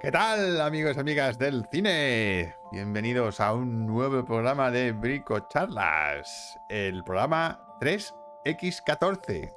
[0.00, 2.54] ¿Qué tal, amigos y amigas del cine?
[2.70, 9.52] Bienvenidos a un nuevo programa de Brico Charlas, el programa 3X14.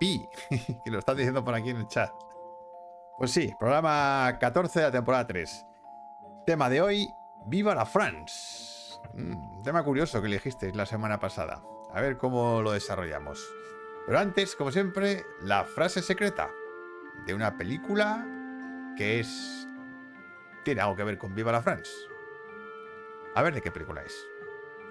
[0.00, 0.28] Pi,
[0.84, 2.10] que lo están diciendo por aquí en el chat.
[3.16, 5.64] Pues sí, programa 14 de la temporada 3.
[6.44, 7.08] Tema de hoy,
[7.46, 8.98] Viva la France.
[9.14, 11.62] Mm, tema curioso que elegisteis la semana pasada.
[11.94, 13.40] A ver cómo lo desarrollamos.
[14.06, 16.50] Pero antes, como siempre, la frase secreta
[17.26, 18.26] de una película
[18.96, 19.66] que es...
[20.64, 21.90] Tiene algo que ver con Viva la France.
[23.34, 24.14] A ver de qué película es.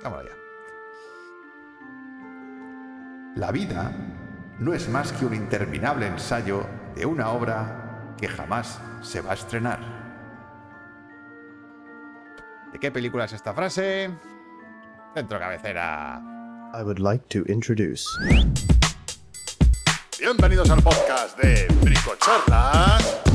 [0.03, 0.35] Vamos allá.
[3.35, 3.91] La vida
[4.59, 9.33] no es más que un interminable ensayo de una obra que jamás se va a
[9.35, 9.79] estrenar.
[12.73, 14.09] ¿De qué película es esta frase?
[15.15, 16.21] Dentro cabecera.
[16.73, 18.05] I would like to introduce.
[20.19, 23.30] Bienvenidos al podcast de Brico Charlas.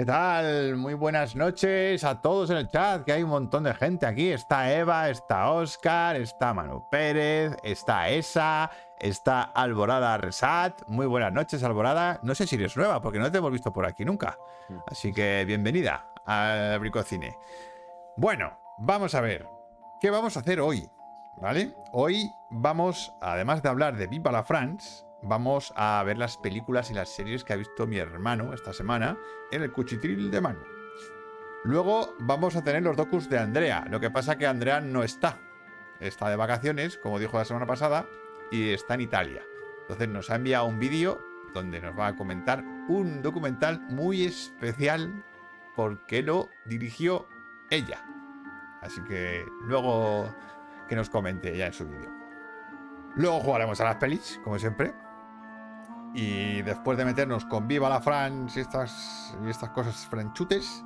[0.00, 0.76] ¿Qué tal?
[0.76, 4.32] Muy buenas noches a todos en el chat, que hay un montón de gente aquí.
[4.32, 10.88] Está Eva, está Oscar, está Manu Pérez, está Esa, está Alborada Resat.
[10.88, 12.18] Muy buenas noches, Alborada.
[12.22, 14.38] No sé si eres nueva, porque no te hemos visto por aquí nunca.
[14.86, 17.36] Así que bienvenida al Bricocine.
[18.16, 19.46] Bueno, vamos a ver.
[20.00, 20.88] ¿Qué vamos a hacer hoy?
[21.42, 21.74] ¿Vale?
[21.92, 26.94] Hoy vamos, además de hablar de Viva la France, vamos a ver las películas y
[26.94, 29.18] las series que ha visto mi hermano esta semana
[29.50, 30.60] en el cuchitril de mano.
[31.64, 33.84] Luego vamos a tener los docus de Andrea.
[33.90, 35.38] Lo que pasa que Andrea no está.
[36.00, 38.06] Está de vacaciones, como dijo la semana pasada,
[38.50, 39.42] y está en Italia.
[39.82, 41.20] Entonces nos ha enviado un vídeo
[41.52, 45.24] donde nos va a comentar un documental muy especial
[45.76, 47.26] porque lo dirigió
[47.70, 48.04] ella.
[48.80, 50.34] Así que luego
[50.88, 52.10] que nos comente ella en su vídeo.
[53.16, 54.94] Luego jugaremos a las pelis, como siempre.
[56.14, 60.84] Y después de meternos con Viva la France y estas, y estas cosas franchutes,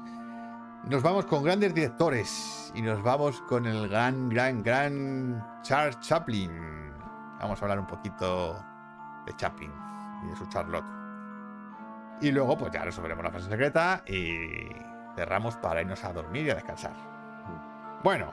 [0.84, 2.72] nos vamos con grandes directores.
[2.75, 6.93] Y nos vamos con el gran, gran, gran Charles Chaplin.
[7.41, 8.62] Vamos a hablar un poquito
[9.26, 9.72] de Chaplin
[10.25, 10.84] y de su Charlotte.
[12.21, 14.69] Y luego, pues ya resolveremos la frase secreta y
[15.16, 16.94] cerramos para irnos a dormir y a descansar.
[18.03, 18.32] Bueno,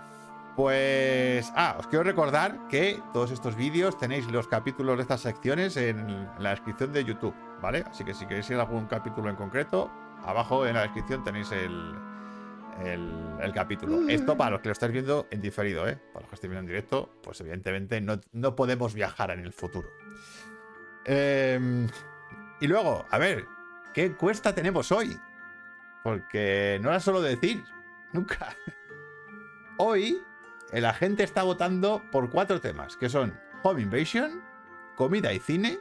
[0.55, 5.77] pues, ah, os quiero recordar que todos estos vídeos tenéis los capítulos de estas secciones
[5.77, 7.83] en la descripción de YouTube, ¿vale?
[7.89, 9.91] Así que si queréis ir a algún capítulo en concreto,
[10.25, 11.95] abajo en la descripción tenéis el,
[12.83, 14.07] el, el capítulo.
[14.09, 15.97] Esto para los que lo estáis viendo en diferido, ¿eh?
[16.13, 19.53] Para los que estáis viendo en directo, pues evidentemente no, no podemos viajar en el
[19.53, 19.89] futuro.
[21.05, 21.87] Eh,
[22.59, 23.45] y luego, a ver,
[23.93, 25.17] ¿qué encuesta tenemos hoy?
[26.03, 27.63] Porque no era solo decir,
[28.11, 28.55] nunca.
[29.77, 30.21] Hoy
[30.79, 34.41] la gente está votando por cuatro temas, que son Home Invasion,
[34.95, 35.79] comida y cine,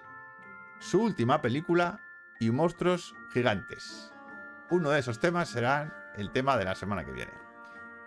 [0.80, 2.00] su última película
[2.40, 4.12] y monstruos gigantes.
[4.70, 7.32] Uno de esos temas será el tema de la semana que viene.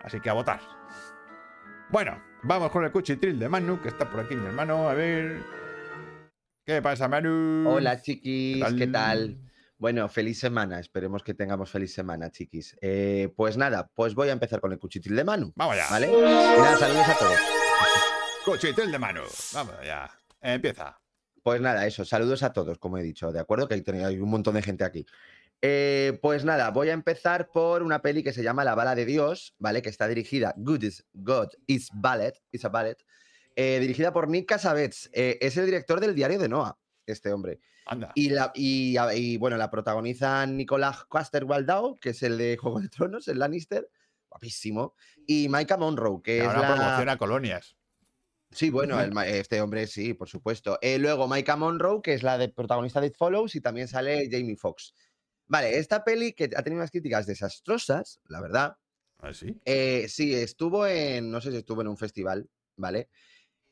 [0.02, 0.60] Así que a votar.
[1.88, 4.88] Bueno, vamos con el cuchitril de Manu, que está por aquí mi hermano.
[4.88, 5.42] A ver.
[6.66, 7.64] ¿Qué pasa, Manu?
[7.68, 9.38] Hola, chiquis, ¿qué tal?
[9.84, 10.80] Bueno, feliz semana.
[10.80, 12.74] Esperemos que tengamos feliz semana, chiquis.
[12.80, 15.52] Eh, pues nada, pues voy a empezar con el cuchitril de Manu.
[15.56, 15.88] Vamos allá.
[15.90, 16.08] ¿Vale?
[16.08, 17.38] Y nada, saludos a todos.
[18.46, 19.20] Cuchitril de Manu.
[19.52, 20.10] Vamos allá.
[20.40, 20.98] Empieza.
[21.42, 23.68] Pues nada, eso, saludos a todos, como he dicho, ¿de acuerdo?
[23.68, 25.04] Que hay, un montón de gente aquí.
[25.60, 29.04] Eh, pues nada, voy a empezar por una peli que se llama La Bala de
[29.04, 29.82] Dios, ¿vale?
[29.82, 33.04] Que está dirigida, Good is God is Ballet, is a Ballet,
[33.54, 35.10] eh, dirigida por Nick Cassavetes.
[35.12, 37.60] Eh, es el director del Diario de Noah, este hombre.
[37.86, 38.12] Anda.
[38.14, 42.80] Y, la, y, y, bueno, la protagoniza Nicolás Caster Waldau, que es el de Juego
[42.80, 43.90] de Tronos, el Lannister,
[44.30, 44.94] guapísimo,
[45.26, 46.74] y Micah Monroe, que Ahora es la...
[46.74, 47.76] promociona colonias.
[48.50, 50.78] Sí, bueno, el, este hombre sí, por supuesto.
[50.80, 54.28] Eh, luego Micah Monroe, que es la de protagonista de It Follows, y también sale
[54.30, 54.94] Jamie Foxx.
[55.46, 58.76] Vale, esta peli que ha tenido unas críticas desastrosas, la verdad.
[59.18, 59.60] ¿Ah, sí?
[59.64, 63.08] Eh, sí, estuvo en, no sé si estuvo en un festival, ¿vale?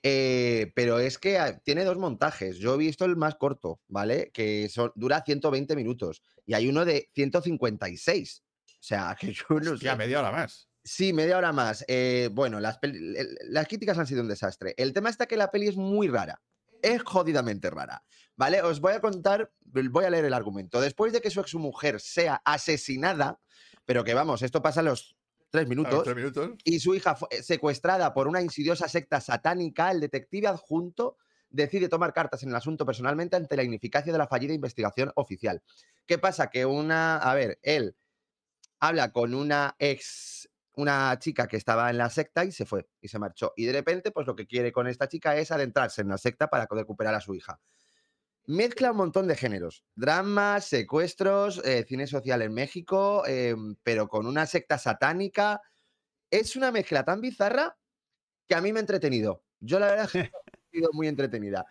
[0.03, 2.59] Eh, pero es que tiene dos montajes.
[2.59, 4.31] Yo he visto el más corto, ¿vale?
[4.33, 8.43] Que son, dura 120 minutos y hay uno de 156.
[8.67, 9.99] O sea, que yo no Hostia, sé.
[9.99, 10.69] media hora más.
[10.85, 11.85] Sí, media hora más.
[11.87, 14.75] Eh, bueno, las, las, críticas han sido un desastre.
[14.77, 16.43] El tema está que la peli es muy rara.
[16.83, 18.05] Es jodidamente rara.
[18.35, 18.63] ¿Vale?
[18.63, 20.81] Os voy a contar, voy a leer el argumento.
[20.81, 23.39] Después de que su exmujer sea asesinada,
[23.85, 25.17] pero que vamos, esto pasa a los
[25.53, 30.01] tres minutos, tres minutos, y su hija fue secuestrada por una insidiosa secta satánica, el
[30.01, 31.19] detective adjunto
[31.51, 35.63] decide tomar cartas en el asunto personalmente ante la ineficacia de la fallida investigación oficial.
[36.07, 36.49] ¿Qué pasa?
[36.49, 37.95] Que una, a ver, él
[38.81, 43.09] habla con una ex, una chica que estaba en la secta y se fue y
[43.09, 43.53] se marchó.
[43.55, 46.49] Y de repente, pues lo que quiere con esta chica es adentrarse en la secta
[46.49, 47.61] para recuperar a su hija.
[48.47, 49.85] Mezcla un montón de géneros.
[49.95, 55.61] Dramas, secuestros, eh, cine social en México, em, pero con una secta satánica.
[56.31, 57.77] Es una mezcla tan bizarra
[58.49, 59.43] que a mí me ha entretenido.
[59.61, 60.09] Yo la verdad ha
[60.73, 61.65] sido muy entretenida.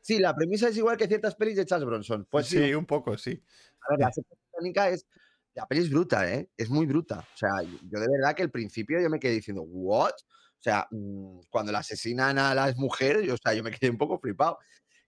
[0.00, 2.26] Sí, la premisa es igual que ciertas pelis de Charles Bronson.
[2.30, 3.42] Pues sí, sí, un poco, sí.
[3.80, 5.06] a ver, la secta satánica es.
[5.54, 6.50] La peli es bruta, ¿eh?
[6.56, 7.20] Es muy bruta.
[7.20, 10.10] O sea, yo de verdad que al principio yo me quedé diciendo, ¿what?
[10.10, 13.88] O sea, mm, cuando la asesinan a las mujeres, yo, o sea, yo me quedé
[13.88, 14.58] un poco flipado.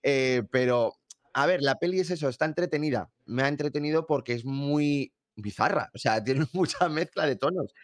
[0.03, 0.95] Eh, pero,
[1.37, 3.11] a ver, la peli es eso, está entretenida.
[3.27, 5.91] Me ha entretenido porque es muy bizarra.
[5.95, 7.75] O sea, tiene mucha mezcla de tonos.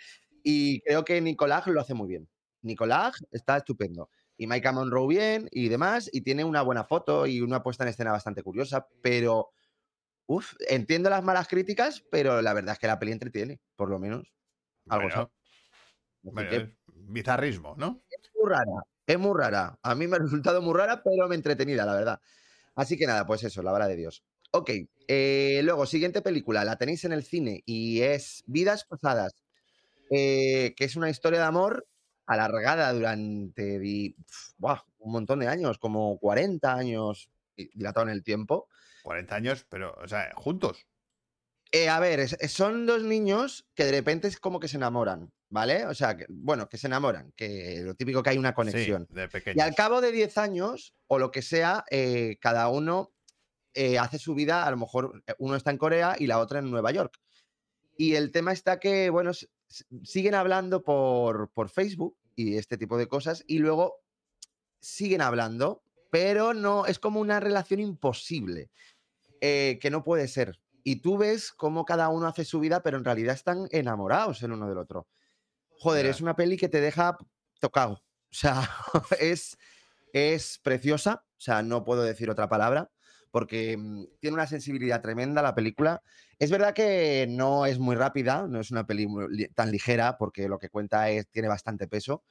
[0.43, 2.31] Y creo que Nicolás lo hace muy bien.
[2.63, 4.09] Nicolás está estupendo.
[4.39, 6.09] Y Maika Monroe bien y demás.
[6.15, 8.89] Y tiene una buena foto y una puesta en escena bastante curiosa.
[9.03, 9.51] Pero,
[10.25, 13.99] uff, entiendo las malas críticas, pero la verdad es que la peli entretiene, por lo
[13.99, 14.33] menos.
[14.89, 15.31] Algo
[16.23, 18.03] Bueno, que bizarrismo, ¿no?
[18.09, 19.79] es muy rara, es muy rara.
[19.83, 22.21] A mí me ha resultado muy rara, pero me entretenida, la verdad.
[22.75, 24.23] Así que nada, pues eso, la vara de Dios.
[24.53, 24.71] Ok,
[25.09, 29.33] eh, luego, siguiente película, la tenéis en el cine y es Vidas Pasadas,
[30.11, 31.87] eh, que es una historia de amor
[32.27, 34.55] alargada durante pf,
[34.99, 38.69] un montón de años, como 40 años di- dilatado en el tiempo.
[39.03, 40.87] 40 años, pero, o sea, juntos.
[41.73, 45.33] Eh, a ver, es- son dos niños que de repente es como que se enamoran,
[45.53, 45.87] ¿vale?
[45.87, 49.07] O sea, que, bueno, que se enamoran, que lo típico que hay una conexión.
[49.09, 53.13] Sí, de Y al cabo de 10 años, o lo que sea, eh, cada uno
[53.75, 56.59] eh, hace su vida, a lo mejor eh, uno está en Corea y la otra
[56.59, 57.19] en Nueva York.
[57.99, 59.33] Y el tema está que, bueno,
[60.03, 64.01] siguen hablando por, por Facebook y este tipo de cosas, y luego
[64.81, 68.71] siguen hablando, pero no, es como una relación imposible,
[69.43, 70.59] eh, que no puede ser.
[70.83, 74.53] Y tú ves cómo cada uno hace su vida, pero en realidad están enamorados el
[74.53, 75.07] uno del otro.
[75.83, 77.19] Joder, es una peli que te deja
[77.59, 77.95] tocado.
[77.95, 78.71] O sea,
[79.19, 79.59] es,
[80.13, 82.93] es preciosa, o sea, no puedo decir otra palabra,
[83.33, 86.01] porque mm, tiene una sensibilidad tremenda la película.
[86.39, 89.09] Es verdad que no es muy rápida, no es una peli
[89.57, 92.23] tan ligera, porque lo que cuenta es, tiene bastante peso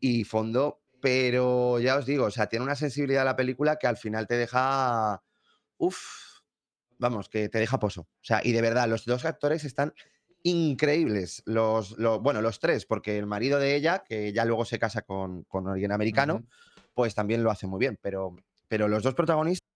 [0.00, 3.98] y fondo, pero ya os digo, o sea, tiene una sensibilidad la película que al
[3.98, 5.22] final te deja,
[5.76, 6.40] uff,
[6.96, 8.00] vamos, que te deja pozo.
[8.00, 9.92] O sea, y de verdad, los dos actores están
[10.50, 11.42] increíbles.
[11.46, 15.02] Los, lo- bueno, los tres, porque el marido de ella, que ya luego se casa
[15.02, 16.44] con, con alguien americano,
[16.94, 17.98] pues también lo hace muy bien.
[18.00, 18.36] Pero,
[18.68, 19.66] pero los dos protagonistas,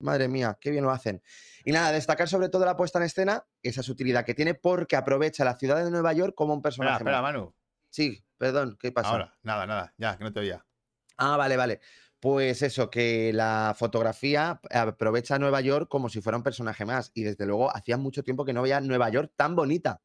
[0.00, 1.22] madre mía, qué bien lo hacen.
[1.64, 5.44] Y nada, destacar sobre todo la puesta en escena, esa sutilidad que tiene, porque aprovecha
[5.44, 6.98] la ciudad de Nueva York como un personaje.
[6.98, 7.22] espera.
[7.22, 7.54] Manu.
[7.90, 9.10] Sí, perdón, ¿qué pasa?
[9.10, 10.64] Ahora, nada, nada, ya, que no te oía.
[11.18, 11.80] Ah, vale, vale.
[12.20, 17.10] Pues eso, que la fotografía aprovecha Nueva York como si fuera un personaje más.
[17.14, 20.02] Y desde luego, hacía mucho tiempo que no veía Nueva York tan bonita.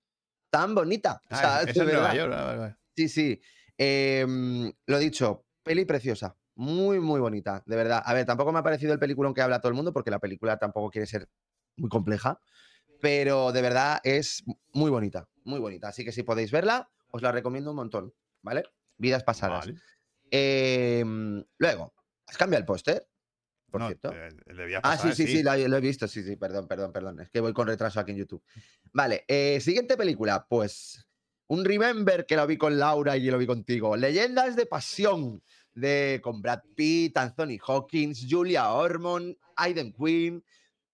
[0.56, 1.22] Tan bonita.
[1.24, 2.16] O Ah, sea, eso de es Nueva.
[2.16, 2.32] York.
[2.32, 2.76] vale, vale.
[2.96, 3.42] Sí, sí.
[3.78, 6.38] Em, lo dicho, peli preciosa.
[6.56, 8.02] Muy, muy bonita, de verdad.
[8.06, 10.20] A ver, tampoco me ha parecido el película que habla todo el mundo, porque la
[10.20, 11.28] película tampoco quiere ser
[11.76, 12.40] muy compleja.
[13.02, 15.90] Pero de verdad es muy bonita, muy bonita.
[15.90, 18.64] Así que si podéis verla, os la recomiendo un montón, ¿vale?
[18.98, 19.66] Vidas pasadas.
[19.68, 19.78] Vale.
[20.32, 21.94] Em, luego,
[22.28, 23.06] ¿has cambiado el póster?
[23.76, 24.14] Por No, cierto.
[24.14, 26.08] eh, Ah, sí, sí, sí, lo, lo he visto.
[26.08, 27.20] Sí, sí, perdón, perdón, perdón.
[27.20, 28.42] Es que voy con retraso aquí en YouTube.
[28.94, 30.46] Vale, eh, siguiente película.
[30.48, 31.06] Pues
[31.48, 33.98] un Remember que lo vi con Laura y lo vi contigo.
[33.98, 35.44] Leyendas de pasión.
[35.74, 40.42] De, con Brad Pitt, Anthony Hawkins, Julia Ormond, Aiden Quinn.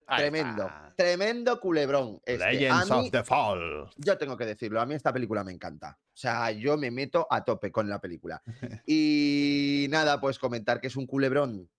[0.07, 0.93] Ahí Tremendo, está.
[0.97, 2.19] tremendo culebrón.
[2.25, 2.43] este.
[2.43, 3.89] A Legends mí- of the Fall.
[3.97, 5.99] yo tengo que decirlo, a mí esta película me encanta.
[6.01, 8.41] O sea, yo me meto a tope con la película.
[8.87, 11.69] Y nada, pues comentar que es un culebrón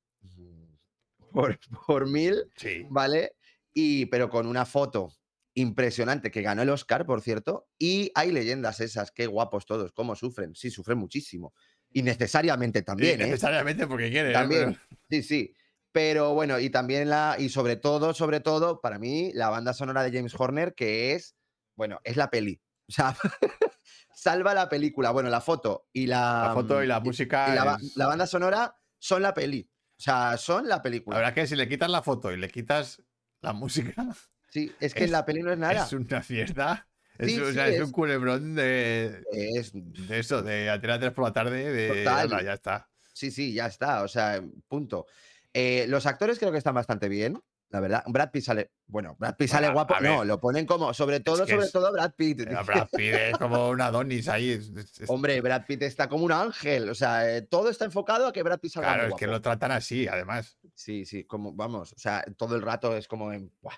[1.33, 2.87] por, por mil, Sí.
[2.91, 3.37] ¿vale?
[3.75, 5.13] Y, pero con una foto
[5.55, 7.69] impresionante que ganó el Oscar, por cierto.
[7.79, 10.55] Y hay leyendas esas, qué guapos todos, cómo sufren.
[10.55, 11.53] Sí, sufren muchísimo.
[11.91, 13.27] Y necesariamente también, Sí, ¿eh?
[13.27, 14.31] necesariamente porque quiere.
[14.31, 14.33] ¿eh?
[14.33, 14.79] También,
[15.11, 15.55] sí, sí.
[15.93, 20.03] Pero bueno, y también la, y sobre todo, sobre todo, para mí, la banda sonora
[20.03, 21.37] de James Horner, que es,
[21.77, 22.63] bueno, es la peli.
[22.89, 23.15] O sea,
[24.15, 25.11] salva la película.
[25.11, 26.45] Bueno, la foto y la.
[26.49, 27.49] La foto y la mm, música.
[27.53, 29.69] y la, ba- es- la banda sonora son la peli.
[30.03, 31.15] O sea, son la película.
[31.17, 33.01] La verdad que si le quitas la foto y le quitas
[33.41, 33.95] la música,
[34.51, 35.85] sí, es que es- la peli no es nada.
[35.85, 36.89] es una fiesta.
[37.19, 37.83] Es, Sí, o sí, sea, es es.
[37.83, 41.71] un culebrón de, Es, de eso, de a tirar tres por la tarde.
[41.71, 42.33] De, Total.
[42.33, 42.89] "Hala, ya está.
[43.13, 44.03] sí, sí, ya está.
[44.03, 45.07] O sea, punto.
[45.55, 47.41] Eh, los actores creo que están bastante bien.
[47.73, 48.71] La verdad, Brad Pitt sale.
[48.87, 49.95] Bueno, Brad Pitt sale guapo.
[50.01, 50.93] No, lo ponen como.
[50.93, 52.41] Sobre todo, que sobre es- todo Brad Pitt.
[52.41, 54.51] Eh, Brad Pitt es como un Adonis ahí.
[54.51, 54.71] es-
[55.09, 56.91] Hombre, Brad Pitt está como un ángel.
[56.91, 59.25] O sea, eh, todo está enfocado a que Brad Pitt salga claro, muy es que
[59.27, 59.37] guapo.
[59.39, 60.59] lo tratan así, además.
[60.75, 61.95] Sí, sí, como vamos.
[61.95, 63.75] O sea, todo el rato es como en buah,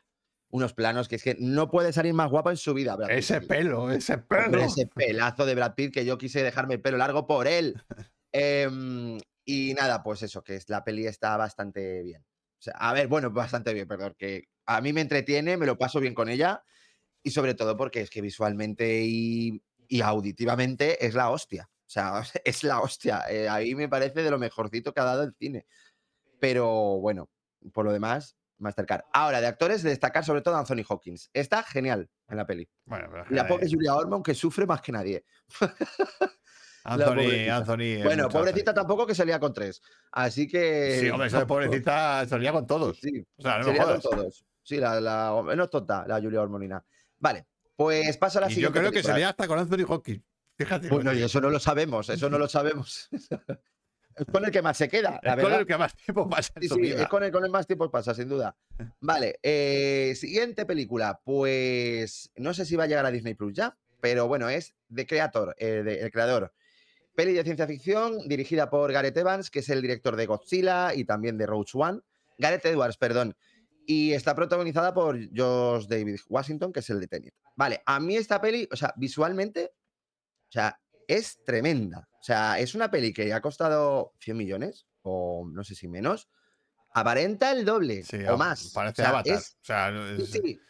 [0.50, 2.96] unos planos que es que no puede salir más guapo en su vida.
[2.96, 3.18] Brad Pitt.
[3.18, 4.44] Ese pelo, ese pelo.
[4.46, 7.80] Hombre, ese pelazo de Brad Pitt que yo quise dejarme el pelo largo por él.
[8.36, 12.24] Em, y nada, pues eso, que es, la peli está bastante bien.
[12.64, 16.00] Sea, a ver, bueno, bastante bien, perdón, que a mí me entretiene, me lo paso
[16.00, 16.62] bien con ella
[17.23, 21.68] y sobre todo porque es que visualmente y, y auditivamente es la hostia.
[21.71, 23.25] O sea, es la hostia.
[23.28, 25.66] Eh, ahí me parece de lo mejorcito que ha dado el cine.
[26.40, 27.28] Pero bueno,
[27.73, 29.02] por lo demás, Mastercard.
[29.12, 31.28] Ahora, de actores, destacar sobre todo a Anthony Hawkins.
[31.33, 32.68] Está genial en la peli.
[32.87, 35.25] Bueno, pero Y la pobre Julia Ormond que sufre más que nadie.
[37.48, 37.48] Anthony.
[37.50, 38.02] Anthony.
[38.04, 39.80] Bueno, pobrecita tampoco que salía con tres.
[40.12, 40.98] Así que.
[41.00, 42.98] Sí, hombre, esa pobrecita salía con todos.
[43.00, 44.44] Sí, O sea, no sería con todos.
[44.62, 46.84] Sí, la, la no es tonta, la Julia Ormonina.
[47.18, 48.78] Vale, pues paso a la Y yo siguiente.
[48.80, 50.22] creo que salía hasta con Anthony Hopkins.
[50.56, 50.88] Fíjate.
[50.88, 53.08] Bueno, y eso no lo sabemos, eso no lo sabemos.
[54.16, 56.52] es con el que más se queda, la es con el que más tiempo pasa
[56.56, 57.02] en Sí, su sí, vida.
[57.02, 58.56] es con el con el más tiempo pasa, sin duda.
[59.00, 61.20] Vale, eh, siguiente película.
[61.24, 65.06] Pues no sé si va a llegar a Disney Plus ya, pero bueno, es The
[65.06, 66.52] Creator, eh, de- el creador.
[67.14, 71.04] Peli de ciencia ficción dirigida por Gareth Evans, que es el director de Godzilla y
[71.04, 72.00] también de Roach One.
[72.38, 73.37] Gareth Edwards, perdón.
[73.87, 77.35] Y está protagonizada por Josh David Washington, que es el de Tenet.
[77.54, 79.73] Vale, a mí esta peli, o sea, visualmente,
[80.49, 82.09] o sea, es tremenda.
[82.21, 86.28] O sea, es una peli que ha costado 100 millones, o no sé si menos.
[86.94, 88.71] Aparenta el doble Sí, o a- más.
[88.73, 89.37] Parece O sea, Avatar.
[89.37, 90.61] es- o sea, no sí, es- sí.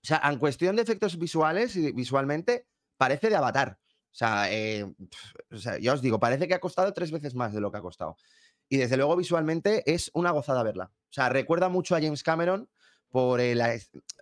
[0.00, 3.78] O sea, en cuestión de efectos visuales y visualmente, parece de Avatar.
[4.18, 4.84] O sea, eh,
[5.52, 7.78] o sea, ya os digo, parece que ha costado tres veces más de lo que
[7.78, 8.16] ha costado.
[8.68, 10.90] Y desde luego, visualmente es una gozada verla.
[10.92, 12.68] O sea, recuerda mucho a James Cameron
[13.10, 13.52] por eh,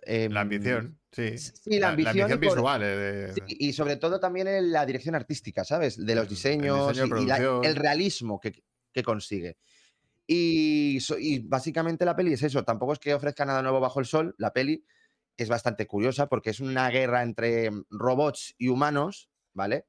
[0.03, 0.99] em, la ambición.
[1.11, 2.83] Sí, Sí, la ambición y por- visual.
[2.83, 5.97] eh, de- Sí, y sobre todo también en la dirección artística, ¿sabes?
[5.97, 7.65] De los diseños diseño de y- y, la- producción.
[7.65, 8.63] el realismo que,
[8.93, 9.57] que consigue.
[10.27, 14.05] Y, y básicamente la peli es eso, tampoco es que ofrezca nada nuevo bajo el
[14.05, 14.85] sol, la peli
[15.37, 19.85] es bastante curiosa porque es una guerra entre mm, robots y humanos, ¿vale?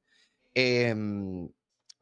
[0.53, 1.47] Em,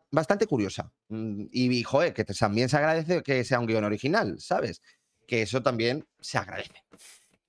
[0.09, 0.91] bastante curiosa.
[1.09, 4.81] Mm, Y, y, joder, que también se agradece que sea un guion original, ¿sabes?
[5.27, 6.81] Que eso también se agradece.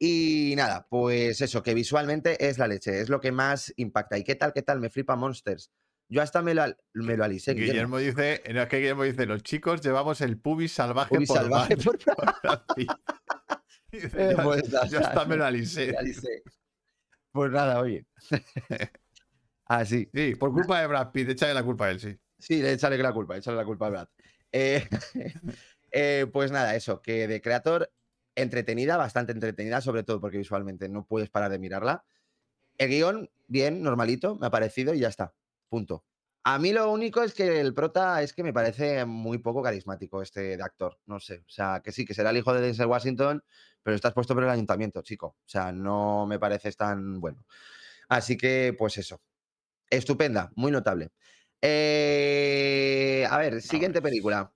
[0.00, 4.18] Y nada, pues eso, que visualmente es la leche, es lo que más impacta.
[4.18, 4.80] ¿Y qué tal, qué tal?
[4.80, 5.70] Me flipa Monsters.
[6.08, 7.52] Yo hasta me lo, me lo alisé.
[7.54, 7.98] Guillermo.
[7.98, 11.36] Guillermo dice, no, es que Guillermo dice, los chicos llevamos el pubis salvaje Pubis por
[11.38, 12.90] salvaje por- por Brad Pitt".
[13.92, 15.94] Dice, Eh, yo, pues, hasta me lo me alisé.
[15.96, 16.42] alisé.
[17.32, 18.06] Pues nada, oye.
[19.68, 20.08] Así.
[20.12, 22.18] Sí, por culpa de Brad Pitt, échale la culpa a él, sí.
[22.38, 24.08] Sí, échale la culpa, échale la culpa a Brad.
[24.50, 24.88] Eh,
[25.90, 27.92] eh, pues nada, eso, que de Creator,
[28.34, 32.04] entretenida, bastante entretenida, sobre todo porque visualmente no puedes parar de mirarla.
[32.78, 35.34] El guion, bien, normalito, me ha parecido y ya está.
[35.68, 36.04] Punto.
[36.44, 40.22] A mí lo único es que el prota es que me parece muy poco carismático
[40.22, 40.98] este de actor.
[41.04, 41.40] No sé.
[41.46, 43.44] O sea, que sí, que será el hijo de Denzel Washington,
[43.82, 45.26] pero estás puesto por el ayuntamiento, chico.
[45.26, 47.44] O sea, no me parece tan bueno.
[48.08, 49.20] Así que, pues eso.
[49.90, 51.10] Estupenda, muy notable.
[51.60, 54.52] Eh, a ver, siguiente película.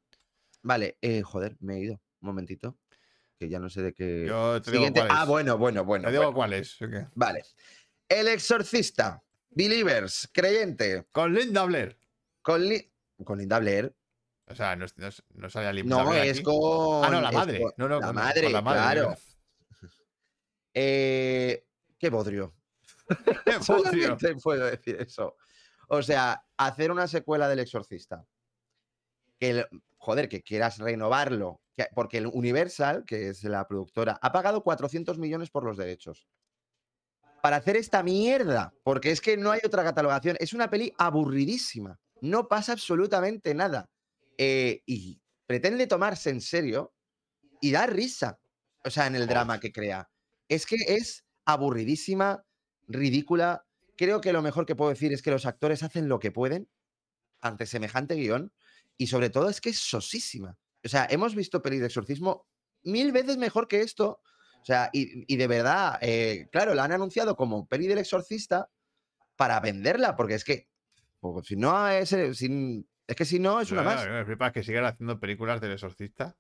[0.63, 1.95] Vale, eh, joder, me he ido.
[2.21, 2.79] Un momentito.
[3.39, 4.27] Que ya no sé de qué.
[4.29, 5.29] Yo te digo cuál Ah, es.
[5.29, 6.05] bueno, bueno, bueno.
[6.05, 6.37] Te digo bueno.
[6.37, 6.79] cuál es.
[7.15, 7.43] Vale.
[8.09, 9.23] El exorcista.
[9.51, 11.07] Believers, creyente.
[11.13, 11.99] Con Linda Blair.
[12.41, 12.91] Con, Li-
[13.25, 13.95] con Linda Blair.
[14.47, 16.43] O sea, no, no, no sale Linda No, Blair es aquí.
[16.45, 17.05] con.
[17.05, 17.61] Ah, no, la madre.
[17.61, 19.17] con- No, no, la con- madre, con la madre, claro.
[20.75, 21.67] Eh,
[21.99, 22.55] qué bodrio.
[23.63, 25.37] Solamente puedo decir eso.
[25.89, 28.25] O sea, hacer una secuela del Exorcista.
[29.39, 29.67] Que, el-
[29.99, 31.61] joder, que quieras renovarlo.
[31.77, 36.29] que- porque el Universal, que es la productora, ha pagado 400 millones por los derechos.
[37.43, 38.75] Para hacer esta mierda.
[38.85, 40.37] Porque es que no hay otra catalogación.
[40.39, 41.99] Es una peli aburridísima.
[42.21, 43.89] No pasa absolutamente nada.
[44.39, 46.95] Eh, y pretende tomarse en serio
[47.61, 48.39] y da risa.
[48.85, 50.09] O sea, en el drama que crea.
[50.49, 52.45] Es que es aburridísima,
[52.89, 53.67] ridícula.
[53.97, 56.69] Creo que lo mejor que puedo decir es que los actores hacen lo que pueden
[57.41, 58.53] ante semejante guion
[58.97, 60.59] y sobre todo es que es sosísima.
[60.85, 62.47] O sea, hemos visto pelis de exorcismo
[62.83, 64.21] mil veces mejor que esto.
[64.61, 68.71] O sea, y, y de verdad, eh, claro, la han anunciado como peli del exorcista
[69.37, 70.69] para venderla, porque es que,
[71.21, 74.07] pues, si no es, eh, es que si no es una No, más.
[74.07, 76.37] no, Me flipa que sigan haciendo películas del exorcista.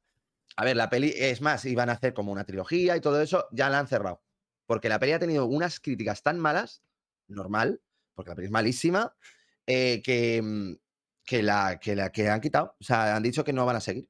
[0.56, 3.46] A ver, la peli, es más, iban a hacer como una trilogía y todo eso,
[3.52, 4.22] ya la han cerrado.
[4.72, 6.82] Porque la peli ha tenido unas críticas tan malas,
[7.28, 7.82] normal,
[8.14, 9.14] porque la peli es malísima,
[9.66, 10.76] eh, que, mm,
[11.26, 12.74] que, la, que la que han quitado.
[12.80, 14.08] O sea, han dicho que no van a seguir.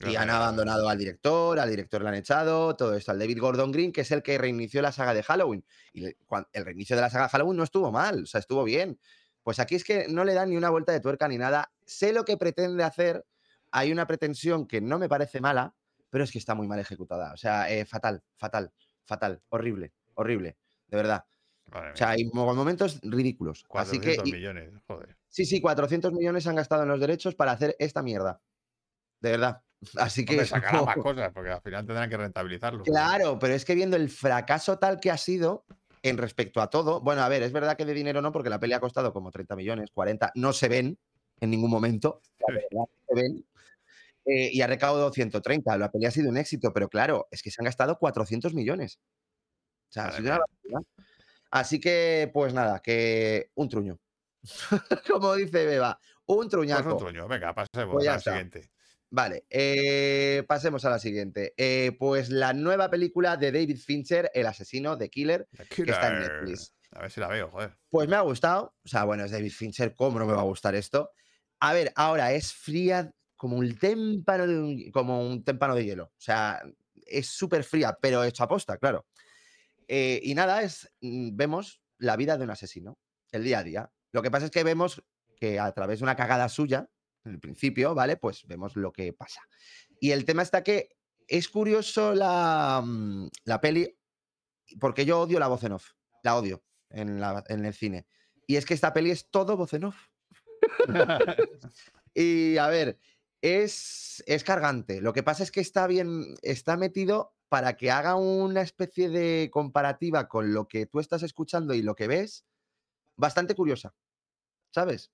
[0.00, 3.70] Y han abandonado al director, al director le han echado, todo esto, al David Gordon
[3.70, 5.62] Green, que es el que reinició la saga de Halloween.
[5.92, 8.98] Y el reinicio de la saga de Halloween no estuvo mal, o sea, estuvo bien.
[9.42, 11.70] Pues aquí es que no le dan ni una vuelta de tuerca ni nada.
[11.84, 13.26] Sé lo que pretende hacer.
[13.72, 15.74] Hay una pretensión que no me parece mala,
[16.08, 17.34] pero es que está muy mal ejecutada.
[17.34, 18.72] O sea, eh, fatal, fatal,
[19.06, 20.56] fatal, horrible, horrible,
[20.88, 21.24] de verdad.
[21.72, 23.64] O sea, hay mo- momentos ridículos.
[23.74, 25.16] Así que, 400 millones, joder.
[25.28, 28.40] sí, sí, 400 millones han gastado en los derechos para hacer esta mierda.
[29.20, 29.62] De verdad.
[29.98, 30.34] Así que.
[30.34, 32.82] Hombre, sacarán como- más cosas, porque al final tendrán que rentabilizarlo.
[32.84, 35.64] Claro, pero es que viendo el fracaso tal que ha sido
[36.02, 38.60] en respecto a todo, bueno, a ver, es verdad que de dinero no, porque la
[38.60, 40.98] peli ha costado como 30 millones, 40, no se ven
[41.40, 43.44] en ningún momento, la verdad, se ven,
[44.26, 47.50] eh, y ha recaudado 130, la peli ha sido un éxito, pero claro, es que
[47.50, 48.98] se han gastado 400 millones.
[49.88, 50.92] O sea, ha sido una barbaridad.
[51.50, 53.98] Así que, pues nada, que un truño.
[55.10, 56.92] Como dice Beba, un Pues truñaco.
[56.94, 57.28] un truño.
[57.28, 58.30] Venga, pasemos Pues ya a la está.
[58.32, 58.70] siguiente.
[59.08, 61.54] Vale, eh, pasemos a la siguiente.
[61.56, 66.08] Eh, pues la nueva película de David Fincher, El asesino de Killer, The que está
[66.08, 66.32] en Killer.
[66.42, 66.74] Netflix.
[66.90, 67.76] A ver si la veo, joder.
[67.88, 68.74] Pues me ha gustado.
[68.84, 71.10] O sea, bueno, es David Fincher, ¿cómo no me va a gustar esto?
[71.60, 76.04] A ver, ahora es fría como un témpano de, un- como un témpano de hielo.
[76.06, 76.62] O sea,
[77.06, 79.06] es súper fría, pero hecho a posta, claro.
[79.88, 82.98] Eh, y nada, es mm, vemos la vida de un asesino,
[83.32, 83.90] el día a día.
[84.12, 85.02] Lo que pasa es que vemos
[85.38, 86.88] que a través de una cagada suya,
[87.24, 88.16] en el principio, ¿vale?
[88.16, 89.42] Pues vemos lo que pasa.
[90.00, 90.88] Y el tema está que
[91.28, 93.96] es curioso la, mm, la peli,
[94.80, 95.90] porque yo odio la voz en off,
[96.22, 98.06] la odio en, la- en el cine.
[98.46, 99.96] Y es que esta peli es todo voz en off.
[102.18, 102.98] Y a ver,
[103.46, 105.00] es, es cargante.
[105.00, 109.50] Lo que pasa es que está bien, está metido para que haga una especie de
[109.52, 112.44] comparativa con lo que tú estás escuchando y lo que ves,
[113.16, 113.94] bastante curiosa,
[114.72, 115.12] ¿sabes?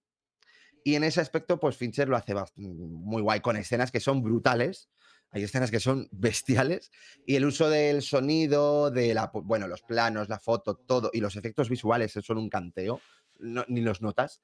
[0.82, 4.88] Y en ese aspecto, pues Fincher lo hace muy guay, con escenas que son brutales.
[5.30, 6.90] Hay escenas que son bestiales.
[7.24, 11.36] Y el uso del sonido, de la, bueno, los planos, la foto, todo, y los
[11.36, 13.00] efectos visuales son un canteo,
[13.38, 14.42] ni los notas.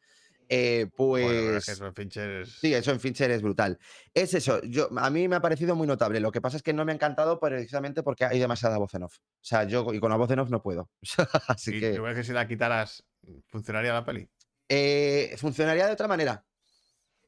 [0.49, 1.25] Eh, pues.
[1.25, 3.79] Bueno, pero es que eso en Fincher es- Sí, eso en Fincher es brutal.
[4.15, 6.21] Es eso, yo, a mí me ha parecido muy notable.
[6.21, 9.03] Lo que pasa es que no me ha encantado precisamente porque hay demasiada voz en
[9.03, 9.19] off.
[9.19, 10.91] O sea, yo y con la voz en off no puedo.
[11.49, 13.05] Así ¿Y que tú ves que si la quitaras,
[13.49, 14.29] funcionaría la peli?
[14.71, 16.45] eh, funcionaría de otra manera.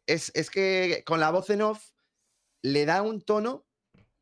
[0.07, 1.91] Es, es que con la voz en off
[2.62, 3.67] le da un tono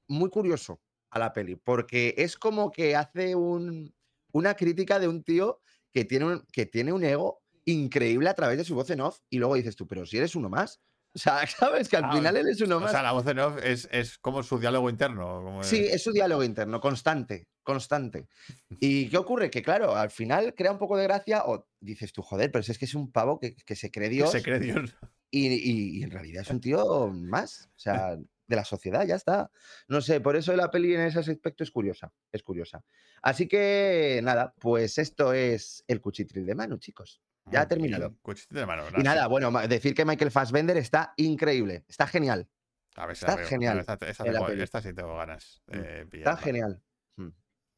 [0.07, 3.95] muy curioso a la peli, porque es como que hace un-
[4.33, 5.61] una crítica de un tío
[5.93, 9.21] que tiene un, que tiene un ego increíble a través de su voz en off
[9.31, 10.81] y luego dices tú, pero si eres uno más.
[11.15, 12.91] O sea, sabes que al Ah, final él es uno O más.
[12.91, 15.43] sea, la voz en off es, es como su diálogo interno.
[15.43, 18.29] como Sí, es su diálogo interno, constante, constante.
[18.81, 19.51] ¿Y qué ocurre?
[19.51, 22.73] Que claro, al final crea un poco de gracia o dices tú, joder, pero si
[22.73, 24.95] es que es un pavo que, que se cree que Dios se cree Dios.
[25.31, 29.17] y, y- y en realidad es un tío más, o sea, de la sociedad, ya
[29.17, 29.51] está.
[29.89, 32.83] No sé, por eso la peli en ese aspecto es curiosa, es curiosa.
[33.23, 37.21] Así que nada, pues esto es el cuchitril de Manu, chicos.
[37.51, 38.17] Ya ha terminado.
[38.23, 38.85] Cuchito de mano.
[38.97, 42.49] Y nada, bueno, decir que Michael Fassbender está increíble, está genial,
[42.97, 43.49] A ver si está la veo.
[43.49, 46.83] genial Esta, esta tengo- esta sí tengo ganas de está genial.
[47.17, 47.29] Mm.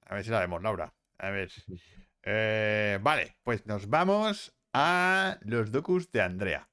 [0.06, 0.94] A ver si la vemos, Laura.
[1.18, 1.50] A ver.
[1.66, 1.74] Mm.
[2.22, 6.68] Eh, vale, pues nos vamos a los docus de Andrea.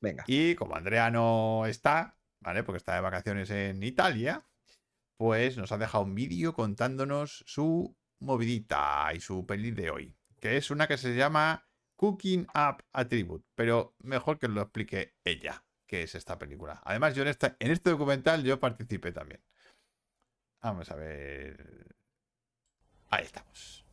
[0.00, 0.24] Venga.
[0.26, 2.62] Y como Andrea no está, ¿vale?
[2.62, 4.44] Porque está de vacaciones en Italia,
[5.16, 10.56] pues nos ha dejado un vídeo contándonos su movidita y su peli de hoy, que
[10.56, 11.65] es una que se llama
[11.96, 16.80] Cooking Up Attribute, pero mejor que lo explique ella, que es esta película.
[16.84, 19.42] Además, yo en, esta, en este documental yo participé también.
[20.62, 21.96] Vamos a ver.
[23.08, 23.85] Ahí estamos.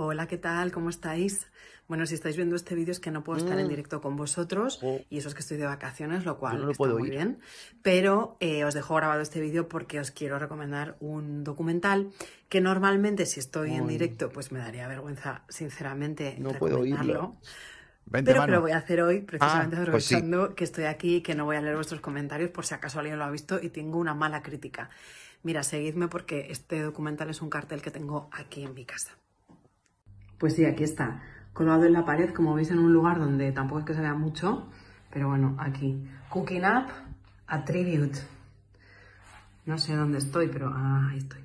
[0.00, 0.70] Hola, ¿qué tal?
[0.70, 1.48] ¿Cómo estáis?
[1.88, 3.70] Bueno, si estáis viendo este vídeo es que no puedo estar en Mm.
[3.70, 4.80] directo con vosotros
[5.10, 7.40] y eso es que estoy de vacaciones, lo cual no lo está puedo muy bien.
[7.82, 12.12] Pero eh, os dejo grabado este vídeo porque os quiero recomendar un documental
[12.48, 17.34] que normalmente si estoy en directo pues me daría vergüenza, sinceramente, No puedo oírlo.
[18.06, 20.14] Vente, Pero que lo voy a hacer hoy, precisamente Ah, pues sí.
[20.14, 23.00] aprovechando que estoy aquí y que no voy a leer vuestros comentarios por si acaso
[23.00, 24.90] alguien lo ha visto y tengo una mala crítica.
[25.42, 29.18] Mira, seguidme porque este documental es un cartel que tengo aquí en mi casa.
[30.38, 31.22] Pues sí, aquí está,
[31.52, 34.14] colgado en la pared, como veis en un lugar donde tampoco es que se vea
[34.14, 34.68] mucho,
[35.10, 36.08] pero bueno, aquí.
[36.30, 36.86] Cooking Up
[37.46, 38.18] Attribute.
[39.66, 41.40] No sé dónde estoy, pero ah, ahí estoy.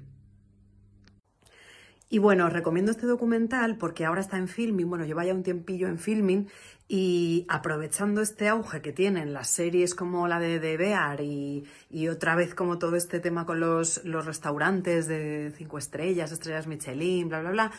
[2.09, 5.41] Y bueno, os recomiendo este documental porque ahora está en filming, bueno, lleva ya un
[5.41, 6.47] tiempillo en filming
[6.87, 12.09] y aprovechando este auge que tienen las series como la de The Bear y, y
[12.09, 17.29] otra vez como todo este tema con los, los restaurantes de cinco estrellas, estrellas Michelin,
[17.29, 17.71] bla, bla, bla,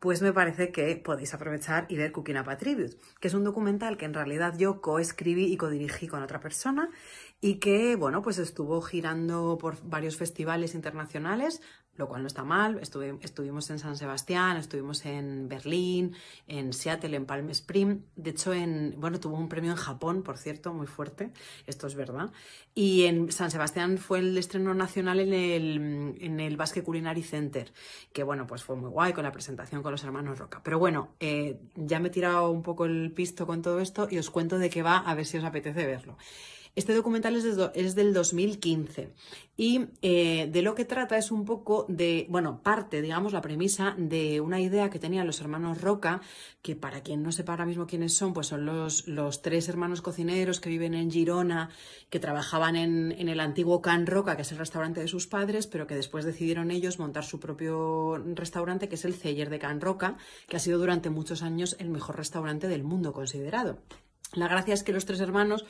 [0.00, 3.98] pues me parece que podéis aprovechar y ver Cooking Up Attribute, que es un documental
[3.98, 6.90] que en realidad yo coescribí y codirigí con otra persona
[7.40, 11.62] y que, bueno, pues estuvo girando por varios festivales internacionales,
[11.96, 12.78] lo cual no está mal.
[12.80, 16.14] Estuve- estuvimos en San Sebastián, estuvimos en Berlín,
[16.46, 18.00] en Seattle, en Palm Spring.
[18.16, 21.30] De hecho, en, bueno, tuvo un premio en Japón, por cierto, muy fuerte,
[21.66, 22.30] esto es verdad.
[22.74, 27.72] Y en San Sebastián fue el estreno nacional en el, en el Basque Culinary Center,
[28.12, 30.60] que bueno, pues fue muy guay con la presentación con los hermanos Roca.
[30.62, 34.18] Pero bueno, eh, ya me he tirado un poco el pisto con todo esto y
[34.18, 36.16] os cuento de qué va, a ver si os apetece verlo.
[36.76, 39.12] Este documental es, de- es del 2015
[39.56, 43.94] y eh, de lo que trata es un poco de, bueno, parte, digamos, la premisa
[43.98, 46.20] de una idea que tenían los hermanos Roca,
[46.62, 50.00] que para quien no sepa ahora mismo quiénes son, pues son los, los tres hermanos
[50.00, 51.70] cocineros que viven en Girona,
[52.08, 55.66] que trabajaban en, en el antiguo Can Roca, que es el restaurante de sus padres,
[55.66, 59.80] pero que después decidieron ellos montar su propio restaurante, que es el Celler de Can
[59.80, 60.16] Roca,
[60.48, 63.78] que ha sido durante muchos años el mejor restaurante del mundo considerado.
[64.32, 65.64] La gracia es que los tres hermanos,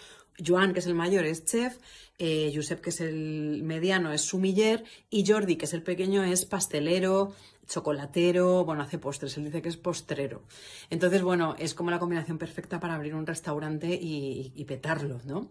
[0.45, 1.79] Joan, que es el mayor, es chef,
[2.19, 6.45] eh, Josep, que es el mediano, es sumiller, y Jordi, que es el pequeño, es
[6.45, 7.35] pastelero,
[7.71, 10.43] chocolatero, bueno, hace postres, él dice que es postrero.
[10.91, 15.49] Entonces, bueno, es como la combinación perfecta para abrir un restaurante y, petarlo, ¿no?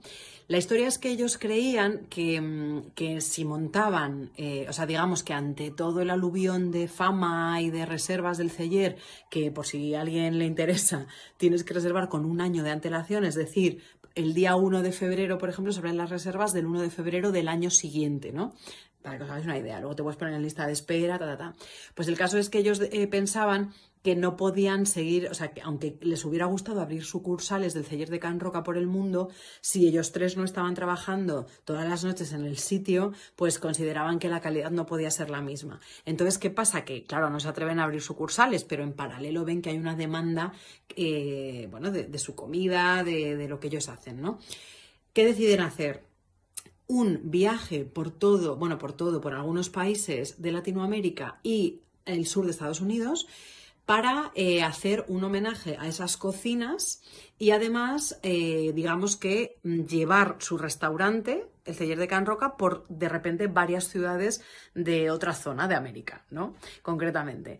[0.47, 5.23] La historia es que ellos creían que, mm, que si montaban, eh, o sea, digamos
[5.23, 8.97] que ante todo el aluvión de fama y de reservas del celler,
[9.29, 13.25] que por si a alguien le interesa, tienes que reservar con un año de antelación,
[13.25, 13.81] es decir,
[14.15, 17.31] el día 1 de febrero, por ejemplo, se abren las reservas del 1 de febrero
[17.31, 18.53] del año siguiente, ¿no?
[19.01, 19.79] Para que os hagáis una idea.
[19.79, 21.55] Luego te puedes poner en lista de espera, ta, ta, ta.
[21.95, 25.61] Pues el caso es que ellos eh, pensaban que no podían seguir, o sea, que
[25.61, 29.29] aunque les hubiera gustado abrir sucursales del Celler de Can Roca por el mundo,
[29.61, 34.29] si ellos tres no estaban trabajando todas las noches en el sitio, pues consideraban que
[34.29, 35.81] la calidad no podía ser la misma.
[36.05, 36.85] Entonces, ¿qué pasa?
[36.85, 39.95] Que, claro, no se atreven a abrir sucursales, pero en paralelo ven que hay una
[39.95, 40.53] demanda,
[40.95, 44.39] eh, bueno, de, su comida, de lo que ellos hacen, ¿no?
[45.13, 46.08] ¿Qué deciden hacer?
[46.89, 52.45] Un viaje por todo, bueno, por todo, por algunos países de Latinoamérica y el sur
[52.45, 53.27] de Estados Unidos
[53.85, 57.01] para eh, hacer un homenaje a esas cocinas
[57.37, 62.87] y además, eh, digamos que mm, llevar su restaurante, el Celler de Can Roca, por
[62.87, 64.41] de repente varias ciudades
[64.73, 66.55] de otra zona de América, ¿no?
[66.81, 67.59] Concretamente.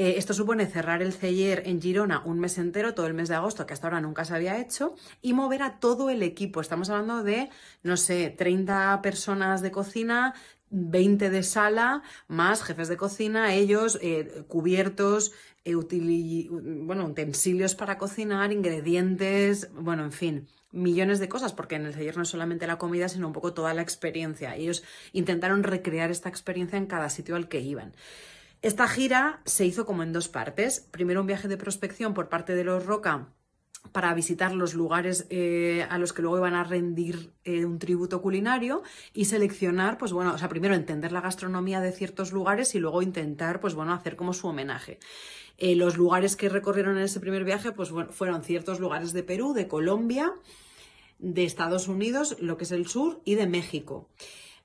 [0.00, 3.34] Eh, esto supone cerrar el celler en Girona un mes entero, todo el mes de
[3.34, 6.62] agosto, que hasta ahora nunca se había hecho, y mover a todo el equipo.
[6.62, 7.50] Estamos hablando de,
[7.82, 10.32] no sé, 30 personas de cocina,
[10.70, 15.32] 20 de sala, más jefes de cocina, ellos, eh, cubiertos,
[15.66, 21.92] eh, bueno, utensilios para cocinar, ingredientes, bueno, en fin, millones de cosas, porque en el
[21.92, 24.56] celler no es solamente la comida, sino un poco toda la experiencia.
[24.56, 24.82] Ellos
[25.12, 27.92] intentaron recrear esta experiencia en cada sitio al que iban.
[28.62, 30.80] Esta gira se hizo como en dos partes.
[30.90, 33.28] Primero un viaje de prospección por parte de los Roca
[33.92, 38.20] para visitar los lugares eh, a los que luego iban a rendir eh, un tributo
[38.20, 38.82] culinario
[39.14, 43.00] y seleccionar, pues bueno, o sea, primero entender la gastronomía de ciertos lugares y luego
[43.00, 44.98] intentar, pues bueno, hacer como su homenaje.
[45.56, 49.22] Eh, los lugares que recorrieron en ese primer viaje, pues bueno, fueron ciertos lugares de
[49.22, 50.34] Perú, de Colombia,
[51.18, 54.10] de Estados Unidos, lo que es el sur, y de México.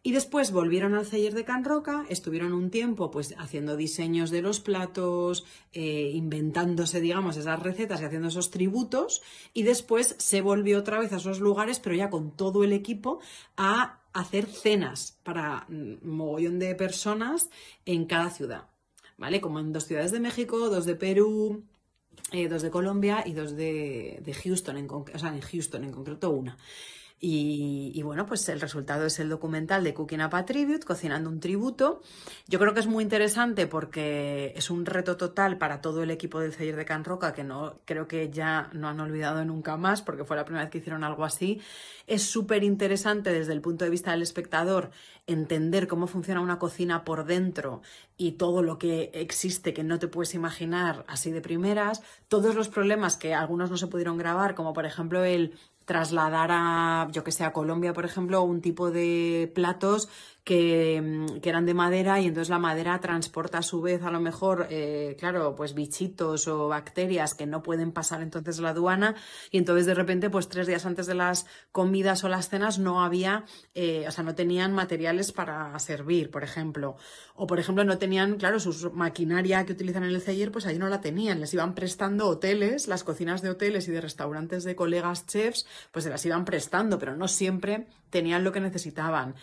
[0.05, 4.43] Y después volvieron al Celler de Can Roca, estuvieron un tiempo pues haciendo diseños de
[4.43, 10.77] los platos, eh, inventándose, digamos, esas recetas y haciendo esos tributos, y después se volvió
[10.77, 13.19] otra vez a esos lugares, pero ya con todo el equipo,
[13.57, 17.49] a hacer cenas para mm, mogollón de personas
[17.87, 18.69] en cada ciudad,
[19.17, 19.41] ¿vale?
[19.41, 21.63] Como en dos ciudades de México, dos de Perú,
[22.31, 26.29] eh, dos de Colombia y dos de, Houston, en, o sea, en Houston en concreto
[26.29, 26.59] una.
[27.19, 31.39] Y, bueno, pues el resultado es el documental de Cooking Up a Tribute, Cocinando un
[31.39, 32.01] Tributo.
[32.47, 36.39] Yo creo que es muy interesante porque es un reto total para todo el equipo
[36.39, 40.01] del Celler de Can Roca, que no, creo que ya no han olvidado nunca más
[40.01, 41.62] porque fue la primera vez que hicieron algo así.
[42.06, 44.91] Es súper interesante desde el punto de vista del espectador
[45.25, 47.82] entender cómo funciona una cocina por dentro
[48.17, 52.69] y todo lo que existe que no te puedes imaginar así de primeras, todos los
[52.69, 57.32] problemas que algunos no se pudieron grabar, como por ejemplo el trasladar a, yo que
[57.32, 60.10] sé, a Colombia, por ejemplo, un tipo de platos
[60.45, 64.12] que, mm, que eran de madera y entonces la madera transporta a su vez a
[64.12, 69.15] lo mejor, eh, claro, pues bichitos o bacterias que no pueden pasar entonces la aduana
[69.49, 73.03] y entonces de repente, pues tres días antes de las comidas o las cenas no
[73.03, 76.95] había, eh, o sea, no tenían materiales para servir, por ejemplo.
[77.34, 80.77] O, por ejemplo, no tenían, claro, su maquinaria que utilizan en el celler, pues ahí
[80.77, 81.39] no la tenían.
[81.39, 86.03] Les iban prestando hoteles, las cocinas de hoteles y de restaurantes de colegas chefs, pues
[86.03, 89.36] se las iban prestando, pero no siempre tenían lo que necesitaban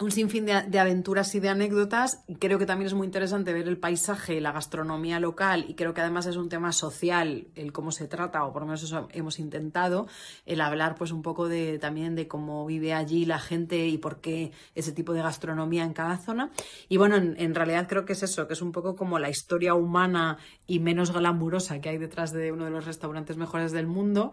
[0.00, 2.24] un sinfín de, de, aventuras y de anécdotas.
[2.40, 6.00] Creo que también es muy interesante ver el paisaje, la gastronomía local y creo que
[6.00, 9.38] además es un tema social el cómo se trata, o por lo menos eso hemos
[9.38, 10.08] intentado,
[10.46, 14.20] el hablar pues un poco de también de cómo vive allí la gente y por
[14.20, 16.50] qué ese tipo de gastronomía en cada zona.
[16.88, 19.30] Y bueno, en, en realidad creo que es eso, que es un poco como la
[19.30, 23.86] historia humana y menos glamurosa que hay detrás de uno de los restaurantes mejores del
[23.86, 24.32] mundo.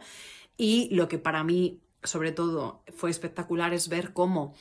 [0.58, 4.56] Y lo que para mí, sobre todo, fue espectacular es ver cómo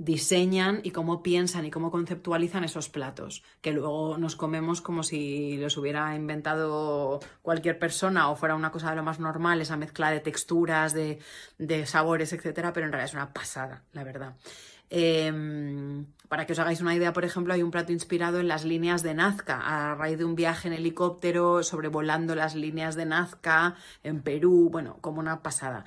[0.00, 5.58] diseñan y cómo piensan y cómo conceptualizan esos platos, que luego nos comemos como si
[5.58, 10.10] los hubiera inventado cualquier persona o fuera una cosa de lo más normal, esa mezcla
[10.10, 11.18] de texturas, de,
[11.58, 14.36] de sabores, etcétera, pero en realidad es una pasada, la verdad.
[14.90, 18.64] Em, para que os hagáis una idea, por ejemplo, hay un plato inspirado en las
[18.64, 23.76] líneas de Nazca, a raíz de un viaje en helicóptero sobrevolando las líneas de Nazca
[24.02, 25.84] en Perú, bueno, como una pasada.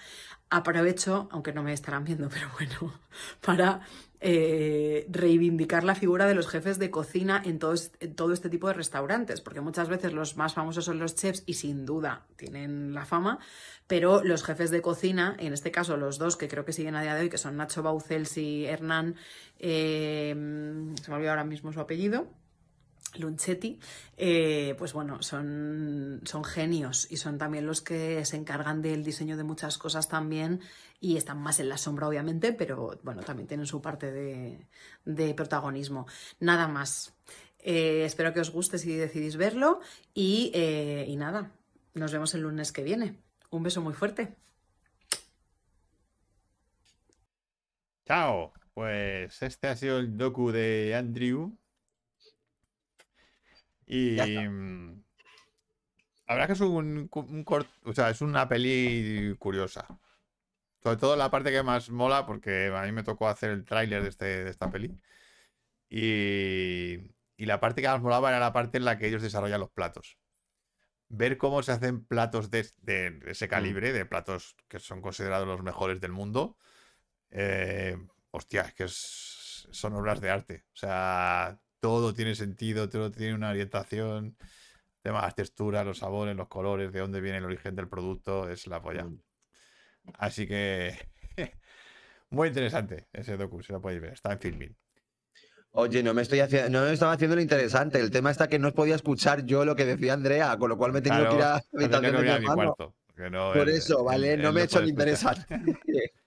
[0.50, 2.94] Aprovecho, aunque no me estarán viendo, pero bueno,
[3.42, 3.82] para
[4.26, 8.70] eh, reivindicar la figura de los jefes de cocina en todo, en todo este tipo
[8.70, 12.94] de restaurantes, porque muchas veces los más famosos son los chefs y sin duda tienen
[12.94, 13.40] la fama,
[13.86, 17.02] pero los jefes de cocina, en este caso los dos que creo que siguen a
[17.02, 19.16] día de hoy, que son Nacho Baucels y Hernán,
[19.60, 20.30] eh,
[21.02, 22.30] se me olvidó ahora mismo su apellido,
[23.16, 23.80] Lunchetti,
[24.18, 29.38] eh, pues bueno, son, son genios y son también los que se encargan del diseño
[29.38, 30.62] de muchas cosas también
[31.00, 34.68] y están más en la sombra, obviamente, pero bueno, también tienen su parte de,
[35.06, 36.08] de protagonismo.
[36.40, 37.14] Nada más.
[37.66, 39.80] Eh, espero que os guste si decidís verlo
[40.14, 41.52] y, eh, y nada,
[41.94, 43.18] nos vemos el lunes que viene.
[43.52, 44.36] Un beso muy fuerte.
[48.06, 48.52] Chao.
[48.74, 51.56] Pues este ha sido el docu de Andrew.
[53.96, 55.04] Y mm,
[56.28, 59.88] la verdad que es un, un cort- o sea, es una peli curiosa.
[60.82, 64.04] Sobre todo la parte que más mola, porque a mí me tocó hacer el tráiler
[64.04, 65.00] de, este, de esta peli.
[65.90, 66.98] Y,
[67.38, 69.72] y la parte que más molaba era la parte en la que ellos desarrollan los
[69.72, 70.18] platos.
[71.10, 75.64] Ver cómo se hacen platos de, de ese calibre, de platos que son considerados los
[75.64, 76.58] mejores del mundo.
[77.32, 77.98] eh,
[78.32, 80.66] hostia, es que es- son obras de arte.
[80.74, 84.38] O sea, todo tiene sentido, todo tiene una orientación.
[84.40, 87.90] El tema de las texturas, los sabores, los colores, de dónde viene el origen del
[87.90, 89.04] producto, es la polla.
[89.04, 89.20] Mm.
[90.18, 90.98] Así que
[92.30, 94.78] muy interesante ese docu, si lo podéis ver, está en Filmin.
[95.72, 98.00] Oye, no me estoy haciendo, no me estaba haciendo lo interesante.
[98.00, 100.94] El tema está que no podía escuchar yo lo que decía Andrea, con lo cual
[100.94, 102.96] me he tenido que ir a no que mi a cuarto,
[103.30, 104.38] no, Por eso, ¿vale?
[104.38, 104.88] No me he lo hecho escuchar.
[104.88, 105.46] interesante.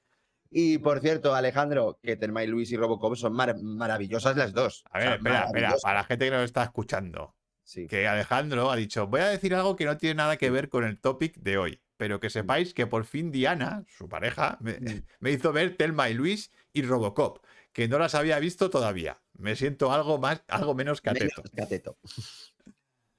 [0.59, 4.85] y por cierto, Alejandro, que Telma y Luis y Robocop son mar- maravillosas las dos.
[4.90, 5.83] A O ver, sea, espera, espera, maravillosas.
[5.83, 7.87] para la gente que nos está escuchando, Sí.
[7.87, 10.85] que Alejandro ha dicho, voy a decir algo que no tiene nada que ver con
[10.85, 14.79] el topic de hoy, pero que sepáis que por fin Diana, su pareja, me,
[15.21, 19.21] me hizo ver Telma y Luis y Robocop, que no las había visto todavía.
[19.35, 21.42] Me siento algo más, algo menos cateto.
[21.42, 21.99] Menos cateto.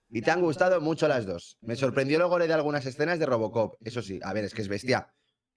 [0.10, 1.58] Y te han gustado mucho las dos.
[1.60, 3.76] Me sorprendió gore de algunas escenas de Robocop.
[3.84, 5.10] Eso sí, a ver, es que es bestia.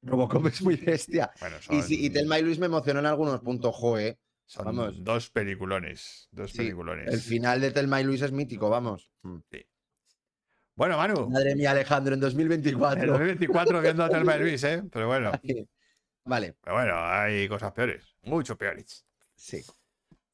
[0.03, 1.31] Robocop es muy bestia.
[1.41, 4.19] Bueno, son, Y, sí, y Telma y Luis me emocionó en algunos puntos, joe.
[4.47, 5.05] son vamos.
[5.05, 7.09] dos peliculones, dos Sí, peliculones.
[7.13, 9.11] El final de Telma y Luis es mítico, vamos.
[9.23, 9.39] Mm.
[10.77, 13.07] Bueno, Manu, Madre mía, Alejandro, en en 2024.
[13.13, 14.83] 2024 viendo a Telma y Luis, ¿eh?
[14.91, 15.33] Pero bueno,
[16.25, 19.05] Vale, pero bueno, hay cosas peores, mucho peores.
[19.35, 19.63] sí.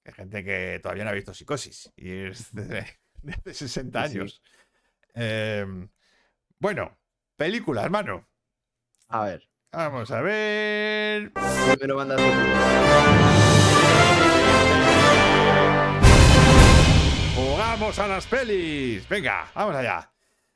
[0.04, 2.86] Hay gente que todavía no ha visto psicosis y es de,
[3.22, 4.18] de hace 60 Sí, sí.
[4.20, 4.42] años.
[5.14, 5.66] Eh,
[6.60, 6.96] bueno,
[7.34, 8.28] película, hermano.
[9.08, 9.48] A ver.
[9.76, 11.30] Vamos a ver.
[11.94, 12.22] Mandas tú.
[17.34, 19.08] Jugamos a las pelis.
[19.08, 20.10] Venga, vamos allá.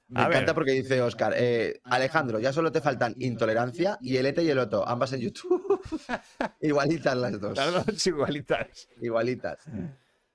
[0.08, 0.36] Me A ver.
[0.38, 4.50] encanta porque dice Oscar, eh, Alejandro, ya solo te faltan intolerancia y el ETE y
[4.50, 5.80] el OTO, ambas en YouTube.
[6.60, 7.56] Igualitas las dos.
[7.56, 8.88] Las dos igualitas.
[9.00, 9.58] Igualitas.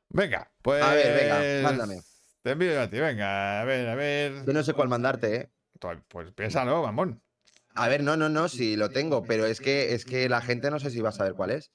[0.09, 0.81] Venga, pues.
[0.83, 2.01] A ver, venga, mándame.
[2.41, 4.45] Te envío a ti, venga, a ver, a ver.
[4.45, 5.49] Yo no sé cuál mandarte, ¿eh?
[6.07, 7.21] Pues piénsalo, mamón.
[7.75, 10.71] A ver, no, no, no, sí lo tengo, pero es que, es que la gente
[10.71, 11.71] no sé si va a saber cuál es.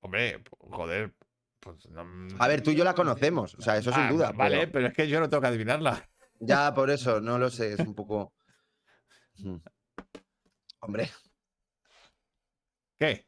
[0.00, 1.14] Hombre, joder.
[1.60, 4.32] Pues no- A ver, tú y yo la conocemos, o sea, eso sin Ah, duda.
[4.32, 6.08] Vale, pero pero es que yo no tengo que adivinarla.
[6.40, 8.32] ya por eso, no lo sé, es un poco.
[9.38, 9.56] Mm.
[10.80, 11.10] Hombre,
[12.98, 13.26] ¿Qué?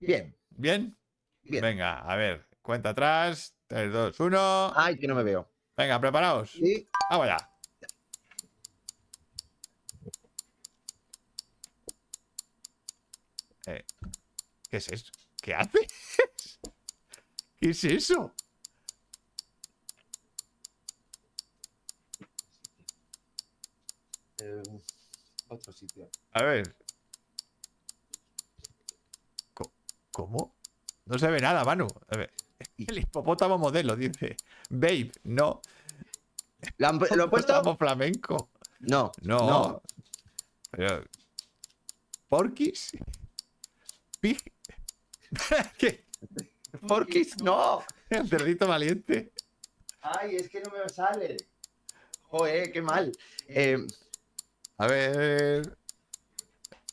[0.00, 0.98] bien, ¿Bien?
[1.42, 1.62] bien.
[1.62, 3.54] Venga, a ver, cuenta atrás.
[3.66, 4.72] 3, 2, 1.
[4.74, 5.50] Ay, que no me veo.
[5.76, 6.50] Venga, preparaos.
[6.52, 7.47] Sí, Vamos allá.
[13.68, 13.84] Eh,
[14.70, 15.12] ¿Qué es eso?
[15.42, 15.86] ¿Qué haces?
[17.60, 18.32] ¿Qué es eso?
[25.48, 26.08] otro sitio.
[26.32, 26.74] A ver.
[30.10, 30.54] ¿Cómo?
[31.06, 31.86] No se ve nada, Manu.
[32.08, 32.32] A ver.
[32.76, 34.36] El hipopótamo modelo, dice.
[34.68, 35.60] Babe, no.
[36.78, 37.76] ¿Lo, han ¿lo he puesto?
[37.76, 38.50] Flamenco.
[38.80, 39.38] No, No.
[39.46, 39.82] no.
[40.70, 41.04] Pero.
[42.28, 42.92] ¿Porquis?
[45.78, 46.04] ¿Qué?
[46.86, 47.82] Porquis, no.
[48.10, 49.32] El cerdito valiente.
[50.00, 51.36] Ay, es que no me sale.
[52.22, 53.12] Joder, qué mal.
[53.48, 53.78] Eh,
[54.78, 55.76] A ver.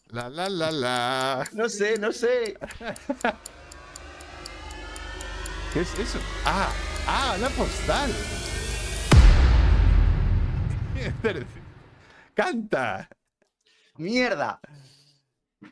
[0.07, 1.49] La la la la.
[1.53, 2.57] no sé, no sé.
[5.73, 6.19] ¿Qué es eso?
[6.45, 6.71] Ah,
[7.07, 8.11] ah, una postal.
[12.33, 13.09] Canta.
[13.97, 14.59] ¡Mierda!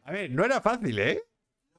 [0.04, 1.24] A ver, no era fácil, ¿eh?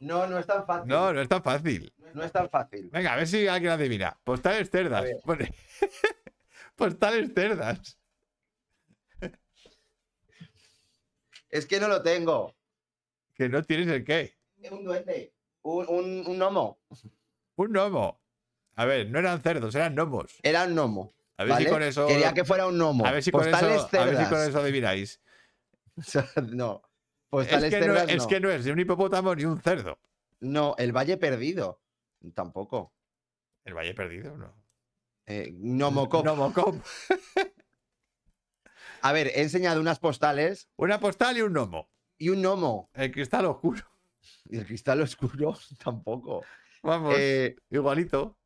[0.04, 0.86] No, no es tan fácil.
[0.88, 1.92] No, no es tan fácil.
[2.12, 2.90] No es tan fácil.
[2.90, 4.18] Venga, a ver si alguien adivina.
[4.22, 5.02] Postales cerdas.
[5.02, 5.16] ver.
[5.24, 5.54] Pone-
[6.76, 7.98] Postales cerdas.
[11.48, 12.54] Es que no lo tengo.
[13.34, 14.36] Que no tienes el qué.
[14.70, 15.32] Un duende.
[15.62, 16.80] Un, un, un gnomo.
[17.56, 18.20] Un gnomo.
[18.76, 20.38] A ver, no eran cerdos, eran gnomos.
[20.42, 21.14] Era un gnomo.
[21.38, 21.64] A ver ¿vale?
[21.64, 22.06] si con eso.
[22.06, 23.06] Quería que fuera un gnomo.
[23.06, 25.20] A ver si con Postales eso, a ver si con eso adivináis.
[26.52, 26.82] no.
[27.40, 28.28] Es que, no, es no.
[28.28, 29.98] que no es ni un hipopótamo ni un cerdo.
[30.40, 31.80] No, el Valle Perdido.
[32.34, 32.92] Tampoco.
[33.64, 34.54] El Valle Perdido, no.
[35.26, 36.24] Eh, Gnomocop.
[36.24, 36.76] Nomocop.
[39.02, 41.90] A ver, he enseñado unas postales Una postal y un gnomo.
[42.18, 42.90] y un gnomo.
[42.94, 43.82] El cristal oscuro.
[44.48, 46.44] Y el cristal oscuro tampoco.
[46.82, 47.14] Vamos.
[47.18, 48.36] Eh, Igualito.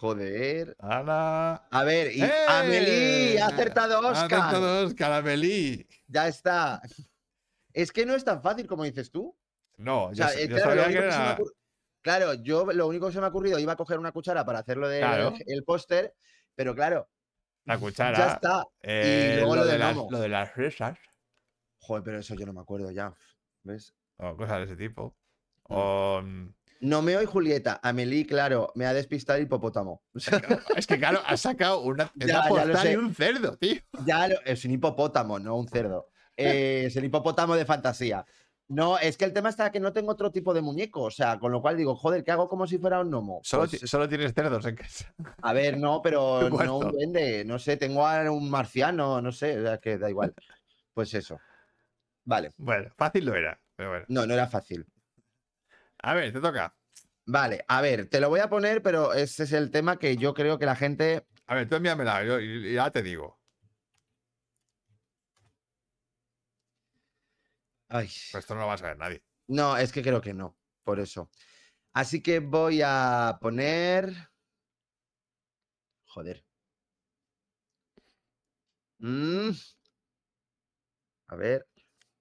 [0.00, 0.76] Joder.
[0.80, 1.56] Ana.
[1.70, 2.32] A ver, y ¡Eh!
[2.48, 4.24] Amelie, ha acertado Ha Oscar.
[4.40, 5.86] acertado Oscar, Amelie.
[6.06, 6.80] Ya está.
[7.72, 9.36] Es que no es tan fácil como dices tú.
[9.76, 11.00] No, O sea, eh, yo claro, sabía
[11.36, 11.44] que que
[12.02, 14.58] Claro, yo lo único que se me ha ocurrido, iba a coger una cuchara para
[14.60, 15.34] hacerlo del Claro.
[15.46, 16.14] el póster,
[16.54, 17.08] pero claro,
[17.64, 18.16] La cuchara.
[18.18, 18.64] ya está.
[18.82, 20.98] eh, luego lo, lo de las, lo de las fresas.
[21.78, 23.12] Joder, pero eso yo no me acuerdo ya.
[23.62, 23.94] ¿Ves?
[24.18, 25.16] O cosas de ese tipo.
[25.68, 25.74] Mm.
[25.74, 26.22] O.
[26.22, 27.80] mm, Nomeo y Julieta.
[27.82, 30.02] Amelie, claro, me ha despistado el hipopótamo.
[30.76, 32.44] Es que, claro, ha sacado una, Ya,
[32.90, 33.80] y un cerdo, tío.
[34.04, 36.10] ya lo- es un hipopótamo, no un cerdo.
[36.36, 38.24] Eh, es el hipopótamo de fantasía.
[38.68, 41.02] No, es que el tema está que no tengo otro tipo de muñeco.
[41.02, 43.40] O sea, con lo cual digo, joder, ¿qué hago como si fuera un gnomo?
[43.44, 45.14] Solo, Pues, solo tienes cerdos en casa.
[45.42, 49.58] A ver, no, pero no un duende, no sé, tengo a un marciano, no sé,
[49.58, 50.34] o sea, que da igual.
[50.92, 51.38] Pues eso.
[52.24, 52.52] Vale.
[52.56, 53.60] Bueno, fácil lo era.
[53.76, 54.04] Pero bueno.
[54.08, 54.86] No, no era fácil.
[56.04, 56.76] A ver, te toca.
[57.24, 60.34] Vale, a ver, te lo voy a poner, pero ese es el tema que yo
[60.34, 61.26] creo que la gente.
[61.46, 63.40] A ver, tú envíamela, yo ya te digo.
[67.88, 69.22] Ay, esto no lo va a saber nadie.
[69.46, 71.30] no, es que creo que no, por eso.
[71.94, 74.12] Así que voy a poner.
[76.04, 76.44] Joder.
[78.98, 79.52] Mm.
[81.28, 81.66] A ver.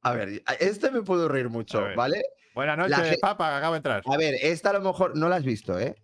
[0.03, 1.83] A ver, este me puedo reír mucho.
[1.97, 2.23] ¿vale?
[2.53, 4.03] Buenas noches, ge- papa, que acabo de entrar.
[4.05, 5.95] A ver, esta a lo mejor no la has visto, ¿eh?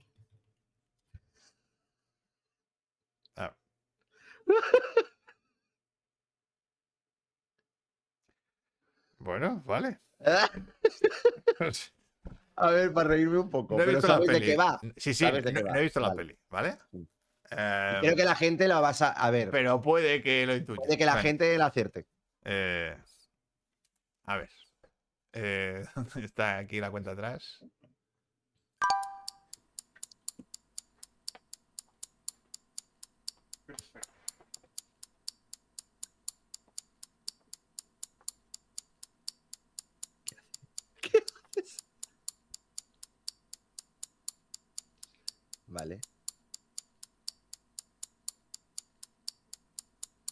[3.35, 3.55] Ah.
[9.19, 9.99] Bueno, vale.
[12.55, 13.75] A ver, para reírme un poco.
[13.77, 14.45] No he pero visto la de peli.
[14.45, 14.79] qué va.
[14.97, 15.37] Sí, sí, no,
[15.77, 16.17] he visto la vale.
[16.23, 16.77] peli, ¿vale?
[16.91, 17.07] Sí.
[17.51, 19.11] Eh, Creo que la gente la vas a.
[19.11, 20.75] A ver, Pero puede que lo intuya.
[20.77, 22.05] puede que la gente la acierte.
[22.43, 22.97] eh,
[24.25, 24.49] a ver.
[25.41, 27.59] Eh, ¿dónde está aquí la cuenta atrás?
[45.67, 46.01] Vale.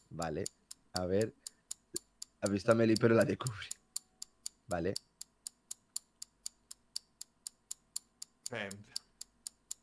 [0.09, 0.43] Vale.
[0.93, 1.33] A ver.
[2.41, 3.76] Ha visto a Meli, pero la descubre.
[4.67, 4.93] Vale.
[8.51, 8.69] Eh,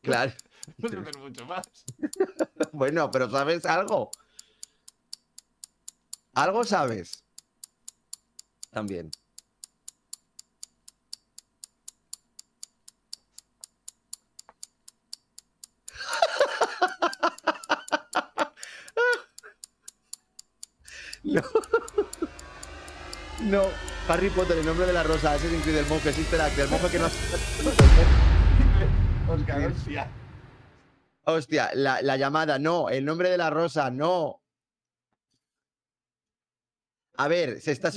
[0.03, 0.33] Claro.
[0.79, 1.67] no sé hacer mucho más.
[2.73, 4.11] Bueno, pero ¿sabes algo?
[6.35, 7.25] Algo sabes.
[8.71, 9.11] También.
[21.25, 21.43] No.
[23.43, 23.65] No.
[24.09, 26.69] Harry Potter, el nombre de la rosa, ese es Ingrid del monje, existe la el
[26.69, 27.07] monje que no
[29.33, 30.11] Oscar, hostia.
[31.25, 32.91] Hostia, la, la llamada, no.
[32.91, 34.43] El nombre de la rosa, no.
[37.17, 37.91] A ver, se está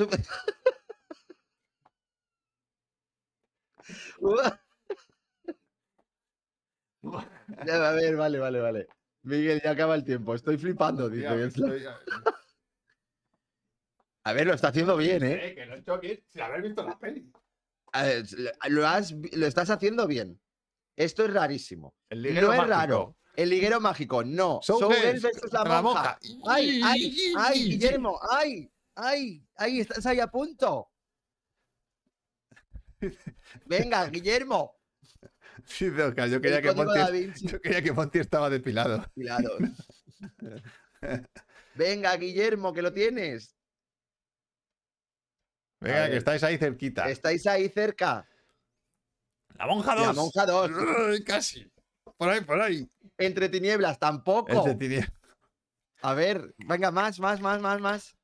[7.65, 8.87] Ya, A ver, vale, vale, vale.
[9.23, 10.33] Miguel, ya acaba el tiempo.
[10.35, 11.27] Estoy flipando, dice.
[11.27, 11.85] Hostia, Es la- estoy-
[14.27, 15.47] A ver, lo está haciendo bien, ¿eh?
[15.47, 17.31] Eh, que lo he hecho bien sin haber visto la peli.
[17.93, 18.25] A ver,
[18.67, 20.37] Lo, has vi- lo estás haciendo bien.
[20.97, 21.95] Esto es rarísimo.
[22.09, 22.75] El No liguero es mágico.
[22.77, 23.17] raro.
[23.37, 24.59] El liguero mágico, no.
[24.63, 26.19] Showgirls versus la la monja.
[26.21, 26.51] monja.
[26.53, 28.19] ¡Ay, ay, ay, Guillermo!
[28.29, 29.47] ¡Ay, ay!
[29.55, 30.91] ¡Ay, estás ahí a punto!
[33.65, 34.75] Venga, Guillermo.
[35.65, 37.47] Sí, pero, Oscar, yo quería El que código Monty, da Vinci.
[37.47, 38.97] yo quería que Monty estaba depilado.
[38.97, 39.57] Depilado.
[41.75, 43.55] Venga, Guillermo, que lo tienes.
[45.79, 47.09] Venga, que estáis ahí cerquita.
[47.09, 48.27] Estáis ahí cerca.
[49.57, 50.07] La monja 2.
[50.07, 50.71] La monja 2.
[51.25, 51.71] Casi.
[52.17, 52.89] Por ahí, por ahí.
[53.17, 54.63] Entre tinieblas, tampoco.
[54.63, 55.11] De tinieblas.
[56.01, 58.17] A ver, venga, más, más, más, más, más.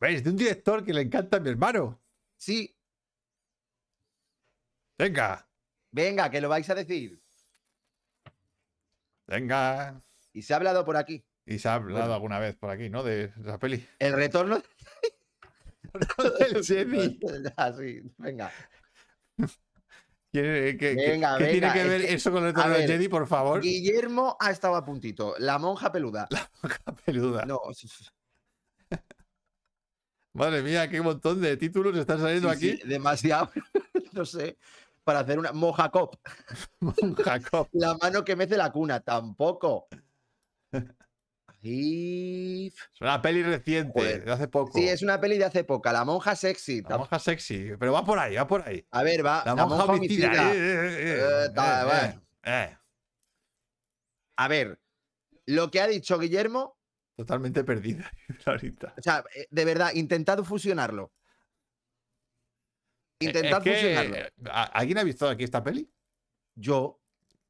[0.00, 0.22] ¿Veis?
[0.22, 2.00] De un director que le encanta a mi hermano.
[2.36, 2.70] Sí,
[4.96, 5.48] Venga,
[5.90, 7.20] venga, que lo vais a decir.
[9.26, 10.00] venga.
[10.32, 11.24] Y se ha hablado por aquí.
[11.46, 12.14] Y se ha hablado Bueno.
[12.14, 13.02] alguna vez por aquí, ¿no?
[13.02, 13.86] De esa peli.
[13.98, 14.62] El retorno.
[16.38, 17.18] Del Jedi.
[17.56, 18.50] Así, venga.
[20.32, 22.88] ¿Qué, qué- qué- Venga, qué tiene que es ver que- eso con el retorno ver,
[22.88, 23.60] Jedi, por favor?
[23.60, 25.34] Guillermo ha estado a puntito.
[25.38, 26.28] La monja peluda.
[27.04, 27.44] Peluda.
[27.46, 27.60] No,
[30.34, 32.82] Madre mía, qué montón de títulos están saliendo sí, aquí.
[32.82, 33.50] sí, demasiado.
[34.12, 34.58] no sé.
[35.04, 36.16] Para hacer una moja cop.
[37.24, 37.68] Jacob.
[37.72, 39.00] La mano que mece la cuna.
[39.00, 39.86] Tampoco.
[41.66, 44.24] Es una peli reciente, Joder.
[44.24, 44.72] de hace poco.
[44.78, 45.92] Sí, es una peli de hace poca.
[45.92, 46.82] La monja sexy.
[46.82, 47.70] La monja sexy.
[47.78, 48.86] Pero va por ahí, va por ahí.
[48.90, 49.42] A ver, va.
[49.46, 50.28] La, La, monja, homicida.
[50.28, 50.54] homicida.
[50.54, 52.80] Eh, eh, eh, ta- bueno.
[54.36, 54.80] A ver,
[55.46, 56.76] lo que ha dicho Guillermo,
[57.16, 58.10] Totalmente perdida
[58.46, 58.92] ahorita.
[58.98, 61.12] o sea, eh, de verdad, intentad fusionarlo.
[63.20, 64.16] Eh, Intentad es que, fusionarlo.
[64.16, 65.88] eh, ¿a- ¿Alguien ha visto aquí esta peli?
[66.56, 67.00] Yo,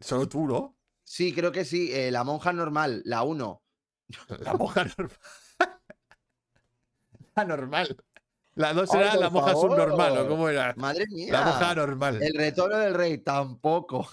[0.01, 0.77] Solo tú, ¿no?
[1.03, 1.91] sí, creo que sí.
[2.11, 3.63] la monja normal, la 1.
[4.41, 5.19] La monja normal.
[7.37, 7.97] La normal.
[8.57, 9.71] La dos era la monja favor.
[9.73, 10.73] subnormal, ¿o cómo era?
[10.77, 11.33] Madre mía.
[11.33, 12.23] La monja normal.
[12.23, 14.09] El retorno del rey, tampoco.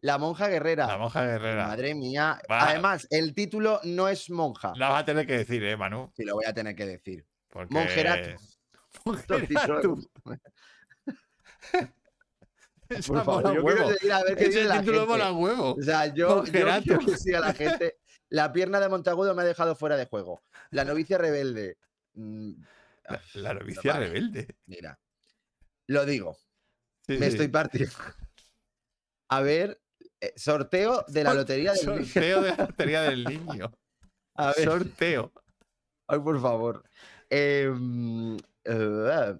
[0.00, 0.86] La monja guerrera.
[0.86, 1.66] La monja guerrera.
[1.66, 2.40] Madre mía.
[2.50, 2.70] Va.
[2.70, 4.72] Además, el título no es monja.
[4.76, 6.10] La vas a tener que decir, ¿eh, Manu?
[6.16, 7.26] Si lo voy a tener que decir.
[7.50, 7.74] Porque...
[7.74, 8.40] Monjerato.
[12.88, 13.84] Esa Por favor, yo huevo.
[13.84, 15.12] quiero seguir a ver qué Ese dice la título gente.
[15.12, 15.74] mola huevo.
[15.74, 17.98] O sea, yo, yo la gente.
[18.30, 20.42] La pierna de Montagudo me ha dejado fuera de juego.
[20.70, 21.76] La novicia rebelde.
[22.14, 22.52] Mm,
[23.08, 24.06] La, la novicia vale.
[24.06, 24.56] rebelde.
[24.66, 24.98] Mira.
[25.88, 26.36] Lo digo.
[27.06, 27.32] Sí, Me sí.
[27.32, 27.92] estoy partiendo.
[29.30, 29.80] A ver.
[30.20, 32.04] eh, sorteo de la lotería del niño.
[32.04, 33.72] Sorteo de la lotería del niño.
[34.36, 34.64] A ver.
[34.64, 35.32] Sorteo.
[36.08, 36.84] Ay, por favor.
[37.28, 39.36] Em, eh,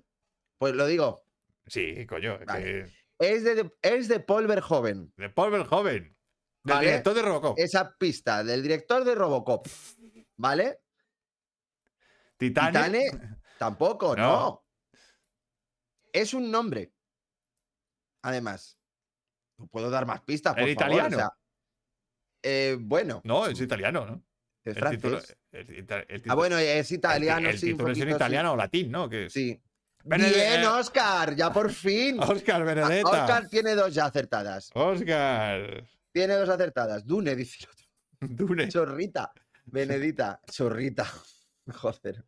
[0.58, 1.22] pues lo digo.
[1.66, 2.34] Sí, coño.
[2.40, 2.64] es Vale.
[2.64, 5.12] que- Es de, es de Paul Verhoeven.
[5.16, 6.16] De Paul Verhoeven.
[6.62, 6.86] Del Vale.
[6.88, 7.58] director de Robocop.
[7.58, 9.66] Esa pista del director de Robocop.
[10.36, 10.80] ¿Vale?
[12.36, 12.72] Titanic.
[12.72, 13.38] Titanic.
[13.58, 14.22] Tampoco, No.
[14.22, 14.64] no.
[16.12, 16.92] Es un nombre.
[18.22, 18.76] Además.
[19.58, 21.16] No puedo dar más pistas, por ¿En favor, italiano?
[21.16, 21.30] o sea,
[22.42, 24.22] eh, bueno, No, es italiano, ¿no?
[24.64, 25.20] es El título-
[25.52, 27.66] el el Ah, bueno, es el, italiano, el sí.
[27.72, 28.16] título es en poquito, sí.
[28.16, 29.08] italiano o latín, ¿no?
[29.08, 29.62] Que Sí.
[30.04, 30.22] Bien,
[30.62, 32.18] eh, Oscar, ya por fin.
[32.22, 33.10] Oscar Ah, Benedetta.
[33.10, 34.70] Oscar tiene dos ya acertadas.
[34.74, 35.84] Oscar.
[36.12, 37.06] Tiene dos acertadas.
[37.06, 37.86] Dune, dice el otro.
[38.46, 38.68] Dune.
[38.68, 39.32] Chorrita.
[39.64, 40.40] Benedita.
[40.50, 41.06] Chorrita.
[41.72, 42.24] Joder.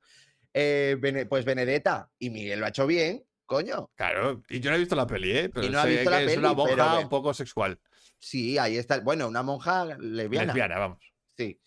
[0.54, 2.10] Eh, Bene- pues Benedetta.
[2.18, 3.90] Y Miguel lo ha hecho bien, coño.
[3.96, 5.48] Claro, y yo no he visto la peli, ¿eh?
[5.48, 7.80] Pero Y no ha sé visto la que es una peli, monja un poco sexual.
[8.18, 9.00] Sí, ahí está.
[9.00, 10.46] Bueno, una monja lesbiana.
[10.46, 11.12] Lesbiana, vamos.
[11.36, 11.58] Sí.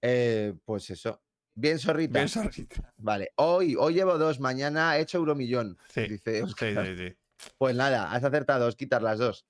[0.00, 1.22] Eh, pues eso.
[1.54, 2.14] Bien zorrita.
[2.18, 2.92] Bien sorrita.
[2.96, 3.30] Vale.
[3.36, 5.78] Hoy, hoy llevo dos, mañana he hecho Euromillón.
[5.90, 7.16] Sí, Dice Sí, sí, sí.
[7.58, 9.46] Pues nada, has acertado, quitar las dos.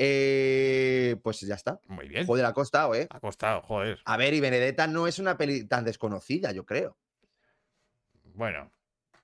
[0.00, 1.80] Eh, pues ya está.
[1.88, 2.24] Muy bien.
[2.24, 3.08] Joder, ha costado, ¿eh?
[3.10, 3.98] Ha costado, joder.
[4.04, 6.96] A ver, y Benedetta no es una peli tan desconocida, yo creo.
[8.34, 8.70] Bueno,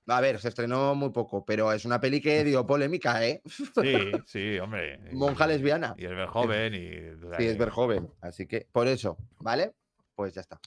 [0.07, 3.41] A ver, se estrenó muy poco, pero es una peli que dio polémica, ¿eh?
[3.45, 4.99] sí, sí, hombre.
[5.13, 5.95] Monja lesbiana.
[5.97, 7.37] Y es ver joven y.
[7.37, 8.11] Sí, es ver joven.
[8.21, 9.73] Así que, por eso, ¿vale?
[10.13, 10.59] Pues ya está.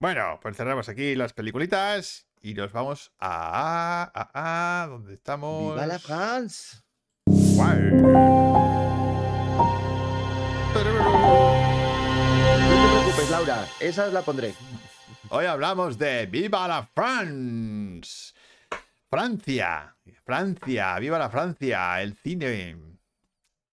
[0.00, 4.10] Bueno, pues cerramos aquí las peliculitas y nos vamos a.
[4.14, 5.74] a, a ¿Dónde estamos?
[5.74, 6.78] ¡Viva la France!
[7.26, 9.07] No
[13.30, 13.66] Laura.
[13.80, 14.54] Esa la pondré.
[15.30, 18.32] Hoy hablamos de Viva la France.
[19.10, 19.96] Francia.
[20.24, 20.98] Francia.
[20.98, 22.00] Viva la Francia.
[22.00, 22.76] El cine.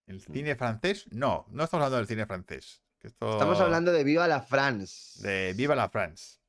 [0.07, 1.05] ¿El cine francés?
[1.11, 2.81] No, no estamos hablando del cine francés.
[3.01, 5.21] esto- Estamos hablando de Viva la France.
[5.27, 6.39] de Viva la France.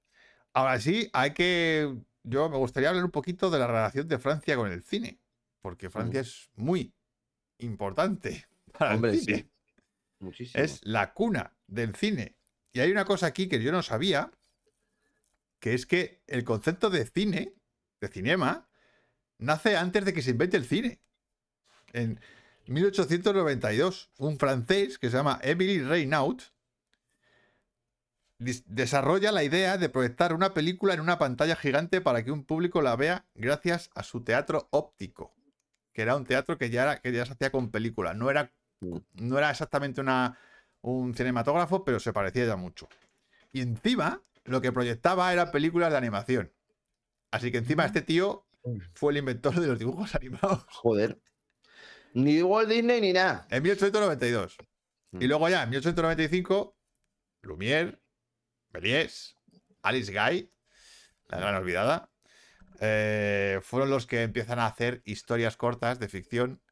[0.52, 1.94] Ahora sí, hay que.
[2.22, 5.20] Yo me gustaría hablar un poquito de la relación de Francia con el cine.
[5.60, 6.92] Porque Francia es muy
[7.58, 8.46] importante
[8.78, 9.36] para Hombre, el cine.
[9.38, 9.50] sí.
[10.18, 10.64] Muchísimo.
[10.64, 12.36] Es la cuna del cine.
[12.76, 14.30] Y hay una cosa aquí que yo no sabía,
[15.60, 17.54] que es que el concepto de cine,
[18.02, 18.68] de cinema,
[19.38, 21.00] nace antes de que se invente el cine.
[21.94, 22.20] En
[22.66, 26.42] 1892, un francés que se llama Émile Reynaud
[28.38, 32.82] desarrolla la idea de proyectar una película en una pantalla gigante para que un público
[32.82, 35.34] la vea gracias a su teatro óptico,
[35.94, 38.52] que era un teatro que ya, era- que ya se hacía con película, no era
[39.14, 40.38] no era exactamente una,
[40.86, 42.88] un cinematógrafo, pero se parecía ya mucho.
[43.52, 46.52] Y encima, lo que proyectaba era películas de animación.
[47.32, 48.46] Así que encima este tío
[48.94, 50.64] fue el inventor de los dibujos animados.
[50.70, 51.20] Joder.
[52.14, 53.46] Ni Walt Disney ni nada.
[53.50, 54.56] En 1892.
[55.10, 55.22] Mm.
[55.22, 56.76] Y luego ya, en 1895,
[57.42, 57.98] Lumière,
[58.72, 59.34] Méliès,
[59.82, 60.52] Alice Guy,
[61.28, 62.10] la gran olvidada,
[62.80, 66.62] eh, fueron los que empiezan a hacer historias cortas de ficción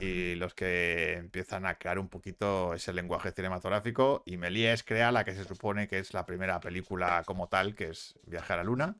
[0.00, 4.22] y los que empiezan a crear un poquito ese lenguaje cinematográfico.
[4.26, 7.90] Y Méliès crea la que se supone que es la primera película como tal, que
[7.90, 8.96] es Viaje a la Luna,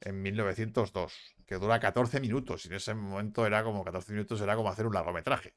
[0.00, 2.64] en 1902, que dura 14 minutos.
[2.64, 5.54] Y en ese momento era como 14 minutos, era como hacer un largometraje.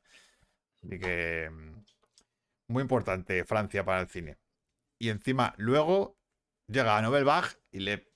[0.83, 1.83] Así que mm,
[2.67, 4.37] muy importante Francia para el cine.
[4.99, 6.17] Y encima, luego
[6.67, 8.11] llega a Nobel Bach y le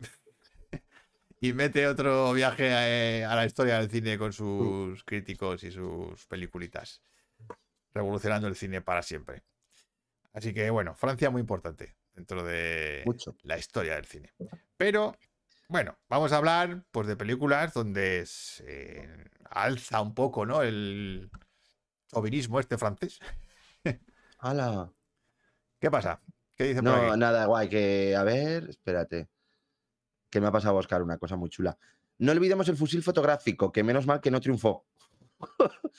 [1.43, 6.27] y mete otro viaje eh, a, la historia del cine con sus críticos y sus
[6.27, 7.01] peliculitas,
[7.93, 9.43] revolucionando el cine para siempre.
[10.33, 13.35] Así que bueno, Francia muy importante dentro de Mucho.
[13.41, 14.31] la historia del cine.
[14.77, 15.17] Pero
[15.67, 19.09] bueno, vamos a hablar pues de películas donde se
[19.49, 20.61] alza un poco, ¿no?
[20.61, 21.31] El
[22.07, 23.19] chauvinismo este francés.
[24.37, 24.93] ¡Hala!
[25.79, 26.21] ¿Qué pasa?
[26.55, 27.19] ¿Qué dice por No, aquí?
[27.19, 27.67] nada, guay.
[27.67, 29.27] Que, a ver, espérate.
[30.31, 31.77] Que me ha pasado a buscar una cosa muy chula.
[32.17, 34.87] No olvidemos el fusil fotográfico, que menos mal que no triunfó.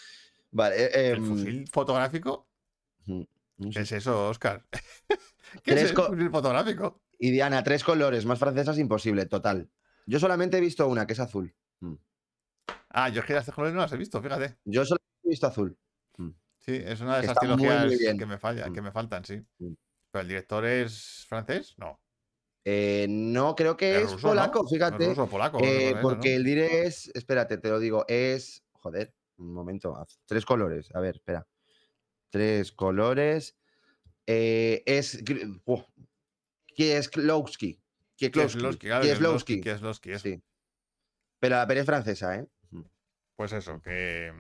[0.51, 0.77] vale.
[0.85, 2.49] eh, ¿El em, fusil fotográfico?
[3.07, 3.23] mm,
[3.59, 4.67] no ¿Qué es eso, Oscar?
[5.63, 7.03] ¿Qué es Tres el fusil fotográfico?
[7.19, 9.71] Y Diana, tres colores, más francesas imposible, total.
[10.07, 11.55] Yo solamente he visto una, que es azul.
[12.89, 14.59] Ah, yo es que las de colores no las he visto, fíjate.
[14.65, 15.79] Yo solamente he visto azul.
[16.59, 18.73] Sí, es una de esas está muy, muy trilogías que me falla, Mm.
[18.73, 19.43] que me faltan, sí.
[19.59, 19.73] Mm.
[20.13, 21.75] ¿Pero el director es francés?
[21.79, 22.01] No.
[22.65, 24.33] Eh, no, creo que Es es, ruso, ¿no?
[24.35, 25.07] polaco, Es fíjate.
[25.09, 25.59] ruso, polaco.
[25.63, 26.37] eh, porque ¿no?
[26.37, 27.11] el dire es.
[27.15, 28.05] Espérate, te lo digo.
[28.09, 28.63] Es.
[28.73, 29.97] Joder, un momento.
[30.27, 30.89] Tres colores.
[30.95, 31.47] A ver, espera.
[32.31, 33.57] Tres colores.
[34.27, 35.25] eh, es.
[35.25, 35.85] gr- buah,
[36.67, 37.81] Kieslowski.
[38.17, 39.61] Kieslowski, claro, Kieslowski.
[39.61, 40.23] Kieslowski, Kieslowski, eso.
[40.29, 40.43] Sí.
[41.41, 42.47] Pero la peli es francesa, ¿eh?
[43.35, 44.33] Pues eso, que.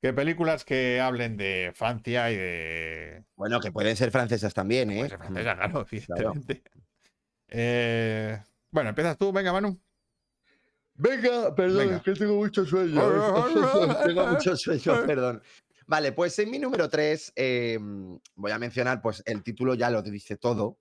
[0.00, 3.24] Que películas que hablen de Francia y de.
[3.34, 4.98] Bueno, que pueden ser francesas también, ¿eh?
[5.00, 6.62] Pues de francesa, claro, evidentemente.
[7.48, 8.38] Eh,
[8.70, 9.80] bueno, empiezas tú, venga, Manu.
[10.94, 11.96] Venga, perdón, Venga.
[11.96, 13.00] es que tengo mucho sueño.
[14.04, 15.42] tengo mucho sueño, perdón.
[15.86, 17.32] Vale, pues en mi número 3
[18.34, 20.78] voy a mencionar, pues el título ya lo dice todo.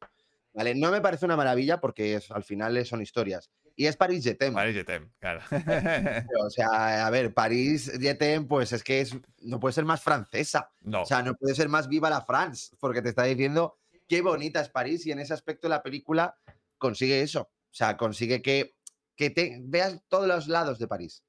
[0.54, 3.50] Vale, no me parece una maravilla porque es- al final son historias.
[3.80, 4.54] Y es Paris Jetem.
[4.56, 5.40] Paris Jetem, claro.
[6.44, 10.72] O sea, a ver, Paris Jetem, pues es que es, no puede ser más francesa.
[10.82, 14.22] no, O sea, no puede ser más viva la France, porque te está diciendo qué
[14.22, 16.38] bonita es París y en ese aspecto la película
[16.78, 17.42] consigue eso.
[17.42, 18.76] O sea, consigue que,
[19.16, 21.24] que te veas todos los lados de París.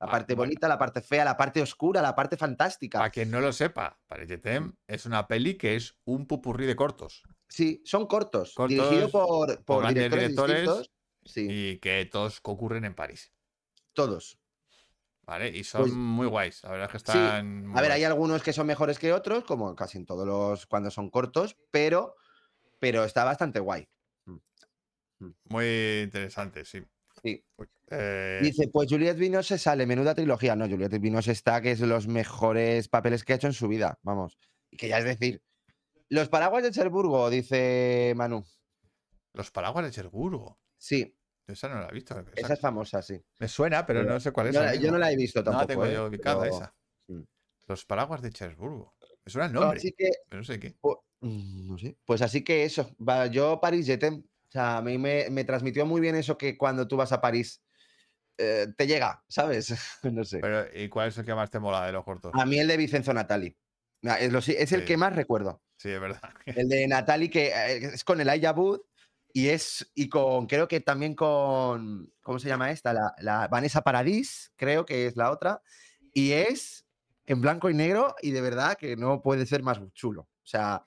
[0.00, 0.48] La Ah, parte bueno.
[0.48, 2.98] bonita, la parte fea, la parte oscura, la parte fantástica.
[3.00, 6.74] para quien no lo sepa, Paris Jetem es una peli que es un pupurrí de
[6.76, 7.22] cortos.
[7.46, 10.62] Sí, son cortos, Cortos, dirigido por, por grandes directores, directores.
[10.62, 10.90] distintos.
[11.24, 13.32] Sí, y que todos ocurren en París.
[13.92, 14.38] todos.
[15.22, 15.48] ¿Vale?
[15.50, 16.62] Y son Pues- muy guays.
[16.64, 17.66] La verdad es que Sí, están.
[17.68, 20.66] muy A ver, hay algunos que son mejores que otros, como casi en todos los
[20.66, 22.16] cuando son cortos, pero,
[22.78, 23.88] pero está bastante guay.
[25.44, 26.82] Muy interesante, sí.
[27.22, 27.44] Sí.
[27.90, 30.56] Eh, Dice, pues Juliette Vinos se sale, menuda trilogía.
[30.56, 33.98] No, Juliette Vinos está, que es los mejores papeles que ha hecho en su vida,
[34.02, 34.38] vamos.
[34.70, 35.42] Y que ya es decir.
[36.08, 38.44] Los paraguas de Cherburgo, dice Manu.
[39.34, 40.58] Los paraguas de Cherburgo.
[40.80, 41.14] Sí,
[41.46, 42.18] Esa no la he visto.
[42.18, 43.20] esa- esa es famosa, sí.
[43.38, 44.54] Me suena, pero Pero no sé cuál es.
[44.54, 44.92] Yo, mismo.
[44.92, 45.62] no la he visto No tampoco.
[45.62, 45.92] la tengo ¿eh?
[45.94, 46.74] yo ubicada Pero- esa.
[47.66, 48.94] Los paraguas de Cherburgo.
[49.24, 50.74] Me suena el nombre, Así que, pero no sé qué.
[50.80, 51.96] pu- mm, no sé.
[52.04, 52.96] Pues así que eso.
[53.30, 54.14] yo París Jetem.
[54.24, 57.20] O sea, a mí me, me transmitió muy bien eso que cuando tú vas a
[57.20, 57.62] París
[58.38, 59.68] eh, te llega, ¿sabes?
[60.02, 60.38] no sé.
[60.40, 62.32] Pero, ¿y cuál es el que más te mola de los cortos?
[62.34, 63.54] A mí el de Vicenzo Natali.
[64.04, 64.86] Ah, Es, lo- es el Sí.
[64.86, 65.62] que más recuerdo.
[65.76, 66.20] Sí, es verdad.
[66.46, 68.80] El de Natalie, que eh, es con el Wood
[69.32, 72.92] y es y con, creo que también con, ¿cómo se llama esta?
[72.92, 75.62] La, la Vanessa Paradis, creo que es la otra.
[76.12, 76.86] Y es
[77.26, 80.22] en blanco y negro y de verdad que no puede ser más chulo.
[80.22, 80.84] O sea,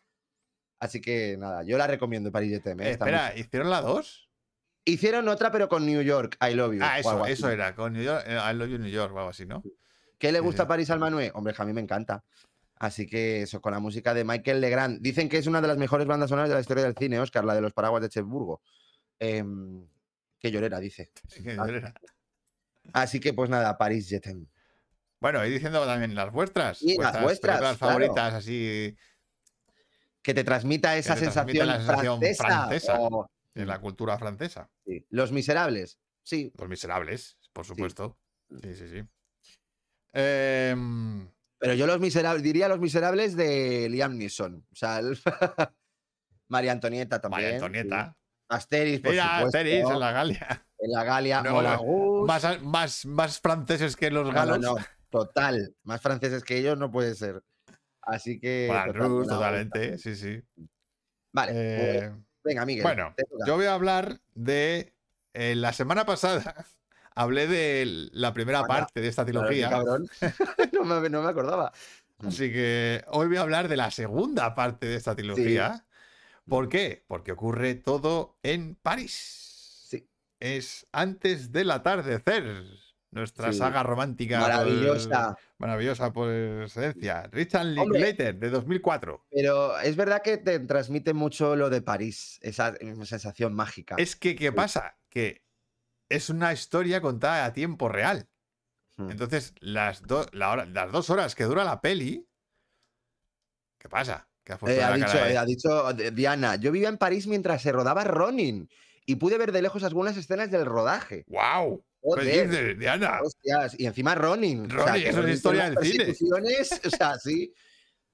[0.79, 2.81] así que nada, yo la recomiendo Paris Jetem.
[2.81, 2.87] ¿eh?
[2.87, 3.39] Eh, espera, mucho.
[3.39, 4.29] ¿hicieron la 2?
[4.85, 6.79] Hicieron otra, pero con New York, I Love You.
[6.83, 7.73] Ah, eso, eso era.
[7.73, 9.63] Con New York, eh, I Love You New York o algo así, ¿no?
[10.17, 10.67] ¿Qué le gusta sí.
[10.67, 11.31] París al Manuel?
[11.33, 12.23] Hombre, a mí me encanta.
[12.83, 14.99] Así que eso, con la música de Michael Legrand.
[15.01, 17.45] Dicen que es una de las mejores bandas sonoras de la historia del cine, Oscar,
[17.45, 18.61] la de los paraguas de Cherburgo.
[19.19, 19.87] Em,
[20.37, 21.09] qué llorera, dice.
[21.29, 21.65] Sí, que Ah.
[21.65, 21.93] era.
[22.91, 24.45] Así que, pues nada, París Jetem.
[25.21, 26.79] Bueno, y diciendo también las vuestras.
[26.79, 27.77] Sí, las vuestras, claro.
[27.77, 28.93] favoritas, así,
[30.21, 32.45] Que te transmita esa te sensación, la sensación francesa.
[32.45, 32.99] francesa.
[32.99, 34.69] o- en la cultura francesa.
[34.85, 35.05] sí.
[35.09, 35.99] Los Miserables.
[36.23, 38.17] Sí, Los Miserables, por supuesto.
[38.61, 39.03] Sí, sí, sí.
[40.11, 41.29] Em,
[41.63, 44.65] pero yo los Miserables, diría los Miserables de Liam Neeson.
[44.69, 45.17] O sea, el-
[46.49, 47.41] María Antonieta también.
[47.43, 48.05] María Antonieta.
[48.13, 48.19] sí.
[48.49, 49.57] Asteris, por Mira, supuesto.
[49.57, 50.65] Asterix en la Galia.
[50.77, 51.41] En la Galia.
[51.41, 52.25] No.
[52.25, 54.59] Más, más, más franceses que los galos.
[54.59, 54.75] no.
[55.09, 55.73] Total.
[55.83, 57.41] Más franceses que ellos no puede ser.
[58.01, 58.67] Así que.
[58.67, 60.41] Total, Rus, totalmente, sí, sí.
[61.31, 61.51] Vale.
[61.55, 62.83] Eh, pues, venga, Miguel.
[62.83, 63.15] bueno,
[63.47, 64.93] yo voy a hablar de.
[65.33, 66.65] eh, la semana pasada
[67.15, 69.69] hablé de la primera parte de esta trilogía.
[69.69, 70.07] cabrón.
[70.73, 71.71] no, me, no me acordaba.
[72.19, 75.85] Así que hoy voy a hablar de la segunda parte de esta trilogía.
[76.47, 77.03] ¿Por qué?
[77.07, 79.85] Porque ocurre todo en París.
[79.89, 80.07] Sí.
[80.39, 82.65] Es antes del atardecer.
[83.11, 83.59] Nuestra Sí.
[83.59, 84.39] saga romántica.
[84.39, 85.37] por- Maravillosa.
[85.59, 87.29] maravillosa por excelencia.
[87.31, 87.67] Richard.
[87.67, 89.25] Linklater, de 2004.
[89.29, 93.95] Pero es verdad que te transmite mucho lo de París, esa esa sensación mágica.
[93.99, 94.97] Es que, ¿qué pasa?
[95.09, 95.42] Que
[96.15, 98.27] es una historia contada a tiempo real.
[98.97, 99.09] Hmm.
[99.11, 102.27] Entonces, las, do- la hora- las dos horas que dura la peli.
[103.77, 104.27] ¿Qué pasa?
[104.43, 105.31] ¿Qué Eh, ha, la dicho, eh?
[105.33, 108.69] eh, ha dicho eh, Diana, yo vivía en París mientras se rodaba Ronin
[109.05, 111.23] y pude ver de lejos algunas escenas del rodaje.
[111.27, 111.83] ¡Wow!
[112.19, 113.19] ¿Qué dices, Diana?
[113.21, 114.69] hostias, y encima Ronin.
[114.69, 116.13] Ronin, eso es Ronin historia del cine.
[116.85, 117.53] O sea, sí.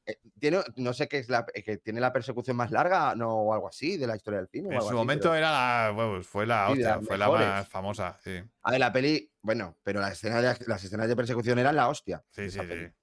[0.09, 3.29] Eh, Tiene, no sé qué es la eh, que tiene la persecución más larga, no,
[3.29, 4.73] o algo así, de la historia del cine.
[4.73, 5.91] En su así, momento pero- era la.
[5.91, 8.17] bueno, fue la Sí, hostia, fue la más famosa.
[8.23, 11.75] Sí, A ver, la peli, bueno, pero las escenas de, las escenas de persecución eran
[11.75, 12.23] la hostia.
[12.31, 12.57] sí, sí.
[12.59, 12.87] peli.
[12.87, 12.93] sí.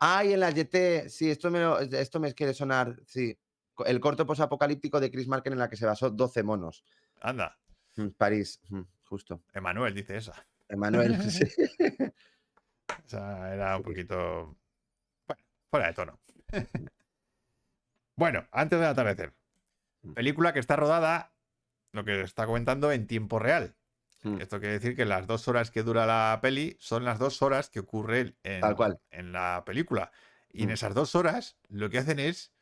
[0.00, 3.36] Ah, y en la YT, sí, esto me, lo- esto me quiere sonar, sí.
[3.86, 6.84] El corto posapocalíptico de Chris Marker en la que se basó 12 monos.
[7.20, 7.56] Anda,
[7.96, 9.42] Mm, París, mm, justo.
[9.52, 10.32] Emanuel dice esa.
[10.68, 11.44] Emanuel, sí.
[12.88, 14.56] O sea, era un poquito.
[15.70, 16.18] Fuera de tono.
[18.16, 19.34] bueno, antes del atardecer.
[20.02, 20.12] Mm.
[20.14, 21.32] Película que está rodada,
[21.92, 23.74] lo que está comentando, en tiempo real.
[24.22, 27.40] Mm, Esto quiere decir que las dos horas que dura la peli son las dos
[27.42, 28.98] horas que ocurre en, Tal cual.
[29.10, 30.10] en la película.
[30.50, 30.72] Y en Mm.
[30.72, 32.52] esas dos horas lo que hacen es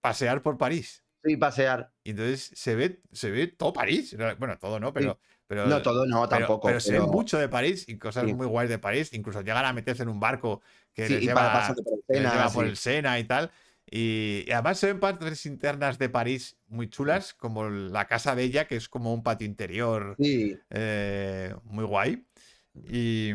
[0.00, 1.04] pasear por París.
[1.22, 1.92] Sí, pasear.
[2.02, 4.16] Y entonces se ve, se ve todo París.
[4.38, 5.20] Bueno, todo no, pero.
[5.50, 6.68] Pero No todo, no, pero, tampoco.
[6.68, 8.32] pero se ve pero- mucho de París y cosas Sí.
[8.34, 9.12] muy guays de París.
[9.12, 10.62] Incluso llegan a meterse en un barco
[10.94, 13.50] que Sí, les lleva, por el les Sena, lleva por el Sena y tal.
[13.90, 18.68] Y, y además se ven partes internas de París muy chulas, como la Casa Bella,
[18.68, 22.24] que es como un patio interior Sí, eh, muy guay.
[22.88, 23.32] Y,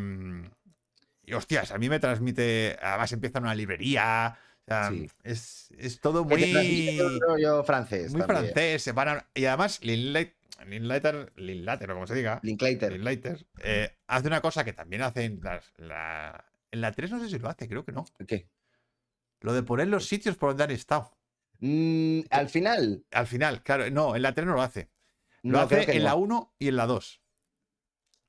[1.25, 2.77] y, hostias, a mí me transmite.
[2.81, 4.37] Además empieza una librería.
[4.61, 5.07] o sea, Sí.
[5.23, 6.53] es, es todo muy,
[7.19, 8.11] rollo francés.
[8.13, 8.45] muy también.
[8.53, 8.81] francés.
[8.83, 9.79] Se van a- y además,
[10.65, 12.91] Linklater, Linklater, o como se diga, Linklater.
[12.93, 17.19] Linklater, eh, hace una cosa que también hace en, las- la, en la 3, no
[17.19, 18.05] sé si lo hace, creo que no.
[18.27, 18.49] ¿Qué?
[19.41, 21.11] Lo de poner los sitios por donde han estado.
[21.59, 23.05] Mm, al final.
[23.11, 24.89] Al final, claro, no, en la 3 no lo hace.
[25.43, 26.03] Lo no, hace en no.
[26.05, 27.21] la 1 y en la 2.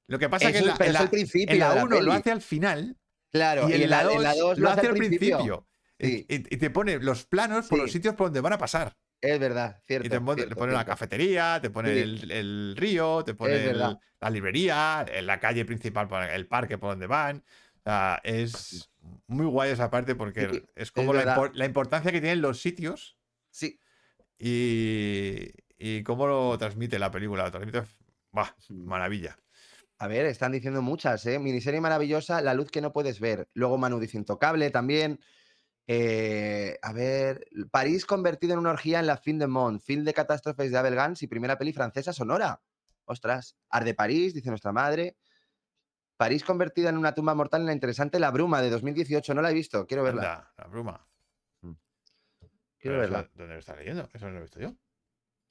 [0.09, 2.01] Lo que pasa es que en la, en la- principio en la de la 1
[2.03, 2.97] lo hace al final
[3.33, 5.67] Claro, y en, la 2 lo hace al principio.
[5.99, 6.27] Y- Sí.
[6.29, 7.95] Y, y te pone los planos por los Sí.
[7.99, 8.95] sitios por donde van a pasar.
[9.21, 10.07] Es verdad, cierto.
[10.07, 12.01] Y te pone, te cierto, pone la cafetería, te pone Sí.
[12.01, 13.99] el, el río, te pone el- verdad.
[14.21, 17.45] la librería, la calle principal, el parque por donde van.
[17.79, 18.91] O sea, es
[19.27, 21.37] muy guay esa parte porque Sí, es como la, verdad.
[21.37, 23.17] impor- la importancia que tienen los sitios
[23.51, 23.79] Sí.
[24.39, 27.45] y, y cómo lo transmite la película.
[27.45, 27.83] Lo transmite,
[28.33, 28.51] ¡buah!
[28.69, 28.85] Mm.
[28.85, 29.39] maravilla.
[29.99, 31.39] A ver, están diciendo muchas, ¿eh?
[31.39, 33.49] Miniserie maravillosa, La luz que no puedes ver.
[33.55, 35.21] Luego Manu dice Intocable también.
[35.89, 40.13] Eh, a ver, París convertido en una orgía en la fin de Mont, film de
[40.15, 42.61] catástrofes de Abel Gans y primera peli francesa sonora.
[43.05, 45.17] Ostras, Ar de París, dice nuestra madre.
[46.17, 49.35] París convertida en una tumba mortal en la interesante La Bruma de 2018.
[49.35, 50.23] No la he visto, quiero verla.
[50.35, 51.07] Anda, la bruma.
[51.61, 53.31] Quiero Pero eso, verla.
[53.35, 54.09] ¿Dónde lo estás leyendo?
[54.13, 54.75] Eso no lo he visto yo.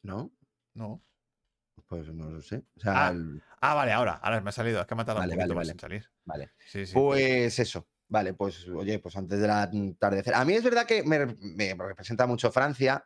[0.04, 0.32] ¿No?
[0.74, 1.04] No.
[1.88, 2.64] Pues no lo sé.
[2.78, 4.14] O sea, Ah, el- Ah, vale, ahora.
[4.22, 4.80] Ahora me ha salido.
[4.82, 5.72] Es que ha tardado Vale, un poquito vale, más vale.
[5.72, 6.12] en salir.
[6.26, 6.52] vale.
[6.68, 6.94] Sí, sí.
[6.94, 7.88] Pues eso.
[8.08, 10.36] Vale, pues oye, pues antes de la atardecer.
[10.36, 13.04] A mí es verdad que me, me representa mucho Francia,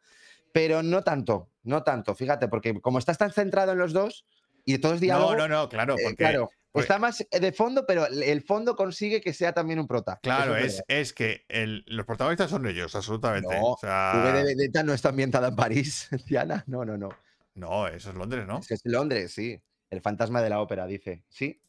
[0.52, 4.26] pero no tanto, no tanto, fíjate, porque como estás tan centrado en los dos
[4.66, 7.52] y todo es diálogo, no, no, no, claro, eh, porque claro, pues- está más de
[7.54, 10.20] fondo, pero el fondo consigue que sea también un prota.
[10.22, 13.48] Claro, es, es que el- los protagonistas son ellos, absolutamente.
[13.58, 16.64] No, o sea, de Vendetta no está ambientada en París, Diana.
[16.68, 17.10] No, no, no.
[17.56, 18.60] no, eso es Londres, ¿no?
[18.60, 19.62] Es que es Londres, sí.
[19.90, 21.24] El fantasma de la ópera, dice.
[21.30, 21.62] Sí,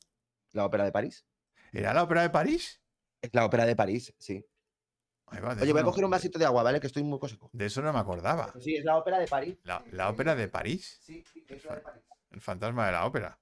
[0.53, 1.25] la ópera de París.
[1.73, 2.80] ¿Era la ópera de París?
[3.23, 4.45] Es la ópera de París, sí.
[5.33, 6.81] Va, Oye, voy a coger un vasito de agua, ¿vale?
[6.81, 7.51] Que estoy muy seco.
[7.53, 8.53] De eso no me acordaba.
[8.59, 9.57] Sí, es la ópera de París.
[9.63, 12.03] La, la ópera de París, Sí, sí, es la de París.
[12.31, 13.39] el fantasma de la ópera.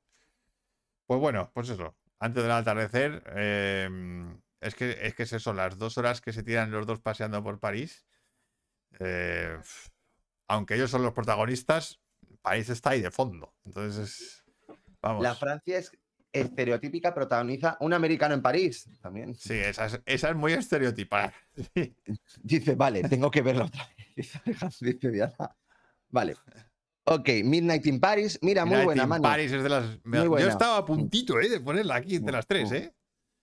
[1.07, 1.97] Pues bueno, pues eso.
[2.18, 3.89] Antes del atardecer, eh,
[4.61, 7.43] es, que, es que es eso, las dos horas que se tiran los dos paseando
[7.43, 8.05] por París.
[9.01, 9.59] eh,
[10.49, 12.01] aunque ellos son los protagonistas,
[12.43, 13.55] París está ahí de fondo.
[13.64, 14.45] Entonces, es-
[15.01, 15.22] vamos.
[15.22, 15.93] La Francia es
[16.41, 19.34] estereotípica, protagoniza un americano en París también.
[19.34, 21.32] Sí, esa es, esa es muy estereotipada.
[21.74, 21.95] Sí.
[22.43, 24.32] Dice, vale, tengo que verla otra vez.
[24.80, 25.34] Dice Diana.
[26.11, 26.36] Vale.
[27.05, 28.39] Ok, Midnight in Paris.
[28.43, 29.22] Mira, muy buena, in Manu.
[29.22, 29.84] Paris es de las.
[30.05, 30.49] Muy Yo buena.
[30.49, 31.49] estaba a puntito, ¿eh?
[31.49, 32.70] De ponerla aquí entre las tres.
[32.72, 32.95] ¿eh?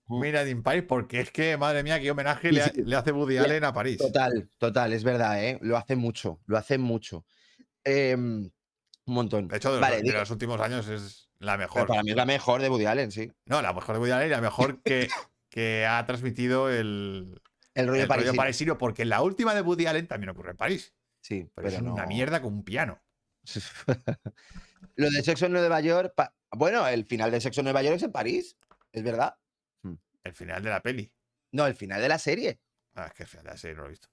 [0.08, 3.64] Made in Paris, porque es que, madre mía, qué homenaje le, hace Woody Le- Allen
[3.64, 3.98] a París.
[3.98, 5.58] Total, total, es verdad, ¿eh?
[5.62, 7.26] Lo hace mucho, lo hace mucho.
[7.84, 8.44] Em,
[9.08, 9.48] un montón.
[9.48, 11.88] De hecho, de, vale, los, de los últimos años es la pero mejor.
[11.88, 13.32] para mí es la mejor de Woody Allen, sí.
[13.46, 15.08] No, la mejor de Woody Allen y la mejor que,
[15.50, 17.42] que ha transmitido el,
[17.74, 18.78] El rollo el rollo parisino.
[18.78, 20.94] porque en la última de Woody Allen también ocurre en París.
[21.22, 23.02] Sí, Pero, es una mierda con un piano.
[24.96, 26.14] Lo de Sexo en Nueva York.
[26.16, 28.58] pa- Bueno, el final de Sexo en Nueva York es en París,
[28.92, 29.36] es verdad.
[30.24, 31.12] El final de la peli.
[31.52, 32.60] No, el final de la serie.
[32.96, 34.08] Ah, es que el final de la serie no lo he visto.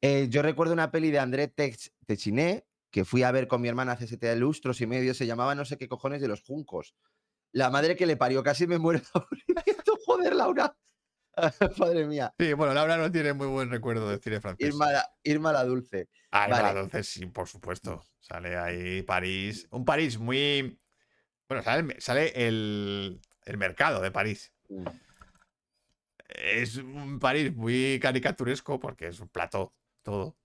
[0.00, 1.48] Eh, yo recuerdo una peli de André
[2.06, 5.14] Techiné que fui a ver con mi hermana hace siete lustros y medio.
[5.14, 6.94] Se llamaba no sé qué cojones de los juncos.
[7.52, 9.02] La madre que le parió, casi me muero.
[10.06, 10.76] Joder, Laura.
[11.78, 12.34] Madre mía.
[12.38, 14.66] Sí, bueno, Laura no tiene muy buen recuerdo de cine francés.
[14.68, 16.08] Irma la, Irma la Dulce.
[16.30, 16.62] Ah, vale.
[16.62, 18.04] claro, entonces sí, por supuesto.
[18.18, 19.66] Sale ahí París.
[19.70, 20.78] Un París muy.
[21.48, 24.52] Bueno, sale, el- sale el, el mercado de París.
[26.28, 30.36] Es un París muy caricaturesco porque es un plato todo.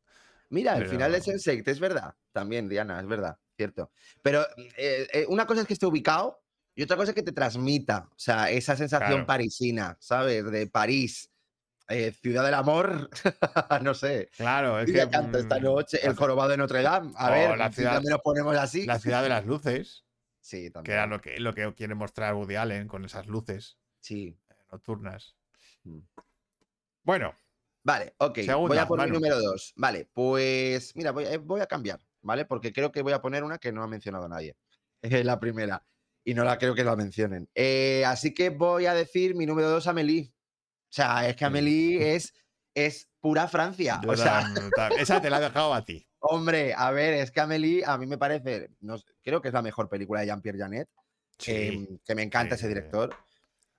[0.49, 2.15] Mira, el final de Pero- Sense8 es verdad.
[2.31, 3.91] También, Diana, es verdad, cierto.
[4.21, 4.45] Pero
[4.77, 6.43] eh, eh, una cosa es que esté ubicado
[6.75, 9.25] y otra cosa es que te transmita, o sea, esa sensación Claro.
[9.27, 10.49] parisina, ¿sabes?
[10.49, 11.29] De París,
[11.87, 13.09] eh, ciudad del amor,
[13.83, 14.29] no sé.
[14.37, 15.09] Claro, es que.
[15.09, 17.11] canto esta mm, noche, el jorobado de Notre Dame.
[17.15, 18.85] A Oh, ver, la ciudad- también nos ponemos así.
[18.85, 20.05] La ciudad de las luces,
[20.39, 20.97] Sí, que también.
[20.97, 24.37] era lo que, lo que quiere mostrar Woody Allen con esas luces Sí.
[24.71, 25.35] nocturnas.
[25.83, 25.99] Mm.
[27.03, 27.35] Bueno,
[27.83, 28.39] Vale, ok.
[28.67, 29.15] voy a poner Manu.
[29.19, 29.73] número dos.
[29.75, 32.45] Vale, pues mira, voy, a- voy a cambiar, ¿vale?
[32.45, 34.55] Porque creo que voy a poner una que no ha mencionado nadie.
[35.01, 35.85] Es la primera.
[36.23, 37.49] Y no la creo que la mencionen.
[37.53, 40.33] Eh, así que voy a decir mi número dos, Amelie.
[40.33, 42.33] O sea, es que Amelie es,
[42.73, 43.99] es pura Francia.
[44.01, 44.47] yo O sea,
[44.97, 46.07] esa te la he dejado a ti.
[46.19, 49.61] hombre, a ver, es que Amelie a mí me parece, no creo que es la
[49.61, 50.89] mejor película de Jean-Pierre Janet.
[51.37, 52.79] Sí, em, que me encanta sí, ese sí.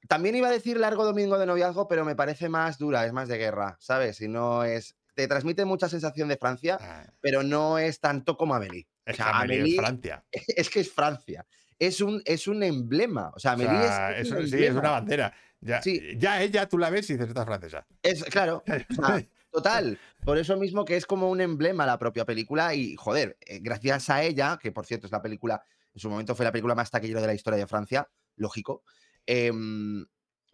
[0.08, 3.28] También iba a decir Largo Domingo de Noviazgo, pero me parece más dura, es más
[3.28, 4.20] de guerra, ¿sabes?
[4.20, 4.96] Y no es.
[5.14, 8.88] Te transmite mucha sensación de Francia, Ah, pero no es tanto como Amélie.
[9.06, 10.24] es O que sea, Amélie es Francia.
[10.32, 11.46] es que es Francia.
[11.78, 13.30] Es un, es un emblema.
[13.34, 15.32] O sea, O Amélie sea, es, es eso un sí, es una bandera.
[15.60, 16.00] Ya, Sí.
[16.18, 17.86] ya ella tú la ves y dices, esta es francesa.
[18.02, 19.98] Es- claro, o sea, total.
[20.24, 24.10] Por eso mismo que es como un emblema la propia película y, joder, eh, gracias
[24.10, 25.62] a ella, que por cierto es la película,
[25.94, 28.82] en su momento fue la película más taquillera de la historia de Francia, lógico.
[29.26, 30.04] Em,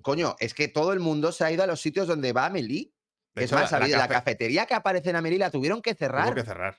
[0.02, 2.92] coño, es que todo el mundo se ha ido a los sitios donde va Amélie.
[3.34, 5.50] De Es hecho, más, la, la había- la, cafe- cafetería que aparece en Amélie la
[5.50, 6.78] tuvieron que tuvo cerrar que cerrar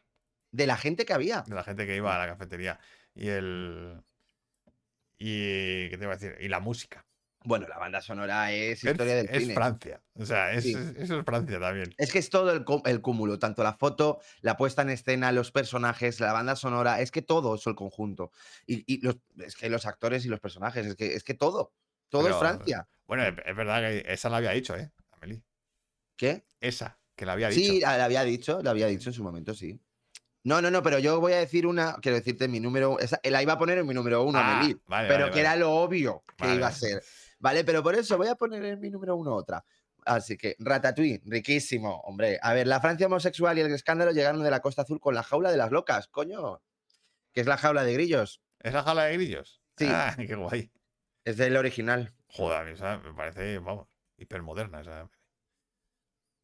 [0.51, 1.41] de la gente que había.
[1.47, 2.79] de la gente que iba a la cafetería.
[3.15, 4.01] Y el.
[5.17, 5.89] Y.
[5.89, 6.37] ¿Qué te iba a decir?
[6.41, 7.05] Y la música.
[7.43, 9.53] Bueno, la banda sonora es Es, historia del es cine.
[9.55, 10.01] Francia.
[10.13, 10.73] O sea, es, Sí.
[10.73, 11.93] es- eso es Francia también.
[11.97, 16.19] Es que es todo el, cúmulo, tanto la foto, la puesta en escena, los personajes,
[16.19, 18.31] la banda sonora, es que todo es el conjunto.
[18.67, 21.73] Y, y los, es que los actores y los personajes, es que, es que todo,
[22.09, 22.87] todo Pero- es Francia.
[23.07, 24.91] Bueno, es, es verdad que esa la había dicho, ¿eh?
[25.11, 25.41] Amelie.
[26.15, 26.43] ¿Qué?
[26.59, 27.59] Esa, que la había dicho.
[27.73, 29.79] Sí, la, la había dicho, la había dicho en su momento, sí.
[30.43, 33.43] No, no, no, pero yo voy a decir una, quiero decirte mi número, esa, la
[33.43, 35.41] iba a poner en mi número uno, Ah, Amelie, vale, pero vale, que vale.
[35.41, 37.03] era lo obvio que iba a ser.
[37.41, 39.63] Vale, pero por eso voy a poner en mi número uno otra.
[40.05, 42.39] Así que, Ratatouille, riquísimo, hombre.
[42.41, 45.23] A ver, la Francia homosexual y el escándalo llegaron de la Costa Azul con la
[45.23, 46.61] jaula de las locas, coño.
[47.33, 48.41] Que es la jaula de grillos.
[48.59, 49.61] ¿Es la jala de grillos?
[49.77, 49.85] Sí.
[49.89, 50.71] Ah, qué guay.
[51.25, 52.13] Es del original.
[52.27, 53.87] Joder, esa me parece, vamos,
[54.17, 55.03] hipermoderna esa.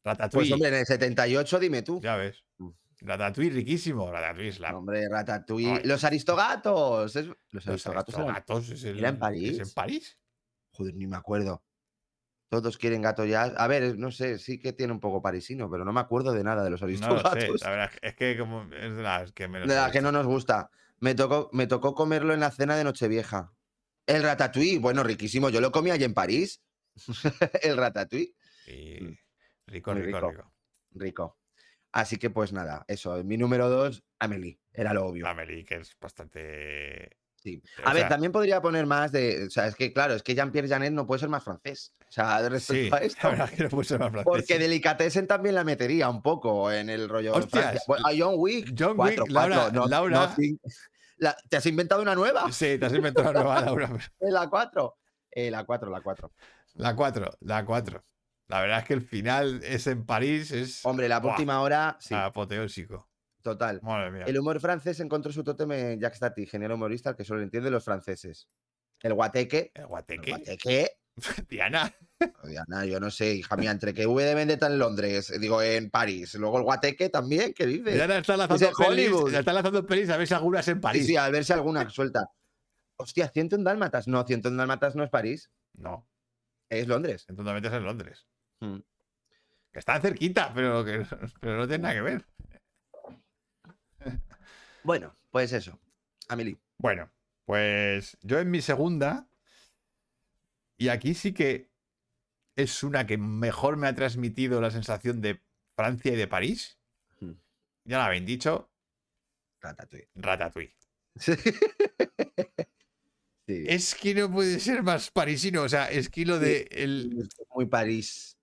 [0.02, 2.00] Pues Ratatouille, hombre, en el 78, dime tú.
[2.00, 2.44] ya ves.
[2.58, 2.70] Mm.
[3.00, 4.10] Ratatouille, riquísimo.
[4.10, 4.76] Ratatouille es la.
[4.76, 5.72] Hombre, Ratatouille.
[5.74, 5.82] Ay.
[5.84, 7.14] Los aristogatos.
[7.16, 8.14] es- Los Los aristogatos.
[8.14, 9.58] eran- Aristogatos es, el- ¿Era en ¿Es París?
[9.60, 10.18] en París?
[10.78, 11.64] Joder, ni me acuerdo.
[12.48, 13.42] Todos quieren gato ya.
[13.42, 16.44] A ver, no sé, sí que tiene un poco parisino, pero no me acuerdo de
[16.44, 17.04] nada de los No lo sé.
[17.04, 17.60] aristogatos.
[17.62, 20.24] La verdad es que como es de las que de me la que no nos
[20.26, 20.70] gusta.
[21.00, 23.52] Me tocó, me tocó comerlo en la cena de Nochevieja.
[24.06, 25.50] El ratatouille, bueno, riquísimo.
[25.50, 26.62] Yo lo comí allí en París.
[27.62, 28.34] el ratatouille,
[28.68, 29.12] Mm.
[29.66, 30.30] rico, rico, rico.
[30.30, 30.52] rico.
[30.92, 31.38] rico.
[31.90, 33.22] Así que pues nada, eso.
[33.24, 34.60] Mi número dos, Amélie.
[34.72, 35.26] Era lo obvio.
[35.26, 37.17] Amelie, que es bastante.
[37.48, 37.62] Sí.
[37.84, 39.46] o A ver, sea, también podría poner más de.
[39.46, 41.94] O sea, es que claro, es que Jean-Pierre Janet no puede ser más francés.
[42.08, 43.28] O sea, Sí, respecto a la esto.
[43.30, 44.24] verdad que no puede ser más francés.
[44.30, 47.82] Porque Delicatessen también la metería un poco en el rollo Hostias.
[47.86, 48.74] Bueno, a John Wick.
[48.78, 50.56] John cuatro, Wick, Laura- cuatro, no- Laura- no
[51.18, 52.50] la- ¿Te has inventado una nueva?
[52.52, 53.90] Sí, te has inventado una nueva, Laura.
[54.20, 54.96] La 4.
[55.32, 56.32] Eh, la 4, la 4.
[56.74, 58.04] La 4, la 4.
[58.46, 61.32] La verdad es que el final es en París, es Hombre, la Buah.
[61.32, 63.08] última hora, sí, apoteósico.
[63.42, 63.80] Total.
[63.82, 64.24] Madre mía.
[64.26, 67.72] El humor francés encontró su tótem en Jacques Tati, género humorista al que solo entienden
[67.72, 68.48] los franceses.
[69.00, 69.70] El guateque.
[69.74, 70.30] El El guateque.
[70.30, 70.90] guateque.
[71.48, 71.92] Diana.
[72.44, 75.90] Diana, yo no sé, hija mía, entre que V de Vendetta en Londres, digo, en
[75.90, 77.94] París, luego el guateque también, ¿qué dices?
[77.94, 79.10] Diana está lanzando pelis.
[79.34, 81.06] Está lanzando pelis a ver si algunas en Sí, París.
[81.06, 82.30] sí, a ver si alguna suelta.
[82.96, 84.08] Hostia, 100 en Dálmatas.
[84.08, 85.50] No, 100 en Dálmatas no es París.
[85.74, 86.08] No.
[86.68, 87.24] Es Londres.
[87.28, 88.26] En donde metes en Londres.
[88.60, 88.78] Mm.
[89.72, 91.06] Que está cerquita, pero, que,
[91.40, 92.26] pero no tiene nada que ver.
[94.88, 95.78] Bueno, pues eso.
[96.28, 96.56] Amelie.
[96.78, 97.10] Bueno,
[97.44, 99.28] pues yo en mi segunda,
[100.78, 101.70] y aquí sí que
[102.56, 105.42] es una que mejor me ha transmitido la sensación de
[105.76, 106.78] Francia y de París.
[107.20, 107.32] Hmm.
[107.84, 108.72] Ya lo habéis dicho,
[109.60, 110.08] Ratatouille.
[110.14, 110.74] Ratatouille.
[113.46, 113.64] Sí.
[113.66, 117.30] Es que no puede ser más parisino, o sea, es que lo de el...
[117.54, 118.36] Muy París.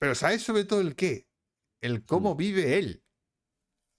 [0.00, 1.28] Pero ¿sabes sobre todo el qué?
[1.80, 3.04] El cómo vive él.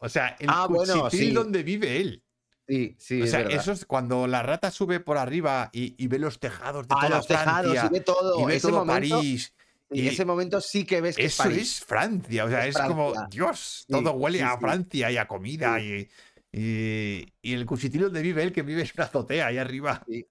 [0.04, 1.34] O sea, el Ah, bueno, cuchitril sí.
[1.34, 2.24] donde vive él.
[2.68, 6.08] Sí, sí, o es sea, eso es cuando la rata sube por arriba y, y
[6.08, 8.40] ve los tejados de Ah, toda los tejados, Francia y ve todo.
[8.42, 9.54] y ve ese todo momento, París.
[9.92, 11.62] Y y- ese momento sí que ves que es Eso París.
[11.80, 13.14] es Francia, o sea, Es es, como.
[13.30, 14.58] Dios, Sí, todo huele sí, a.
[14.58, 16.08] Francia y a comida y,
[16.52, 20.02] y, y el cuchitril donde vive él, que vive en una azotea ahí arriba.
[20.08, 20.26] Sí.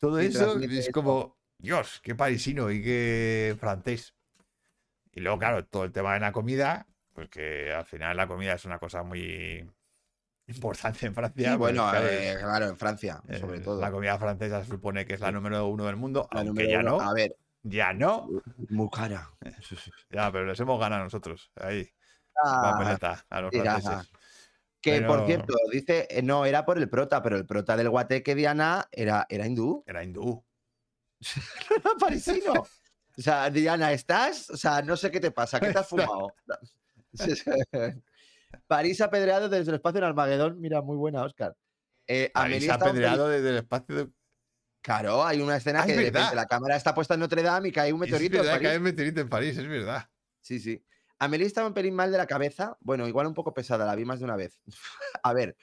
[0.00, 4.14] Todo eso es como, Dios, qué parisino y qué francés.
[5.12, 8.54] Y luego, claro, todo el tema de la comida, pues que al final la comida
[8.54, 9.68] es una cosa muy
[10.46, 11.42] importante en Francia.
[11.54, 13.80] Y pues, bueno, claro, eh, claro, en Francia, eh, sobre todo.
[13.80, 15.34] La comida francesa se supone que es la Sí.
[15.34, 16.98] número uno del mundo, La aunque ya uno.
[16.98, 18.28] no, A ver, ya no,
[18.70, 19.30] muy cara.
[20.10, 21.88] ya, pero les hemos ganado nosotros, ahí,
[22.44, 22.70] Ah,
[23.28, 24.10] a los franceses.
[24.80, 28.34] que por cierto, dice, eh, no, era por el prota, pero el prota del guateque
[28.34, 29.84] Diana era, era hindú.
[29.86, 30.44] Era hindú.
[31.76, 32.54] Era parisino.
[33.18, 34.48] O sea, Diana, ¿estás?
[34.48, 36.34] O sea, no sé qué te pasa, ¿qué te has fumado?
[38.66, 40.60] París apedreado desde el espacio en Armagedón.
[40.60, 41.56] Mira, muy buena, Oscar.
[42.06, 44.08] Eh, en peli- apedreado desde el espacio de...
[44.82, 47.42] Claro, hay una escena Ah, que es de repente la cámara está puesta en Notre
[47.42, 48.38] Dame y cae un Es meteorito.
[48.38, 48.78] en verdad que París.
[48.78, 50.10] un meteorito en París, es verdad.
[50.40, 50.84] Sí, sí.
[51.20, 52.76] Amelie estaba un pelín mal de la cabeza.
[52.80, 54.60] Bueno, igual un poco pesada, la vi más de una vez.
[55.22, 55.56] A ver,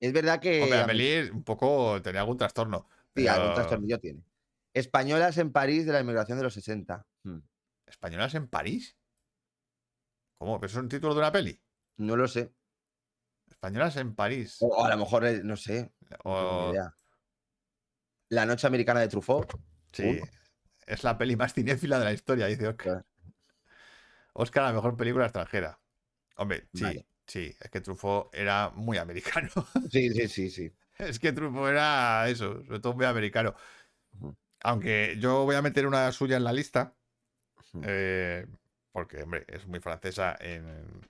[0.00, 0.62] es verdad que.
[0.62, 2.88] Hombre, Amelie un poco tenía algún trastorno.
[3.14, 4.24] Sí, algún pero- trastornillo tiene.
[4.72, 7.06] Españolas en París de la inmigración de los 60.
[7.22, 7.38] Hmm,
[7.86, 8.96] ¿Españolas en París?
[10.38, 10.56] ¿Cómo?
[10.56, 11.60] ¿Eso es un título de una peli?
[11.96, 12.52] No lo sé.
[13.50, 14.58] Españolas en París.
[14.60, 15.92] O, o a lo mejor, eh, no sé.
[16.24, 16.72] O-.
[18.28, 19.52] La noche americana de Truffaut.
[19.92, 20.20] Sí.
[20.86, 23.04] Es la peli más cinéfila de la historia, dice Oscar.
[24.34, 25.80] Oscar, la mejor película extranjera.
[26.36, 27.06] Hombre, sí, Vale.
[27.26, 27.56] sí.
[27.60, 29.48] Es que Truffaut era muy americano.
[29.90, 30.72] Sí, sí, sí, sí.
[30.98, 33.54] Es que Truffaut era eso, sobre todo muy americano.
[34.62, 36.96] Aunque yo voy a meter una suya en la lista,
[37.82, 38.46] eh,
[38.94, 41.02] porque, hombre, es muy francesa en...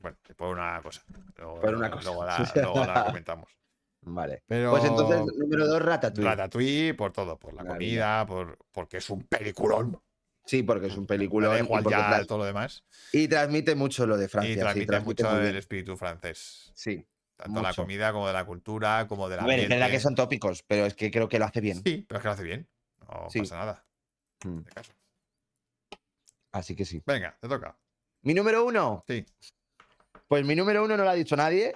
[0.00, 1.02] Bueno, por una cosa.
[1.36, 2.04] Luego, Por una cosa.
[2.10, 3.48] luego la, luego la comentamos.
[4.02, 4.42] Vale.
[4.46, 6.28] Pero Pues entonces, número dos, Ratatouille.
[6.30, 8.24] Ratatouille por todo, por la Maravilla.
[8.24, 10.02] comida, por, porque es un peliculón.
[10.44, 12.82] Sí, porque es un y, igual ya tras- todo lo demás.
[13.12, 14.50] y transmite mucho lo de Francia.
[14.50, 15.56] y sí, transmite transmite mucho bien.
[15.56, 16.72] espíritu francés.
[16.74, 17.06] Sí.
[17.36, 20.14] Tanto la comida como de la cultura, como del A ver, es verdad que son
[20.16, 21.80] tópicos, pero es que creo que lo hace bien.
[21.84, 22.68] Sí, pero es que lo hace bien.
[23.08, 23.38] No Sí.
[23.38, 23.86] pasa nada.
[24.44, 24.92] Mm, de caso.
[26.54, 27.02] Así que sí.
[27.04, 27.76] Venga, te toca.
[28.22, 29.04] Mi número uno.
[29.08, 29.26] Sí.
[30.28, 31.74] Pues mi número uno no lo ha dicho nadie.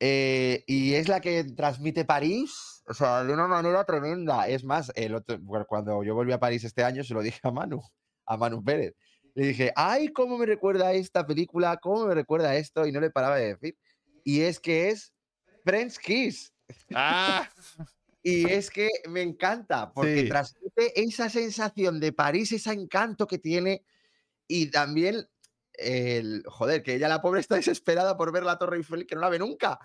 [0.00, 4.48] eh, y es la que transmite París, o sea, de una manera tremenda.
[4.48, 7.50] Es más, el otro, cuando yo volví a París este año, se lo dije a
[7.50, 7.82] Manu,
[8.24, 8.94] a Manu Pérez.
[9.34, 13.10] Le dije, ay, cómo me recuerda esta película, cómo me recuerda esto, y no le
[13.10, 13.76] paraba de decir.
[14.24, 15.12] Y es que es
[15.64, 16.52] French Kiss.
[16.94, 17.46] ¡Ah!
[18.20, 20.28] Y es que me encanta, porque Sí.
[20.28, 23.84] transmite esa sensación de París, ese encanto que tiene,
[24.48, 25.28] y también,
[25.74, 29.20] el, joder, que ella la pobre está desesperada por ver la Torre Eiffel, que no
[29.20, 29.78] la ve nunca.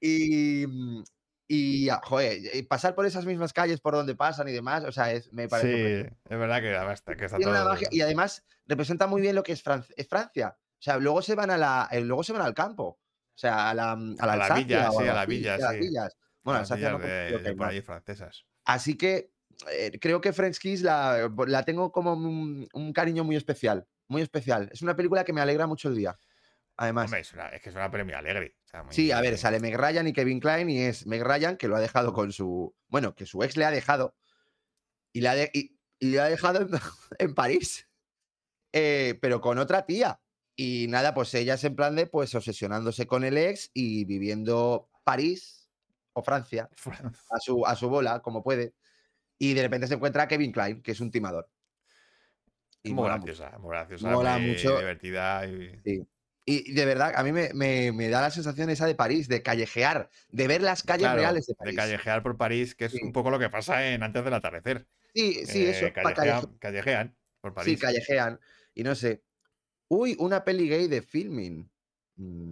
[0.00, 1.04] Y, mm,
[1.48, 4.90] y ah, joder, y pasar por esas mismas calles por donde pasan y demás, o
[4.90, 5.70] sea, es, me Sí, parece...
[5.70, 6.16] sorprendente.
[6.28, 7.64] es verdad que está, que está todo.
[7.68, 10.56] magia, y además representa muy bien lo que es, Fran- es Francia.
[10.58, 12.84] O sea, luego se van a la, eh, luego se van al campo.
[12.84, 15.78] O sea, a la, mm, a la, A la villa, sí, a la las sí.
[15.78, 16.16] villas.
[16.42, 18.44] Bueno, las no, villas de, de por ahí francesas.
[18.64, 19.30] Así que
[19.70, 23.86] eh, creo que French Kiss la, la tengo como un, un cariño muy especial.
[24.08, 24.68] Muy especial.
[24.72, 26.18] Es una película que me alegra mucho el día.
[26.78, 27.06] Además.
[27.06, 28.54] Hombre, es, una- es que es una premio alegre.
[28.64, 31.22] o sea, muy- Sí, a ver, sale Meg Ryan y Kevin Klein y es Meg
[31.24, 32.74] Ryan que lo ha dejado con su.
[32.88, 34.14] Bueno, que su ex le ha dejado.
[35.12, 36.68] Y le ha, de- y, y le ha dejado en,
[37.18, 37.88] en París.
[38.72, 40.20] Eh, pero con otra tía.
[40.54, 44.90] Y nada, pues ella es en plan de pues obsesionándose con el ex y viviendo
[45.04, 45.70] París
[46.12, 46.68] o Francia
[47.30, 48.74] a su, a su bola, como puede.
[49.38, 51.50] Y de repente se encuentra a Kevin Klein, que es un timador.
[52.86, 53.26] Y muy mola mucho.
[53.34, 54.78] graciosa, muy graciosa, Mola muy mucho.
[54.78, 55.46] divertida.
[55.46, 55.80] Y...
[55.84, 56.06] Sí.
[56.48, 59.42] Y de verdad, a mí me, me- me da la sensación esa de París, de
[59.42, 61.76] callejear, de ver las calles Claro, reales de de París.
[61.76, 63.00] callejear por París, que es Sí.
[63.02, 64.86] un poco lo que pasa en Antes del Atardecer.
[65.12, 65.86] Sí, sí, eso.
[65.86, 67.80] Eh, pa' callejean, calleje- callejean por Sí, París.
[67.80, 68.40] callejean.
[68.74, 69.24] Y no sé.
[69.88, 71.70] Uy, una peli gay de filming.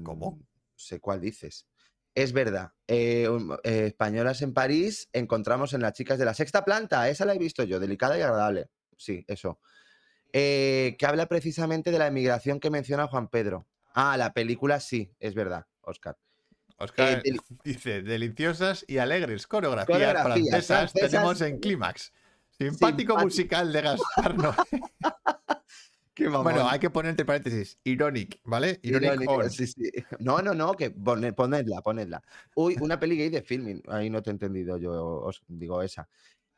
[0.04, 0.32] ¿Cómo?
[0.32, 1.68] Mm, No sé cuál dices.
[2.16, 2.72] Es verdad.
[2.88, 3.28] eh,
[3.64, 7.08] eh, españolas en París encontramos en las chicas de la sexta planta.
[7.08, 8.70] Esa la he visto yo, delicada y agradable.
[8.96, 9.60] sí, eso.
[10.36, 13.66] Eh, que habla precisamente de la emigración que menciona Juan Pedro.
[13.92, 16.18] Ah, la película sí, es verdad, Oscar.
[16.78, 21.10] Oscar Eh, del- dice, deliciosas y alegres coreografías, Coreografías francesas, francesas.
[21.12, 22.12] tenemos en Clímax.
[22.58, 23.18] Simpático Simpático.
[23.18, 24.54] musical de Gaspar Noé.
[26.14, 26.28] Qué.
[26.28, 28.78] Bueno, hay que poner entre paréntesis, ironic, ¿vale?
[28.82, 29.50] Ironic Irónico, on.
[29.50, 29.90] sí, sí.
[30.20, 32.22] No, no, no, que pone- ponedla, ponedla.
[32.54, 33.82] Uy, una peli gay de filming.
[33.88, 36.08] Ahí no te he entendido, yo os digo esa.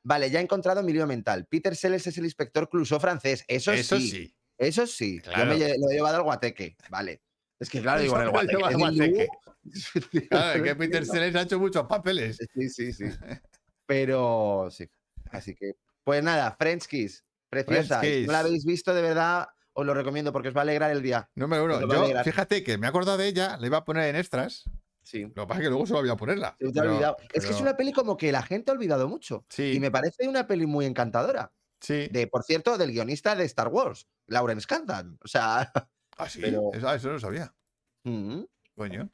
[0.07, 1.47] Vale, ya he encontrado mi lío mental.
[1.47, 3.45] Peter Sellers es el inspector Clouseau francés.
[3.49, 4.37] Eso, Eso sí, sí.
[4.57, 5.17] Eso sí.
[5.25, 5.51] Yo Claro.
[5.51, 6.77] me lle- lo he llevado al guateque.
[6.91, 7.23] Vale.
[7.59, 8.57] Es que claro, digo, en el guateque.
[8.77, 9.27] guateque.
[9.27, 9.49] Lugo.
[10.31, 12.39] Claro, es que Peter Sellers ha hecho muchos papeles.
[12.55, 13.05] Sí, sí, sí.
[13.87, 14.89] Pero sí.
[15.31, 15.73] Así que,
[16.05, 17.25] pues nada, French Kiss.
[17.51, 17.99] Preciosa.
[18.01, 20.91] French no la habéis visto, de verdad, os lo recomiendo porque os va a alegrar
[20.93, 21.29] el día.
[21.35, 21.81] Número uno.
[21.81, 24.65] Yo, fíjate que me he acordado de ella, le iba a poner en extras.
[25.07, 25.23] Sí.
[25.37, 26.57] Lo que pasa es que luego se me olvidó ponerla.
[26.59, 27.17] Se te ha Pero- olvidado.
[27.33, 29.47] Es que es una peli como que la gente ha olvidado mucho.
[29.49, 31.53] Sí, Y me parece una peli muy encantadora.
[31.81, 32.09] sí.
[32.11, 35.17] De, por cierto, del guionista de Star Wars, Lawrence Kasdan.
[35.25, 35.71] O sea,
[36.17, 36.41] Ah, sí.
[36.41, 37.55] pero- Eso, eso no lo sabía.
[38.03, 38.41] mm,
[38.75, 39.09] Coño.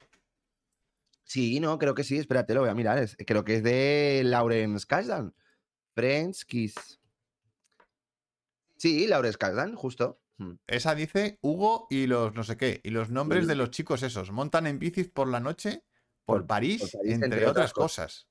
[1.24, 2.16] sí, no, creo que sí.
[2.16, 2.96] Espérate, lo voy a mirar.
[2.98, 5.34] es- creo que es de Lawrence Kasdan.
[6.46, 6.74] Kiss.
[8.78, 10.21] Sí, Lawrence Kasdan, justo.
[10.66, 12.80] Esa dice Hugo y los no sé qué.
[12.84, 14.30] Y los nombres de los chicos esos.
[14.30, 15.84] Montan en bicis por la noche
[16.24, 18.26] por, Por- París, por París, entre, entre otras cosas.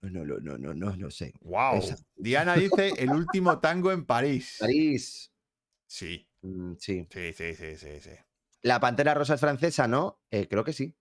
[0.00, 0.12] cosas.
[0.12, 1.32] No, no, no, no, no, no sé.
[1.40, 1.76] ¡Wow!
[1.78, 1.96] Esa.
[2.16, 4.56] Diana dice el último tango en París.
[4.60, 5.32] París.
[5.86, 7.06] Sí, Mm, sí.
[7.10, 8.10] sí, sí, sí, sí, sí.
[8.62, 10.20] La Pantera Rosa es francesa, ¿no?
[10.30, 10.94] Eh, creo que sí.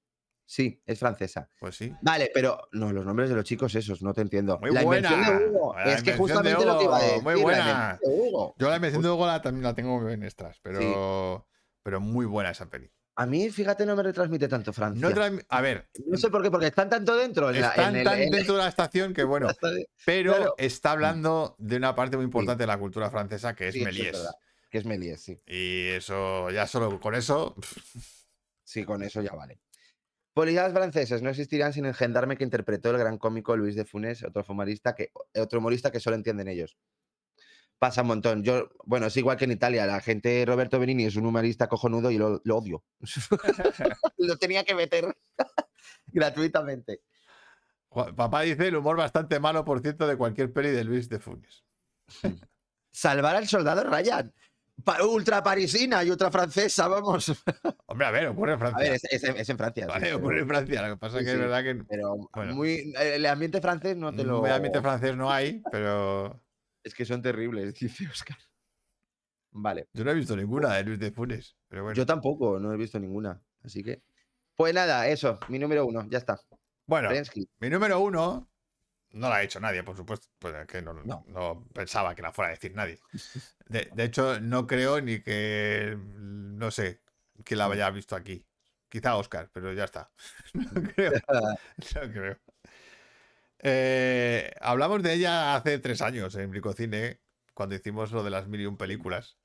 [0.50, 1.50] Sí, es francesa.
[1.60, 1.94] Pues sí.
[2.02, 4.58] Vale, pero no, los nombres de los chicos esos, no te entiendo.
[4.60, 5.40] Muy la invención buena.
[5.40, 5.76] de Hugo.
[5.76, 7.24] La es que justamente lo que iba a Hugo, decir.
[7.24, 8.00] muy buena.
[8.02, 8.56] de Hugo.
[8.58, 11.52] Yo la invención de Hugo la, también la tengo en extras, pero, Sí.
[11.84, 12.90] pero muy buena esa peli.
[13.18, 15.02] A mí, fíjate, no me retransmite tanto Francia.
[15.02, 17.50] No No, a ver, sé por qué, porque están tanto dentro.
[17.50, 19.48] En la- están el- tan en- dentro de la estación que bueno,
[20.06, 20.56] pero Claro.
[20.58, 23.86] está hablando de una parte muy importante de la cultura francesa que es Sí, es
[23.86, 24.28] Méliès.
[24.70, 25.38] que es Méliès, sí.
[25.46, 27.54] y eso, ya solo con eso,
[28.64, 29.60] Sí, con eso ya vale.
[30.38, 34.24] Policías franceses no existirían sin el gendarme que interpretó el gran cómico Luis de Funes,
[34.24, 36.78] otro humorista que, otro humorista que solo entienden ellos.
[37.80, 38.44] Pasa un montón.
[38.44, 39.88] Yo, bueno, es igual que en Italia.
[39.88, 42.84] La gente, Roberto Benini es un humorista cojonudo y lo, lo odio.
[44.18, 45.18] lo tenía que meter
[46.06, 47.02] gratuitamente.
[47.90, 51.64] Papá dice el humor bastante malo, por cierto, de cualquier peli de Luis de Funes.
[52.92, 54.32] Salvar al soldado Ryan.
[55.04, 57.30] Ultra parisina y ultra francesa, vamos.
[57.88, 58.84] Hombre, a ver, ocurre en A Francia.
[58.84, 59.84] ver, es, es en- es en Francia.
[59.86, 60.82] sí, Vale, pero- ocurre en Francia.
[60.88, 61.42] Lo que pasa Sí, es que es sí.
[61.42, 62.56] verdad que Pero Bueno.
[62.56, 64.42] muy, el ambiente francés no te lo.
[64.42, 66.42] un ambiente francés no hay, pero
[66.84, 68.38] Es que son terribles, dice Oscar.
[69.52, 69.88] Vale.
[69.94, 71.58] yo no he visto ninguna de Luis de Funes.
[71.68, 71.96] Pero bueno.
[71.96, 73.42] Yo tampoco, no he visto ninguna.
[73.64, 74.04] Así que.
[74.56, 76.40] Pues nada, eso, mi número uno, ya está.
[76.86, 77.48] bueno, Prensky.
[77.60, 78.48] mi número uno
[79.18, 80.28] no la ha hecho nadie, por supuesto.
[80.40, 81.26] Pues es que no, No.
[81.28, 83.00] no pensaba que la fuera a decir nadie.
[83.68, 85.98] De, de hecho, no creo ni que.
[86.00, 87.02] No sé,
[87.44, 88.46] que la haya visto aquí.
[88.90, 90.10] Quizá Oscar, pero ya está.
[90.54, 91.12] No creo.
[91.96, 92.38] No creo.
[93.60, 97.20] Eh, hablamos de ella hace tres años en Bricocine,
[97.54, 99.38] cuando hicimos lo de las mil y un películas.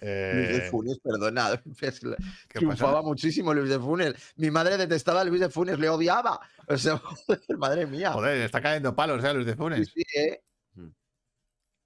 [0.00, 1.52] Luis de Eh, Funes, perdona.
[1.80, 2.10] es que
[2.48, 3.02] ¿qué Triunfaba pasa?
[3.06, 4.14] muchísimo Luis de Funes.
[4.36, 6.40] Mi madre detestaba a Luis de Funes, le odiaba.
[6.68, 8.12] O sea, joder, madre mía.
[8.12, 9.32] Joder, está cayendo palos, ¿eh?
[9.32, 9.88] Luis de Sí, Funes.
[9.94, 10.42] sí, ¿eh?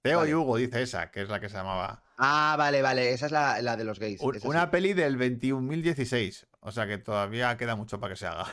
[0.01, 0.33] Teo y.
[0.33, 2.03] Hugo, dice esa, que es la que se llamaba.
[2.17, 3.11] Ah, vale, vale.
[3.11, 4.19] Esa es la, la de los gays.
[4.43, 4.67] Una sí.
[4.71, 6.47] peli del 21.016.
[6.61, 8.47] O sea que todavía queda mucho para que se haga.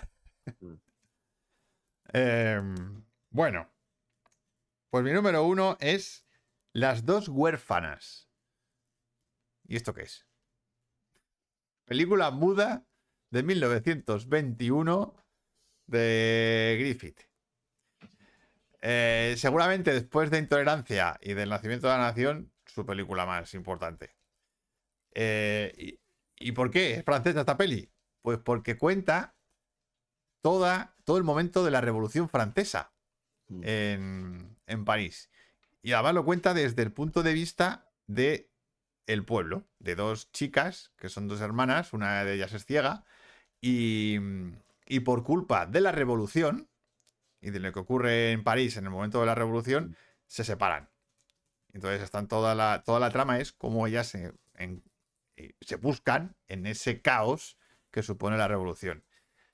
[0.61, 0.75] Mm.
[2.13, 3.69] Em, bueno.
[4.91, 6.27] Pues mi número uno es
[6.73, 8.28] Las dos huérfanas.
[9.69, 10.27] ¿Y esto qué es?
[11.85, 12.85] Película muda
[13.31, 15.15] de 1921
[15.87, 17.21] de Griffith.
[18.81, 24.17] Eh, seguramente después de Intolerancia y del Nacimiento de la Nación, su película más importante.
[25.15, 26.01] Eh, y,
[26.49, 27.93] ¿Y por qué es francesa esta peli?
[28.23, 29.37] Pues porque cuenta
[30.41, 32.93] toda, todo el momento de la Revolución Francesa
[33.49, 33.61] Mm.
[33.65, 35.31] en, en París.
[35.83, 38.51] Y además lo cuenta desde el punto de vista de
[39.09, 43.05] el pueblo, de dos chicas, que son dos hermanas, una de ellas es ciega,
[43.61, 44.19] y,
[44.87, 46.69] y por culpa de la revolución
[47.41, 49.97] y de lo que ocurre en París en el momento de la revolución,
[50.27, 50.91] se separan.
[51.73, 54.83] Entonces están toda la, toda la trama es cómo ellas se, en-
[55.37, 57.59] eh, se buscan en ese caos
[57.91, 59.05] que supone la revolución.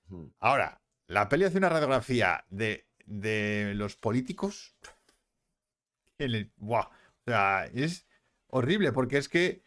[0.08, 0.26] Mm.
[0.40, 4.76] Ahora, la peli hace una radiografía de, de los políticos.
[6.18, 6.86] el- ¡buah!
[6.86, 8.03] O sea, es
[8.56, 9.62] horrible porque es que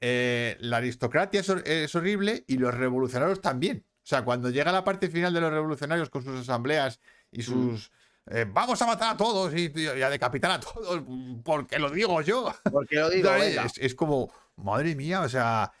[0.00, 3.84] eh, la aristocracia es, hor- es horrible y los revolucionarios también.
[4.02, 7.00] O sea, cuando llega la parte final de los revolucionarios con sus asambleas
[7.32, 7.90] y sus
[8.28, 11.02] eh, vamos a matar a todos y, y a decapitar a todos
[11.44, 12.54] porque lo digo yo.
[12.70, 13.30] Porque lo digo.
[13.64, 15.72] Es, es como, madre mía, o sea.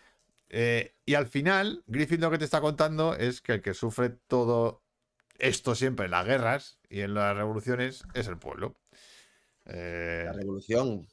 [0.48, 4.10] eh, y al final, Griffith lo que te está contando es que el que sufre
[4.10, 4.82] todo
[5.38, 8.74] esto siempre en las guerras y en las revoluciones es el pueblo.
[9.66, 11.06] Eh, La revolución.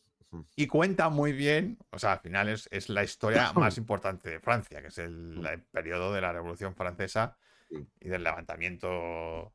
[0.56, 4.40] Y cuenta muy bien, o sea, al final es, es la historia más importante de
[4.40, 7.38] Francia, que es el, el periodo de la Revolución Francesa
[8.00, 9.54] y del levantamiento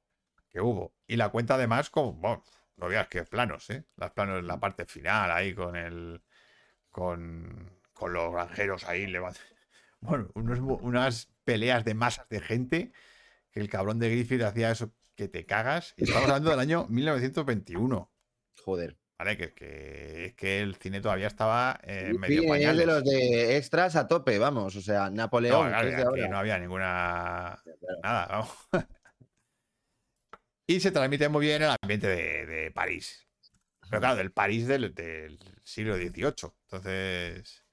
[0.49, 0.95] que hubo.
[1.07, 2.43] Y la cuenta además con, bueno,
[2.77, 3.85] no veas que planos, ¿eh?
[3.97, 6.23] Las planos, la parte final ahí con el,
[6.91, 9.39] con, con los granjeros ahí levant-
[10.01, 12.93] Bueno, unos unas peleas de masas de gente
[13.51, 15.95] que el cabrón de Griffith hacía eso que te cagas.
[15.97, 18.13] Y estamos hablando del año 1921.
[18.65, 18.98] Joder.
[19.19, 22.79] Vale, que, que es que el cine todavía estaba eh, medio es pañales.
[22.79, 24.77] de los de extras a tope, vamos.
[24.77, 26.29] O sea, No, Napoleón, claro, que ahora.
[26.29, 27.61] no había ninguna.
[27.65, 28.01] Claro.
[28.03, 28.55] Nada, vamos.
[30.67, 33.27] y se transmite muy bien el ambiente de, de París.
[33.91, 36.53] Pero claro, del París del, del siglo XVIII.
[36.71, 37.65] Entonces,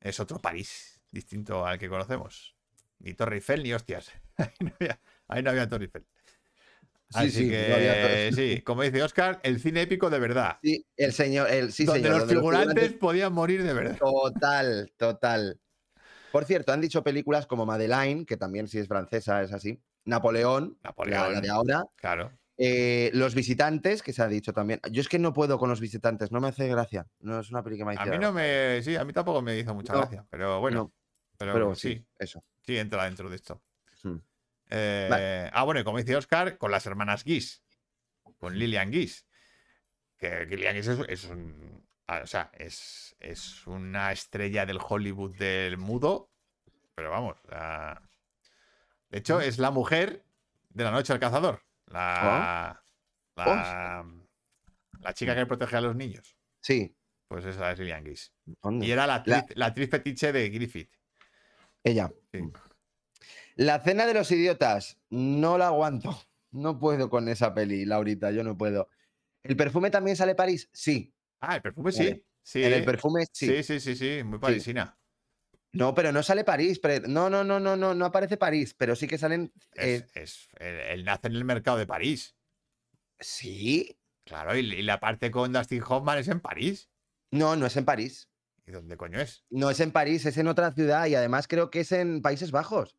[0.00, 2.56] es otro París distinto al que conocemos.
[2.98, 4.10] Ni Torre Eiffel ni hostias.
[4.36, 6.04] Ahí no había, ahí no había Torre Eiffel.
[7.14, 10.58] Sí, Así sí, que, había Torre- sí, como dice Oscar, el cine épico de verdad.
[10.62, 12.12] Sí, el señor, el sí, donde señor.
[12.12, 13.96] los donde figurantes podían morir de verdad.
[13.98, 15.60] Total, total.
[16.32, 19.80] Por cierto, han dicho películas como Madeleine, que también si es francesa es así.
[20.04, 21.32] Napoleón, Napoleón.
[21.34, 21.84] la de ahora.
[21.96, 22.32] Claro.
[22.56, 24.80] Eh, los visitantes, que se ha dicho también.
[24.90, 27.06] Yo es que no puedo con los visitantes, no me hace gracia.
[27.20, 28.82] No es una película que me A mí no me.
[28.82, 30.26] Sí, a mí tampoco me hizo mucha No, gracia.
[30.30, 30.76] Pero bueno.
[30.76, 30.92] no,
[31.38, 32.44] pero, Pero sí, sí, eso.
[32.62, 33.62] sí entra dentro de esto.
[34.02, 34.16] Hmm.
[34.70, 37.62] Eh, Ah, bueno, y como dice Oscar, con las hermanas Guis.
[38.38, 39.26] Con Lillian Guis.
[40.18, 41.86] Que Lillian Guis es, es un.
[42.06, 46.30] ah, O sea, es, es una estrella del Hollywood del mudo.
[46.94, 47.36] Pero vamos.
[47.48, 48.00] la-
[49.10, 50.24] De hecho, es la mujer
[50.70, 51.62] de la noche al cazador.
[51.86, 52.80] La.
[53.36, 54.04] La,
[55.00, 56.36] la chica que protege a los niños.
[56.60, 56.96] Sí.
[57.28, 58.32] Pues esa es Lillian Guis.
[58.80, 60.90] Y era la actriz, La- actriz fetiche de Griffith.
[61.82, 62.10] Ella.
[62.32, 62.40] Sí.
[63.56, 66.18] La cena de los idiotas, no la aguanto.
[66.50, 68.88] No puedo con esa peli, Laurita, yo no puedo.
[69.42, 70.70] ¿El perfume también sale París?
[70.72, 71.12] Sí.
[71.40, 72.24] Ah, el perfume sí.
[72.42, 73.46] Sí, En el perfume sí.
[73.48, 74.96] sí, sí, sí, sí, muy parisina.
[75.72, 76.78] No, pero no sale París.
[76.78, 79.52] pero- No, no, no, no, no, no aparece París, pero sí que salen.
[79.72, 82.36] Es, eh, es- él, él nace en el mercado de París.
[83.18, 83.98] sí.
[84.26, 86.88] Claro, y, y la parte con Dustin Hoffman es en París.
[87.30, 88.30] No, no es en París.
[88.66, 89.44] ¿Y dónde coño es?
[89.50, 92.50] No es en París, es en otra ciudad y además creo que es en Países
[92.50, 92.96] Bajos.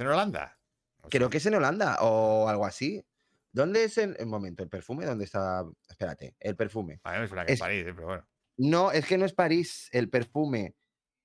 [0.00, 0.58] ¿Es en Holanda?
[1.02, 3.04] O Creo que es en Holanda o algo así.
[3.52, 5.04] ¿Dónde es el, un momento, el perfume?
[5.04, 5.62] ¿Dónde está?
[5.88, 7.00] Espérate, el perfume.
[7.04, 8.26] A mí me suena que es es- París, eh, pero bueno.
[8.56, 10.74] No, es que no es París, el perfume.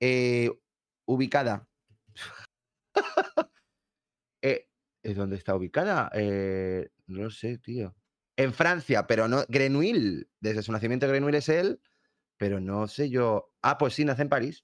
[0.01, 0.51] Eh,
[1.05, 1.67] ubicada.
[4.41, 4.69] Eh,
[5.01, 6.11] ¿es ¿Dónde está ubicada?
[7.07, 7.95] No lo sé, tío.
[8.38, 9.43] En Francia, pero no.
[9.47, 10.28] Grenouille.
[10.39, 11.82] Desde su nacimiento, Grenouille es él,
[12.38, 13.51] pero no sé yo.
[13.63, 14.63] Ah, pues sí, nace en París.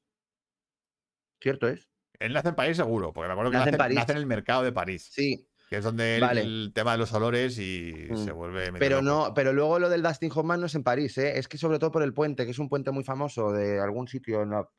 [1.41, 1.89] Cierto es.
[2.21, 3.95] Él nace en París seguro, porque me acuerdo que Nace nace, en París.
[3.97, 6.41] nace en el mercado de París, Sí, que es donde Vale.
[6.41, 8.17] el tema de los olores y Mm.
[8.25, 9.27] se vuelve pero loco.
[9.29, 11.37] no, pero luego lo del Dustin Hoffman no es en París, ¿eh?
[11.37, 14.07] Es que sobre todo por el puente, que es un puente muy famoso de algún
[14.07, 14.69] sitio en la-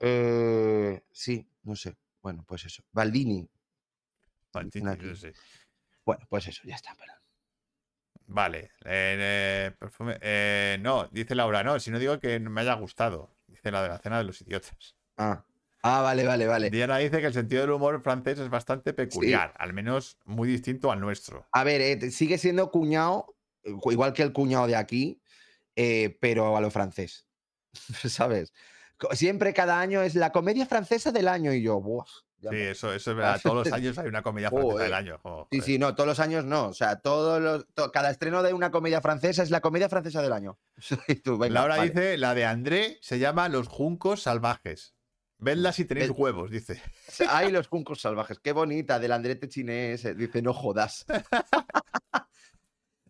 [0.00, 1.96] Eh, sí, no sé.
[2.22, 2.82] Bueno, pues eso.
[2.92, 3.48] Baldini.
[4.54, 4.80] Aquí.
[5.06, 5.32] yo sé.
[6.04, 6.94] Bueno, pues eso, ya está.
[6.94, 7.16] perdón.
[8.26, 12.74] Vale, eh, eh, perfume- eh, no, dice Laura, no, si no digo que me haya
[12.74, 13.30] gustado.
[13.46, 14.96] Dice la de la cena de los idiotas.
[15.16, 15.44] Ah.
[15.82, 16.70] Ah, vale, vale, vale.
[16.70, 20.92] Diana dice que el sentido del humor francés es bastante peculiar, al menos muy distinto
[20.92, 21.46] al nuestro.
[21.50, 23.34] A ver, eh, sigue siendo cuñado,
[23.64, 25.20] eh, igual que el cuñado de aquí,
[25.74, 27.26] eh, pero a lo francés.
[28.08, 28.52] ¿Sabes?
[29.12, 32.04] Siempre cada año es la comedia francesa del año y yo, buah.
[32.40, 33.40] Sí, me- eso, eso es verdad.
[33.42, 35.20] Todos los años hay una comedia francesa del año.
[35.50, 36.68] Sí, sí, no, todos los años no.
[36.68, 40.22] O sea, todos los, to- cada estreno de una comedia francesa es la comedia francesa
[40.22, 40.58] del año.
[41.24, 41.90] Tú, venga, Laura vale.
[41.90, 44.94] dice, la de André se llama Los Juncos Salvajes.
[45.44, 46.80] Vedla si tenéis huevos, dice.
[47.28, 50.04] Ay, los juncos salvajes, qué bonita, del Andrete chinés.
[50.04, 51.04] eh, Dice, no jodas.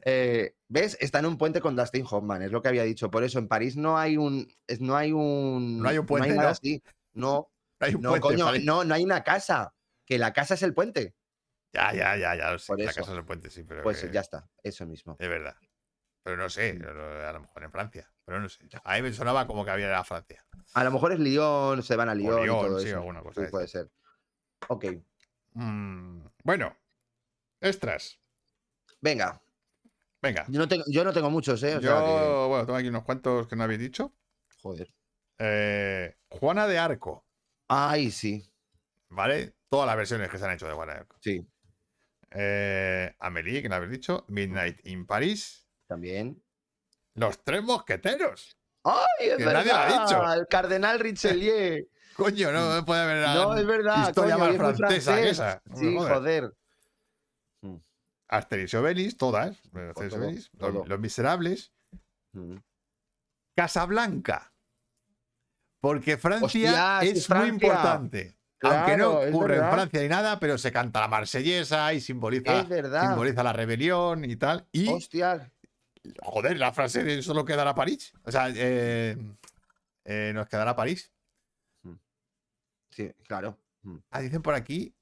[0.04, 0.96] Eh, ¿Ves?
[1.00, 3.08] Está en un puente con Dustin Hoffman, es lo que había dicho.
[3.08, 4.52] Por eso en París no hay un.
[4.66, 5.80] es- No hay un.
[5.80, 6.48] No hay un puente, nada ¿no?
[6.48, 6.82] así.
[7.12, 9.72] No, Hay un no, puente, coño, no, no hay una casa.
[10.04, 11.14] Que la casa es el puente.
[11.72, 12.66] Ya, ya, ya, ya lo sé.
[12.66, 13.00] Por La eso.
[13.00, 15.16] casa del puente, sí, pero Pues que- ya está, eso mismo.
[15.20, 15.54] es verdad.
[16.22, 18.08] Pero no sé, pero a lo mejor en Francia.
[18.24, 18.68] Pero no sé.
[18.84, 20.44] A mí me sonaba como que había era Francia.
[20.74, 22.38] A lo mejor es Lyon, se van a Lyon.
[22.40, 22.96] y Lyon, todo sí, eso.
[22.98, 23.90] alguna cosa Sí, puede ser.
[24.68, 24.84] Ok,
[25.54, 26.74] Mm, bueno,
[27.60, 28.18] extras.
[29.00, 29.42] venga.
[30.22, 30.46] Venga.
[30.48, 31.76] Yo no tengo, yo no tengo muchos, ¿eh?
[31.76, 34.14] O Yo, sea que- bueno, tengo aquí unos cuantos que no habéis dicho.
[34.62, 34.94] Joder.
[35.38, 37.26] Eh, Juana de Arco,
[37.68, 38.48] Ay, sí,
[39.08, 39.56] ¿vale?
[39.68, 41.16] Todas las versiones que se han hecho de Juana de Arco.
[41.20, 41.44] sí.
[42.30, 44.24] Eh, Amélie, que lo habéis dicho.
[44.28, 45.61] Midnight in Paris.
[45.92, 46.42] También.
[47.14, 48.56] Los tres mosqueteros.
[48.84, 49.64] ¡Ay, es Que verdad!
[49.64, 50.32] nadie lo ha dicho.
[50.32, 51.86] El cardenal Richelieu.
[52.16, 54.08] Coño, no puede haber no, es verdad.
[54.08, 55.62] historia coño, más muy francesa que esa.
[55.74, 56.12] Sí, jodas.
[56.18, 56.52] joder.
[58.28, 59.58] Asterix y Obelix, todas.
[59.74, 60.70] Asterix todo, Obelix, todo.
[60.72, 61.72] Los, Los Miserables.
[62.32, 62.56] Mm.
[63.54, 64.52] Casablanca.
[65.80, 67.46] Porque Francia es muy Francia.
[67.52, 68.36] importante.
[68.62, 69.70] Aunque no Claro, ocurre en.
[69.70, 73.08] Francia ni nada, pero se canta la marsellesa y simboliza, Es verdad.
[73.08, 74.66] simboliza la rebelión y tal.
[74.72, 75.50] Y, Hostia.
[76.22, 78.12] Joder, la frase de solo quedará París.
[78.24, 79.16] O sea, eh,
[80.04, 81.12] eh, nos quedará París.
[82.90, 83.58] Sí, claro.
[83.82, 83.96] Mm.
[84.10, 84.94] Ah, dicen por aquí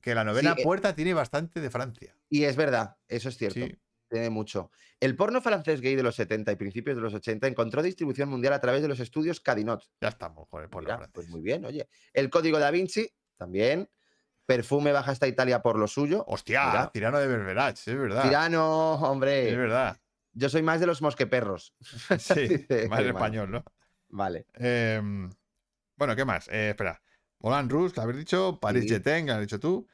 [0.00, 2.16] que la novena Sí, eh, puerta tiene bastante de Francia.
[2.28, 3.60] Y es verdad, eso es cierto.
[3.60, 3.78] Sí.
[4.08, 4.70] Tiene mucho.
[5.00, 8.52] El porno francés gay de los 70 y principios de los 80 encontró distribución mundial
[8.52, 9.88] a través de los estudios Cadinot.
[10.00, 11.10] Ya estamos con el Mira, francés.
[11.14, 11.88] pues muy bien, oye.
[12.12, 13.88] El código da Vinci, también.
[14.44, 16.24] Perfume baja hasta Italia por lo suyo.
[16.26, 16.90] Hostia, Mira.
[16.92, 18.22] Tirano de Berberach, es verdad.
[18.22, 19.48] Tirano, hombre.
[19.48, 19.98] Es verdad.
[20.34, 21.74] Yo soy más de los mosqueperros.
[22.18, 23.06] Sí, Dice más Germán.
[23.16, 23.64] español, ¿no?
[24.08, 24.46] Vale.
[24.54, 25.30] Em,
[25.96, 26.48] bueno, ¿qué más?
[26.48, 27.00] Eh, espera.
[27.40, 28.58] Moulin Rouge, que habéis dicho.
[28.60, 29.00] Paris Sí.
[29.00, 29.86] Que lo has dicho tú.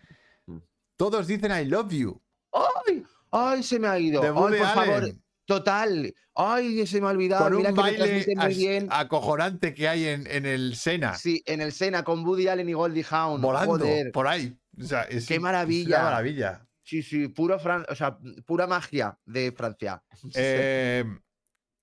[0.47, 0.59] Mm.
[0.97, 2.21] Todos dicen I love you.
[2.53, 3.05] ¡Ay!
[3.31, 4.21] ¡Ay, se me ha ido!
[4.21, 5.05] De ¡Ay, por favor!
[5.45, 6.15] Total.
[6.35, 7.45] ¡Ay, se me ha olvidado!
[7.45, 8.89] Con Mira un que baile muy bien.
[8.91, 11.15] acojonante que hay en, en el Sena.
[11.15, 13.41] Sí, en el Sena con Woody Allen y Goldie Hawn.
[13.41, 14.13] volando Joder.
[14.13, 14.57] por ahí.
[14.81, 15.97] O sea, es, ¡Qué es maravilla!
[16.01, 16.68] una maravilla.
[16.89, 20.03] Sí, sí, puro Fran- o sea, pura magia de Francia.
[20.35, 21.21] Em,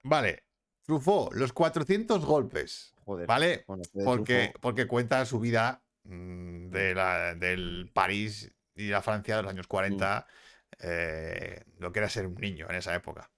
[0.03, 0.43] vale.
[0.81, 2.91] Truffaut, los 400 golpes.
[3.05, 3.27] Joder.
[3.27, 3.65] ¿Vale?
[3.67, 9.43] bueno, Porque, porque cuenta su vida mm, de la, del París y la Francia de
[9.43, 10.25] los años 40,
[10.79, 13.31] eh, lo que era ser un niño en esa época,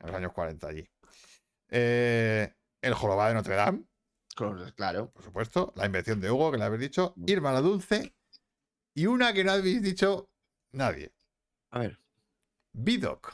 [0.00, 0.88] en los años 40 allí.
[1.70, 2.52] Eh,
[2.82, 3.84] el jorobado de Notre Dame,
[4.34, 5.10] Claro, Claro.
[5.12, 7.24] por supuesto, la invención de Hugo, que le habéis dicho, Mm.
[7.28, 8.14] Irma la Dulce,
[8.94, 10.30] y una que no habéis dicho
[10.76, 11.12] nadie,
[11.70, 11.98] A ver.
[12.72, 13.32] Vidocq.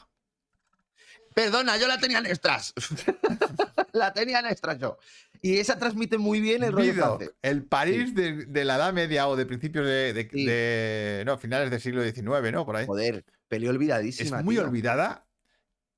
[1.33, 2.73] Perdona, yo la tenía en extras.
[3.93, 4.97] la tenía en extras yo.
[5.41, 9.35] Y esa transmite muy bien el rollo el París de, de la Edad Media o
[9.35, 10.45] de principios de, de- Sí.
[10.45, 12.65] de- no, finales del siglo XIX, ¿no?
[12.65, 12.85] Por ahí.
[12.85, 14.41] Joder, peli Es olvidadísima.
[14.43, 14.63] muy tío.
[14.63, 15.25] olvidada.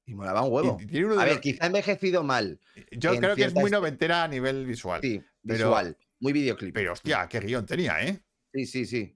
[0.07, 0.77] Y molaba un huevo.
[0.79, 2.59] y tiene uno de A ver, los- quizá ha envejecido mal.
[2.91, 5.01] Yo en creo que es muy noventera a nivel visual.
[5.01, 5.97] Sí, Pero- visual.
[6.21, 6.73] Muy videoclip.
[6.73, 8.21] Pero hostia, qué guion tenía, ¿eh?
[8.53, 9.15] Sí, sí, sí.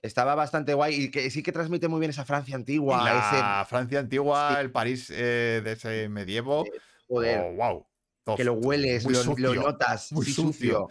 [0.00, 3.02] Estaba bastante guay y que sí que transmite muy bien esa Francia antigua.
[3.04, 4.60] la Francia antigua, Sí.
[4.60, 6.64] el París eh, de ese medievo.
[7.08, 7.84] joder, oh,
[8.24, 8.36] wow.
[8.36, 10.12] que lo hueles, lo, notas.
[10.12, 10.88] muy sí, sucio.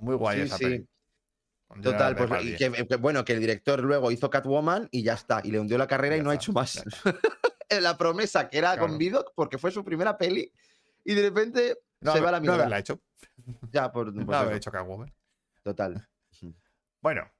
[0.00, 0.86] muy guay Sí, esa peli.
[1.82, 2.72] Total, pues y Depardieu.
[2.74, 5.40] que, que, bueno, que el director luego hizo Catwoman y ya está.
[5.42, 6.82] Y le hundió la carrera Ya y no ha hecho más.
[7.70, 8.88] la promesa que era Claro.
[8.88, 10.52] con Vidocq porque fue su primera peli
[11.04, 12.56] y de repente No, se va a la no mierda.
[12.56, 13.00] haberla hecho.
[13.70, 15.12] ya, por, No pues haber hecho Catwoman.
[15.62, 16.06] total.
[17.02, 17.30] Bueno,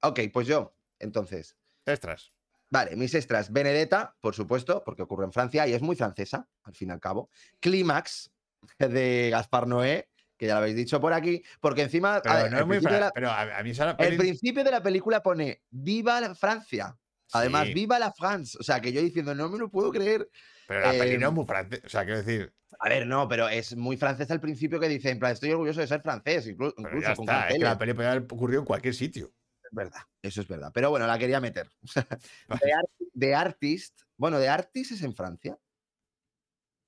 [0.00, 1.56] Ok, pues yo, entonces.
[1.86, 2.32] extras.
[2.70, 3.52] Vale, mis extras.
[3.52, 7.00] Benedetta, por supuesto, porque ocurre en Francia y es muy francesa, al fin y al
[7.00, 7.28] cabo.
[7.60, 8.32] Clímax,
[8.78, 10.08] de Gaspar Noé,
[10.38, 12.20] que ya lo habéis dicho por aquí, porque encima.
[12.22, 14.70] Pero a- no es muy la- Pero a, a mí esa El peli- principio de
[14.70, 16.96] la película pone Viva la Francia.
[17.34, 18.56] Además, Sí, viva la France.
[18.60, 20.28] O sea, que yo diciendo, no me lo puedo creer.
[20.66, 21.86] Pero la peli no es em, muy francesa.
[21.86, 22.52] O sea, quiero decir,
[22.84, 25.80] A ver, no, pero es muy francés al principio que dice, en plan, estoy orgulloso
[25.80, 27.48] de ser francés, pero incluso, ya con está.
[27.48, 27.62] Es que carteles.
[27.68, 29.32] la peli podría haber ocurrido en cualquier sitio.
[29.62, 30.72] Es verdad, eso es verdad.
[30.74, 31.70] Pero bueno, la quería meter.
[32.60, 35.56] De, Art- de Artist, bueno, de Artist es en Francia.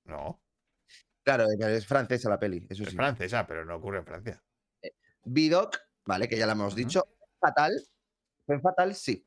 [0.05, 0.41] No,
[1.23, 2.97] Claro, pero es francesa la peli, eso es sí.
[2.97, 4.45] francesa, pero no ocurre en Francia.
[5.25, 6.77] Vidocq, vale, que ya la hemos Ujú.
[6.83, 7.05] dicho.
[7.41, 7.73] Fatal.
[8.49, 9.27] En Fatal, sí.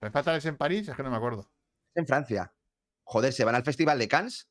[0.00, 0.86] ¿Es fatal es en París?
[0.88, 1.50] Es que no me acuerdo.
[1.94, 2.54] Es en Francia.
[3.04, 4.48] Joder, se van al Festival de Cannes.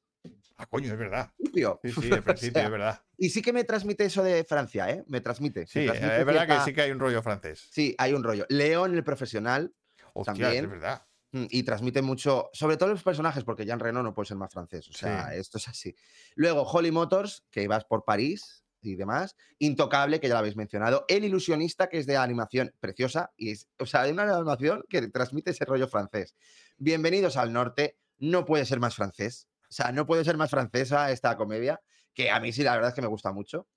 [0.62, 1.32] Ah, coño, es verdad.
[1.38, 1.72] Sí, sí, al
[2.20, 3.02] O principio, sea, es verdad.
[3.18, 5.04] Y sí que me transmite eso de Francia, ¿eh?
[5.08, 5.62] Me transmite.
[5.62, 7.68] me Sí, transmite es verdad que sí que hay un rollo francés.
[7.72, 8.46] Sí, hay un rollo.
[8.50, 9.74] León, el profesional,
[10.14, 10.66] Hostia, también.
[10.66, 11.06] es verdad.
[11.32, 14.52] mm, y transmite mucho, sobre todo los personajes, porque Jean Reno no puede ser más
[14.54, 14.88] francés.
[14.90, 15.38] O sea, Sí.
[15.40, 15.96] esto es así.
[16.36, 19.36] Luego, Holly Motors, que vas por París y demás.
[19.60, 21.06] Intocable, que ya lo habéis mencionado.
[21.08, 23.32] El ilusionista, que es de animación preciosa.
[23.38, 26.36] Y es, o sea, hay una animación que transmite ese rollo francés.
[26.78, 27.98] Bienvenidos al norte.
[28.18, 29.48] No puede ser más francés.
[29.72, 31.82] O sea, no puede ser más francesa esta comedia,
[32.14, 33.70] que a mí sí, la verdad es que me gusta mucho.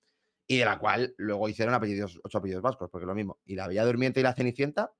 [0.45, 3.39] Y de la cual luego hicieron apellidos, ocho apellidos vascos, porque es lo mismo.
[3.45, 4.91] Y la Bella Durmiente y la Cenicienta,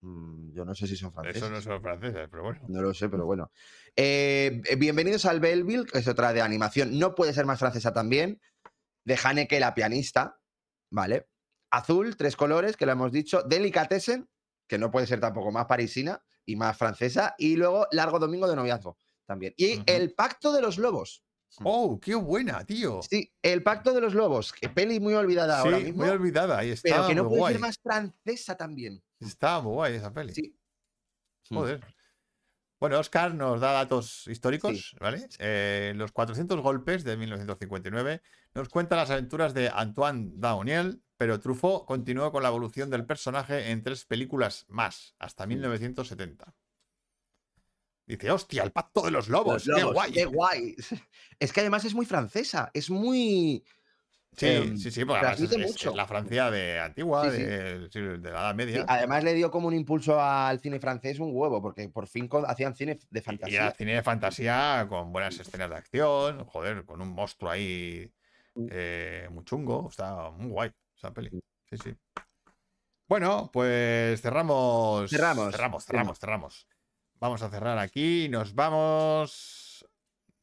[0.00, 1.40] mm, yo no sé si son franceses.
[1.40, 2.60] Eso no son franceses, pero bueno.
[2.66, 3.52] No lo sé, pero bueno.
[3.94, 6.98] Eh, eh, bienvenidos al Belleville, que es otra de animación.
[6.98, 8.40] No puede ser más francesa también.
[9.04, 10.40] De Haneke, la pianista.
[10.90, 11.28] ¿Vale?
[11.70, 13.44] Azul, tres colores, que lo hemos dicho.
[13.44, 14.28] Delicatessen,
[14.66, 17.36] que no puede ser tampoco más parisina y más francesa.
[17.38, 18.98] Y luego Largo Domingo de Noviazgo
[19.30, 19.54] también.
[19.56, 19.80] Y.
[19.86, 21.22] El Pacto de los Lobos.
[21.62, 23.00] ¡Oh, qué buena, tío!
[23.08, 24.52] Sí, El Pacto de los Lobos.
[24.52, 26.02] Que peli muy olvidada ahora Sí, mismo.
[26.02, 26.58] muy olvidada.
[26.58, 26.88] Ahí está.
[26.90, 27.54] pero que no muy puede guay.
[27.54, 29.00] ser más francesa también.
[29.20, 30.34] Está muy guay esa peli.
[30.34, 30.58] Sí.
[31.50, 31.54] Mm.
[31.56, 31.80] Joder.
[32.80, 35.28] Bueno, Oscar nos da datos históricos, ¿vale?
[35.38, 38.22] Eh, los 400 golpes de 1959
[38.54, 43.70] nos cuenta las aventuras de Antoine Dauniel, pero Truffaut continuó con la evolución del personaje
[43.70, 46.54] en tres películas más, hasta 1970.
[48.10, 50.12] Dice, hostia, el pacto de los lobos, Los qué guay.
[50.12, 50.76] Qué guay.
[51.38, 53.64] Es que además es muy francesa, es muy.
[54.36, 55.90] Sí, Em, sí, sí, porque es, mucho.
[55.90, 57.42] es la Francia de antigua, Sí, sí.
[57.42, 58.84] de, de la Edad Sí, Media.
[58.88, 62.74] además le dio como un impulso al cine francés un huevo, porque por fin hacían
[62.76, 63.70] cine de Y era fantasía.
[63.76, 68.12] cine de fantasía con buenas escenas de acción, joder, con un monstruo ahí
[68.54, 68.66] Mm.
[68.70, 69.88] eh, muy chungo.
[69.88, 71.30] Está muy guay esa peli.
[71.70, 71.94] Sí, sí.
[73.08, 75.10] Bueno, pues cerramos.
[75.10, 76.66] Cerramos, Cerramos, cerramos, cerramos.
[77.20, 78.28] Vamos a cerrar aquí.
[78.30, 79.86] Nos vamos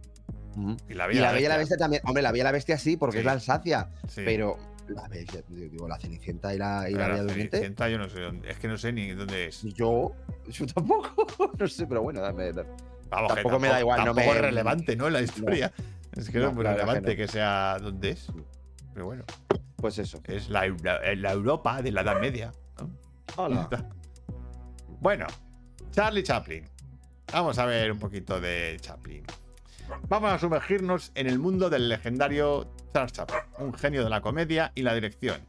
[0.88, 2.00] Y la Y La Bella y la Bestia también.
[2.06, 3.18] Hombre, La Bella y la Bestia sí, porque Sí.
[3.20, 3.90] es la Alsacia.
[4.08, 4.22] Sí.
[4.24, 4.56] Pero
[4.88, 7.56] la, Bella- digo, la Cenicienta y la, y la Pero Bella Durmiente.
[7.58, 8.50] Cenicienta yo no sé dónde.
[8.50, 9.62] Es que no sé ni dónde es.
[9.74, 10.14] Yo,
[10.48, 11.26] yo tampoco.
[11.58, 12.52] no sé, pero bueno, dame.
[12.52, 12.68] dame.
[13.10, 15.06] Vamos, que Tampoco me da igual, no me- es relevante, ¿no?
[15.08, 15.72] En la historia.
[16.16, 18.26] Es que no, No, es muy la que relevante que, sea dónde es.
[18.94, 19.24] Pero bueno,
[19.76, 20.20] Pues eso.
[20.24, 22.52] es la, Euro- la Europa de la Edad Media.
[22.78, 22.90] ¿no?
[23.36, 23.68] Hola.
[25.00, 25.26] Bueno,
[25.90, 26.64] Charlie Chaplin.
[27.32, 29.24] Vamos a ver un poquito de Chaplin.
[30.08, 34.72] Vamos a sumergirnos en el mundo del legendario Charles Chaplin, un genio de la comedia
[34.74, 35.40] y la dirección.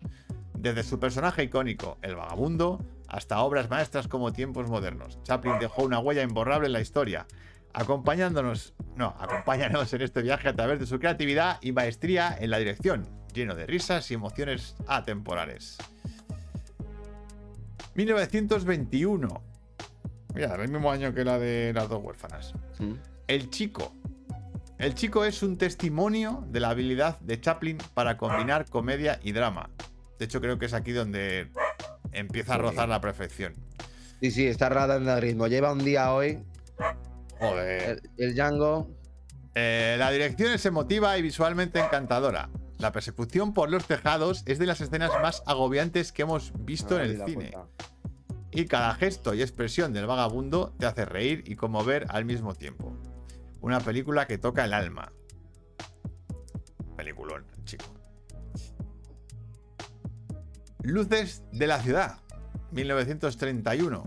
[0.54, 5.18] Desde su personaje icónico, El Vagabundo, hasta obras maestras como Tiempos Modernos.
[5.24, 7.26] Chaplin dejó una huella imborrable en la historia,
[7.74, 12.58] acompañándonos, no, acompáñanos en este viaje a través de su creatividad y maestría en la
[12.58, 13.08] dirección,
[13.38, 15.78] lleno de risas y emociones atemporales.
[17.96, 19.44] 1921.
[20.36, 22.54] Mira, el mismo año que la de las dos huérfanas.
[23.28, 23.94] El chico.
[24.78, 29.70] El chico es un testimonio de la habilidad de Chaplin para combinar comedia y drama.
[30.20, 31.50] De hecho, creo que es aquí donde
[32.12, 33.56] empieza a rozar la perfección.
[34.22, 35.48] Sí, sí, está radando el ritmo.
[35.48, 36.44] Lleva un día hoy.
[37.40, 38.02] Joder.
[38.18, 38.90] El, el Django.
[39.56, 42.50] Eh, la dirección es emotiva y visualmente encantadora.
[42.80, 47.10] La persecución por los tejados es de las escenas más agobiantes que hemos visto en
[47.10, 47.52] el cine.
[48.52, 52.96] Y cada gesto y expresión del vagabundo te hace reír y conmover al mismo tiempo.
[53.62, 55.12] Una película que toca el alma.
[56.96, 57.86] Peliculón, chico.
[60.84, 62.20] Luces de la ciudad,
[62.72, 64.04] 1931.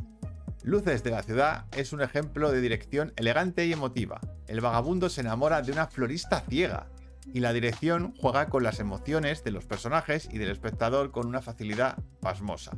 [0.62, 4.20] Luces de la ciudad es un ejemplo de dirección elegante y emotiva.
[4.46, 6.86] El vagabundo se enamora de una florista ciega
[7.32, 11.42] y la dirección juega con las emociones de los personajes y del espectador con una
[11.42, 12.72] facilidad pasmosa.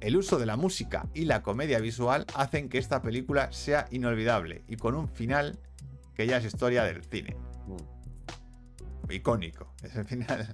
[0.00, 4.64] El uso de la música y la comedia visual hacen que esta película sea inolvidable
[4.68, 5.58] y con un final
[6.14, 7.36] que ya es historia del cine.
[7.66, 9.12] Mm.
[9.12, 10.48] Icónico, es el final.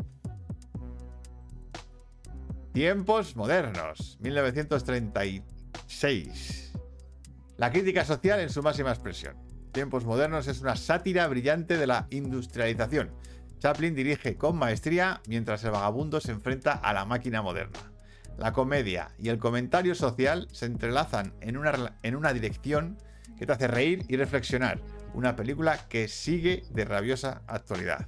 [2.72, 6.72] Tiempos modernos, 1936.
[7.58, 9.36] La crítica social en su máxima expresión.
[9.72, 13.10] Tiempos modernos es una sátira brillante de la industrialización.
[13.58, 17.78] Chaplin dirige con maestría mientras el vagabundo se enfrenta a la máquina moderna.
[18.36, 22.98] La comedia y el comentario social se entrelazan en una, en una dirección
[23.38, 24.78] que te hace reír y reflexionar.
[25.14, 28.06] Una película que sigue de rabiosa actualidad.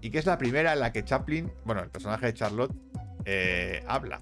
[0.00, 2.74] Y que es la primera en la que Chaplin, bueno, el personaje de Charlotte,
[3.24, 4.20] eh, habla.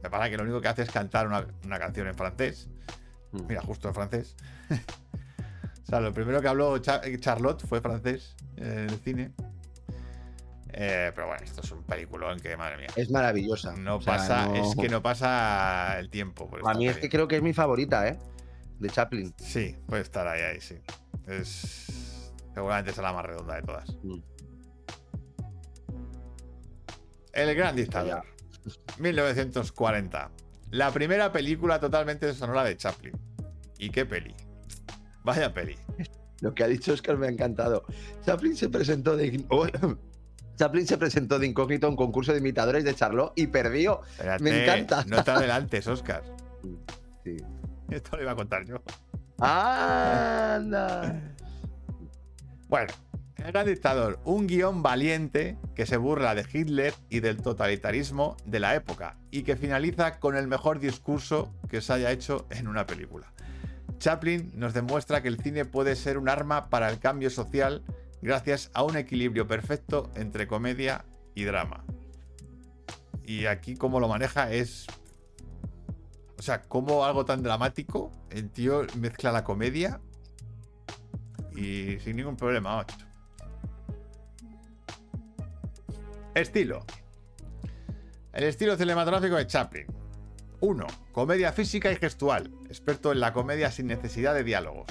[0.00, 2.68] Me parece que lo único que hace es cantar una, una canción en francés.
[3.48, 4.36] Mira, justo en francés.
[4.70, 9.32] o sea, lo primero que habló Cha- Charlotte fue francés en el cine.
[10.78, 12.88] Eh, pero bueno, esto es un peliculón que, madre mía.
[12.96, 13.74] Es maravillosa.
[13.76, 16.48] No O sea, pasa, no- es que no pasa el tiempo.
[16.48, 18.18] por A mí es que creo que es mi favorita, ¿eh?
[18.78, 19.32] De Chaplin.
[19.38, 20.76] Sí, puede estar ahí, ahí, sí.
[21.26, 22.32] Es.
[22.52, 23.88] Seguramente es la más redonda de todas.
[24.02, 24.18] Mm.
[27.32, 28.22] El gran dictador.
[28.98, 30.30] 1940.
[30.70, 33.14] La primera película totalmente sonora de Chaplin.
[33.78, 34.34] ¿Y qué peli?
[35.22, 35.76] Vaya peli.
[36.40, 37.84] Lo que ha dicho Oscar me ha encantado.
[38.24, 39.44] Chaplin se presentó de.
[39.48, 39.66] Oh,
[40.56, 44.02] Chaplin se presentó de incógnito a un concurso de imitadores de Charlot y perdió.
[44.12, 45.04] Espérate, Me encanta.
[45.06, 46.22] No te adelantes, Oscar.
[47.24, 47.36] Sí.
[47.90, 48.82] Esto lo iba a contar yo.
[49.38, 51.20] ¡Anda!
[52.68, 52.92] Bueno,
[53.36, 58.60] El gran dictador, un guion valiente que se burla de Hitler y del totalitarismo de
[58.60, 62.86] la época y que finaliza con el mejor discurso que se haya hecho en una
[62.86, 63.32] película.
[63.98, 67.84] Chaplin nos demuestra que el cine puede ser un arma para el cambio social
[68.22, 71.04] gracias a un equilibrio perfecto entre comedia
[71.34, 71.84] y drama.
[73.24, 74.86] Y aquí cómo lo maneja es...
[76.38, 80.00] O sea, cómo algo tan dramático, el tío mezcla la comedia
[81.56, 82.84] y sin ningún problema.
[86.36, 86.84] Estilo.
[88.34, 89.86] El estilo cinematográfico de Chaplin.
[90.60, 90.86] 1.
[91.12, 94.86] Comedia física y gestual, experto en la comedia sin necesidad de diálogos.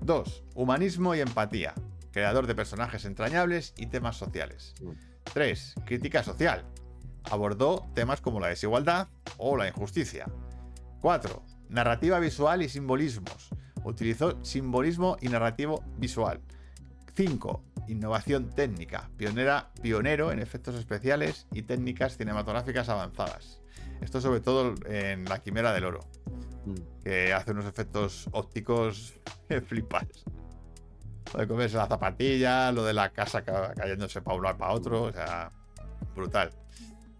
[0.00, 0.42] 2.
[0.56, 1.74] Humanismo y empatía,
[2.10, 4.74] creador de personajes entrañables y temas sociales.
[5.32, 5.76] 3.
[5.86, 6.64] Crítica social.
[7.30, 9.06] Abordó temas como la desigualdad
[9.36, 10.26] o la injusticia.
[11.02, 11.40] 4.
[11.68, 13.50] Narrativa visual y simbolismos.
[13.84, 16.40] Utilizó simbolismo y narrativo visual.
[17.14, 17.64] 5.
[17.88, 19.10] Innovación técnica.
[19.16, 23.60] Pionera, pionero en efectos especiales y técnicas cinematográficas avanzadas.
[24.00, 26.00] Esto sobre todo en La Quimera del Oro,
[26.66, 27.02] Mm.
[27.04, 29.14] que hace unos efectos ópticos
[29.68, 30.06] flipas.
[31.34, 34.72] Lo de comerse la zapatilla, lo de la casa ca- cayéndose para un lado para
[34.72, 35.52] otro, o sea,
[36.14, 36.50] brutal.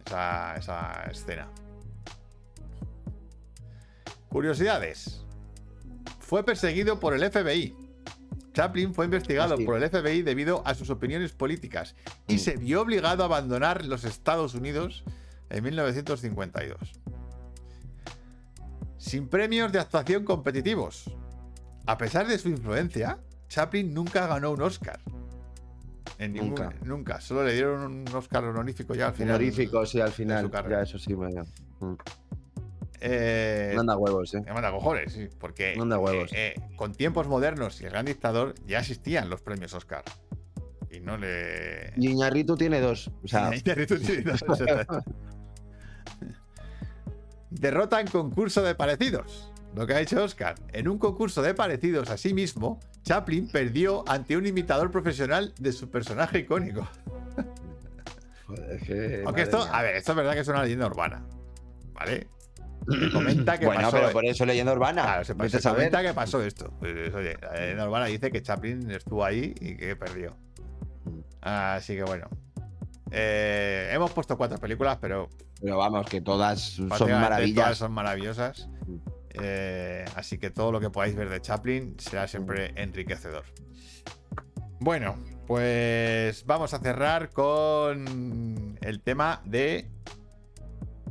[0.07, 1.49] Esa, esa escena.
[4.29, 5.25] Curiosidades.
[6.21, 7.77] Fue perseguido por el FBI.
[8.55, 11.95] Chaplin fue investigado por el FBI debido a sus opiniones políticas
[12.29, 12.39] y Mm.
[12.39, 15.05] se vio obligado a abandonar los Estados Unidos
[15.51, 16.79] en 1952.
[18.97, 21.11] Sin premios de actuación competitivos.
[21.87, 23.19] A pesar de su influencia,
[23.49, 25.01] Chaplin nunca ganó un Oscar.
[26.19, 26.73] En ningún- Nunca.
[26.85, 27.21] nunca.
[27.21, 29.31] Solo le dieron un Oscar honorífico ya al final.
[29.35, 30.51] Honorífico, sí, al final.
[30.71, 31.97] Ya, eso sí, me mm.
[33.07, 34.41] Eh, Manda huevos, eh.
[34.41, 36.33] me manda cojones, sí, porque Manda huevos.
[36.33, 40.03] eh, eh, con tiempos modernos y el gran dictador ya existían los premios Oscar.
[40.91, 41.93] Y no le.
[41.97, 43.11] Y Iñárritu tiene dos.
[43.23, 44.43] O sea, tiene dos.
[47.51, 49.51] Derrota en concurso de parecidos.
[49.75, 50.55] Lo que ha hecho Oscar.
[50.73, 55.73] En un concurso de parecidos a sí mismo, Chaplin perdió ante un imitador profesional de
[55.73, 56.89] su personaje icónico.
[58.47, 59.71] joder, Aunque esto, mía.
[59.73, 61.27] a ver, esto es verdad que es una leyenda urbana.
[61.93, 62.29] ¿Vale?
[62.89, 63.97] Se comenta que bueno, pasó.
[63.97, 65.03] pero por eso leyenda urbana.
[65.03, 66.71] Claro, se, se comenta que pasó esto.
[66.81, 70.37] Pues, oye, la leyenda urbana dice que Chaplin estuvo ahí y que perdió.
[71.41, 72.29] Así que bueno.
[73.11, 75.29] Eh, hemos puesto cuatro películas, pero
[75.61, 77.65] Pero vamos, que todas son maravillas.
[77.65, 78.69] todas son maravillosas.
[78.87, 78.97] Mm.
[79.43, 82.79] Eh, así que todo lo que podáis ver de Chaplin será siempre Mm.
[82.79, 83.45] enriquecedor.
[84.81, 85.17] Bueno,
[85.47, 89.89] pues vamos a cerrar con el tema de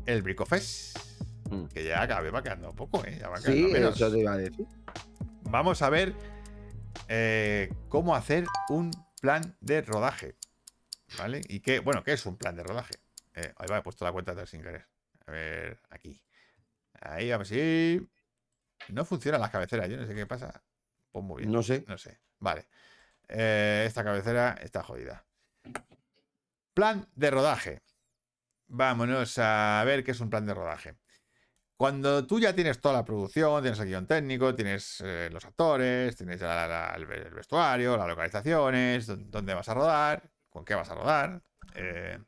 [0.06, 0.98] el Bricofest.
[1.50, 1.66] Mm.
[1.68, 3.18] Que ya cada vez va quedando poco, ¿eh?
[3.20, 3.96] Ya va Sí, menos.
[3.96, 4.66] eso te iba a decir.
[5.44, 6.14] Vamos a ver
[7.08, 8.92] eh, cómo hacer un
[9.22, 10.36] plan de rodaje.
[11.18, 11.42] ¿Vale?
[11.48, 12.96] Y qué, bueno, ¿qué es un plan de rodaje?
[13.36, 14.88] Eh, ahí va, he puesto la cuenta atrás sin querer.
[15.28, 16.22] A ver, aquí.
[17.02, 18.10] Ahí, a ver si.
[18.90, 20.64] No funcionan las cabeceras, yo no sé qué pasa.
[21.12, 21.52] Pues muy bien.
[21.52, 21.86] No sé.
[21.88, 22.20] No sé.
[22.40, 22.68] Vale.
[23.30, 25.24] Eh, esta cabecera está jodida.
[26.74, 27.82] Plan de rodaje.
[28.68, 30.96] Vámonos a ver qué es un plan de rodaje.
[31.78, 36.16] Cuando tú ya tienes toda la producción, tienes el guion técnico, tienes eh, los actores,
[36.16, 40.32] tienes ya la- la- el ve- el vestuario, las localizaciones, dó- dónde vas a rodar,
[40.50, 41.42] con qué vas a rodar,
[41.76, 42.20] eh,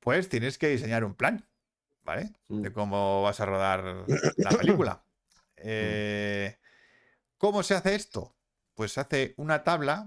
[0.00, 1.46] pues tienes que diseñar un plan,
[2.02, 2.32] ¿vale?
[2.48, 2.62] Mm.
[2.62, 4.04] De cómo vas a rodar
[4.36, 5.02] la película.
[5.60, 6.56] Eh,
[7.36, 8.36] ¿Cómo se hace esto?
[8.74, 10.06] Pues se hace una tabla.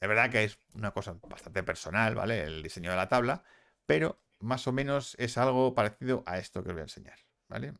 [0.00, 2.42] Es verdad que es una cosa bastante personal, ¿vale?
[2.42, 3.44] El diseño de la tabla,
[3.86, 7.16] pero más o menos es algo parecido a esto que os voy a enseñar,
[7.52, 7.74] ¿vale?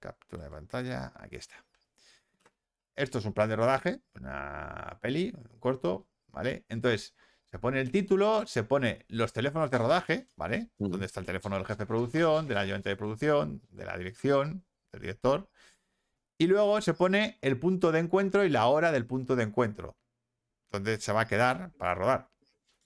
[0.00, 1.54] Captura de pantalla, aquí está.
[2.96, 6.64] Esto es un plan de rodaje, una peli, un corto, ¿vale?
[6.68, 10.70] Entonces, se pone el título, se pone los teléfonos de rodaje, ¿vale?
[10.78, 10.90] Mm.
[10.90, 14.64] Donde está el teléfono del jefe de producción, del ayudante de producción, de la dirección,
[14.90, 15.48] del director.
[16.36, 19.96] Y luego se pone el punto de encuentro y la hora del punto de encuentro,
[20.70, 22.28] donde se va a quedar para rodar.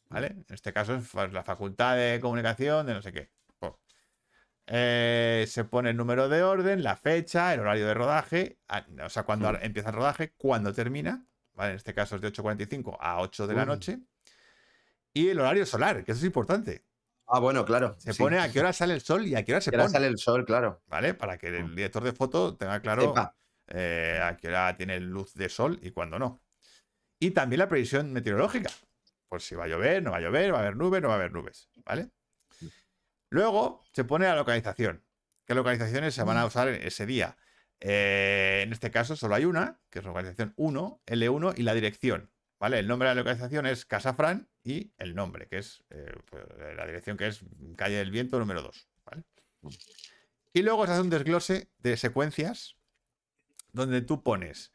[0.08, 0.26] ¿Vale?
[0.28, 3.35] En este caso es la facultad de comunicación de no sé qué.
[4.68, 9.08] Eh, se pone el número de orden, la fecha, el horario de rodaje, a- o
[9.10, 9.58] sea, cuando Mm.
[9.62, 11.26] empieza el rodaje, cuando termina.
[11.54, 11.70] ¿vale?
[11.70, 13.68] En este caso es de 8.45 a 8 de la Mm.
[13.68, 13.98] noche.
[15.14, 16.84] Y el horario solar, que eso es importante.
[17.26, 17.96] Ah, bueno, claro.
[17.98, 18.22] Se sí.
[18.22, 19.92] pone a qué hora sale el sol y a qué hora se ahora pone.
[19.92, 20.82] sale el sol, claro.
[20.86, 21.14] ¿Vale?
[21.14, 21.74] Para que el Mm.
[21.76, 23.14] director de foto tenga claro
[23.68, 26.40] eh, a qué hora tiene luz de sol y cuándo no.
[27.18, 28.70] Y también la previsión meteorológica.
[29.28, 31.14] Pues si va a llover, no va a llover, va a haber nubes, no va
[31.14, 31.68] a haber nubes.
[31.84, 32.10] ¿Vale?
[33.28, 35.04] Luego se pone la localización.
[35.44, 37.36] ¿Qué localizaciones se van a usar ese día?
[37.80, 42.30] Eh, en este caso solo hay una, que es localización 1, L1 y la dirección.
[42.58, 42.78] ¿vale?
[42.78, 46.44] El nombre de la localización es Casa Fran y el nombre, que es eh, pues,
[46.76, 47.40] la dirección que es
[47.76, 49.24] Calle del Viento número 2, ¿vale?
[50.52, 52.76] Y luego se hace un desglose de secuencias
[53.72, 54.72] donde tú pones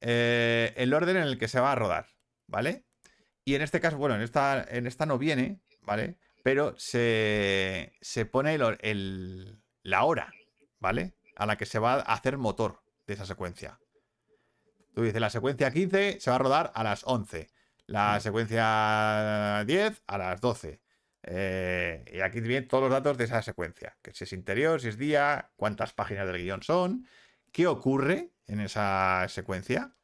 [0.00, 2.08] eh, el orden en el que se va a rodar,
[2.46, 2.84] ¿vale?
[3.44, 6.18] Y en este caso, bueno, en esta, en esta no viene, ¿vale?
[6.44, 10.32] Pero se, se pone el- el- la hora,
[10.78, 11.16] ¿vale?
[11.36, 13.80] A la que se va a hacer motor de esa secuencia.
[14.94, 17.48] Tú dices, la secuencia 15 se va a rodar a las 11.
[17.86, 20.80] La secuencia 10 a las 12.
[21.22, 23.96] Eh, y aquí vienen todos los datos de esa secuencia.
[24.02, 27.06] Que si es interior, si es día, cuántas páginas del guion son,
[27.52, 29.96] qué ocurre en esa secuencia.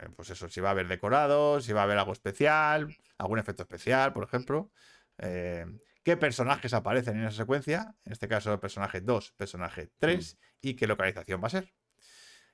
[0.00, 3.38] Eh, pues eso, si va a haber decorados, si va a haber algo especial, algún
[3.38, 4.70] efecto especial, por ejemplo.
[5.18, 5.66] Eh,
[6.02, 7.96] qué personajes aparecen en esa secuencia.
[8.04, 11.74] En este caso, personaje 2, personaje 3 y qué localización va a ser.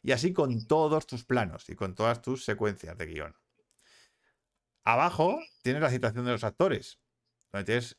[0.02, 3.36] Y así con todos tus planos y con todas tus secuencias de guion.
[4.84, 7.00] Abajo tienes la citación de los actores.
[7.52, 7.98] Donde tienes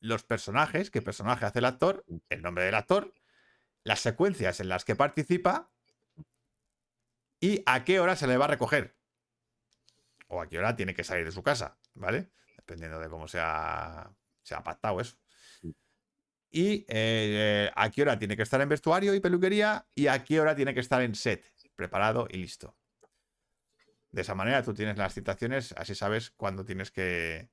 [0.00, 3.12] los personajes, qué personaje hace el actor, el nombre del actor,
[3.84, 5.70] las secuencias en las que participa
[7.40, 8.96] y a qué hora se le va a recoger.
[10.28, 12.30] O a qué hora tiene que salir de su casa, ¿vale?
[12.66, 14.10] Dependiendo de cómo se ha,
[14.42, 15.16] se ha pactado eso.
[16.50, 20.38] Y eh, a qué hora tiene que estar en vestuario y peluquería y a qué
[20.40, 22.76] hora tiene que estar en set, preparado y listo.
[24.10, 27.48] De esa manera tú tienes las citaciones, así sabes cuándo tienes que,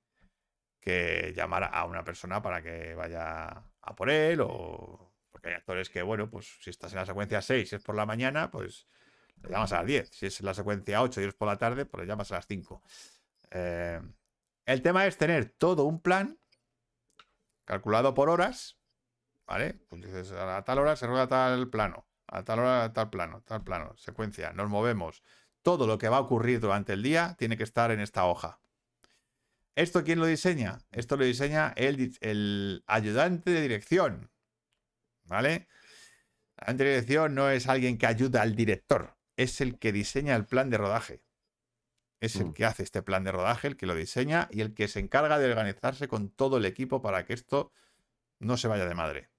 [0.81, 3.47] que llamar a una persona para que vaya
[3.81, 7.41] a por él o porque hay actores que, bueno, pues si estás en la secuencia
[7.41, 8.87] 6 y es por la mañana, pues
[9.43, 10.09] le llamas a las 10.
[10.09, 12.35] Si es en la secuencia 8 y es por la tarde, pues le llamas a
[12.35, 12.81] las 5.
[13.51, 14.01] Eh,
[14.69, 16.39] el tema es tener todo un plan
[17.65, 18.79] calculado por horas,
[19.47, 19.73] ¿vale?
[19.89, 23.63] Pues dices, a tal hora se rueda tal plano, a tal hora tal plano, tal
[23.63, 25.23] plano, secuencia, nos movemos.
[25.63, 28.61] Todo lo que va a ocurrir durante el día tiene que estar en esta hoja.
[29.73, 30.77] ¿Esto quién lo diseña?
[30.91, 34.31] Esto lo diseña el, ayudante de dirección.
[35.23, 35.67] ¿Vale?
[36.67, 40.69] De dirección no es alguien que ayuda al director, es el que diseña el plan
[40.69, 41.23] de rodaje.
[42.19, 42.53] Es el Mm.
[42.53, 45.37] que hace este plan de rodaje, el que lo diseña y el que se encarga
[45.39, 47.71] de organizarse con todo el equipo para que esto
[48.39, 49.29] no se vaya de madre.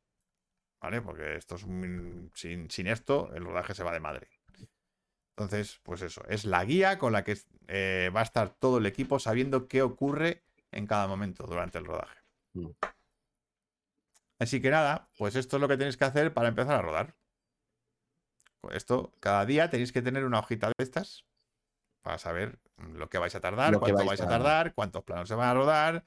[0.81, 1.03] ¿Vale?
[1.03, 4.29] Porque esto es un- sin, sin esto, el rodaje se va de madre.
[5.37, 7.37] Entonces, pues eso, es la guía con la que
[7.69, 10.43] eh, va a estar todo el equipo sabiendo qué ocurre
[10.73, 12.19] en cada momento durante el rodaje.
[12.55, 12.69] Mm.
[14.39, 17.15] Así que nada, pues esto es lo que tenéis que hacer para empezar a rodar.
[18.71, 21.25] Esto, cada día tenéis que tener una hojita de estas
[22.03, 22.59] para saber
[22.95, 25.35] lo que vais a tardar, Lo que cuánto vais vais a tardar, cuántos planos se
[25.35, 26.05] van a rodar.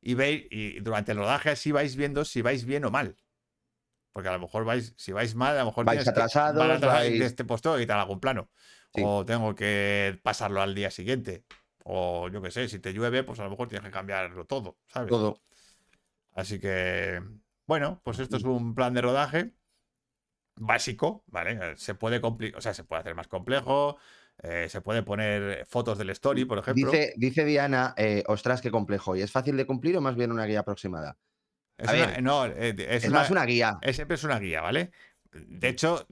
[0.00, 3.16] Y veis, y durante el rodaje así vais viendo si vais bien o mal.
[4.12, 6.82] Porque a lo mejor vais, si vais mal, a lo mejor Vais que- atrasados, y
[6.86, 8.50] vais- dices, pues tengo que quitar algún plano.
[8.94, 9.02] Sí.
[9.04, 11.44] O tengo que pasarlo al día siguiente.
[11.84, 14.78] O yo qué sé, si te llueve, pues a lo mejor tienes que cambiarlo todo,
[14.88, 15.10] ¿sabes?
[15.10, 15.40] Todo.
[16.34, 17.22] Así que,
[17.66, 19.52] bueno, pues esto es un plan de rodaje
[20.56, 21.76] básico, ¿vale?
[21.76, 23.96] Se puede o sea, se puede hacer más complejo,
[24.42, 26.90] eh, se puede poner fotos del story, por ejemplo.
[26.90, 29.16] Dice, dice Diana, eh, ostras, qué complejo.
[29.16, 31.18] ¿Y es fácil de cumplir o más bien una guía aproximada?
[31.76, 33.78] Es a una- ver, no, eh, es, Es, una- más una guía.
[33.82, 34.90] es siempre es una guía, ¿vale?
[35.32, 36.06] De hecho,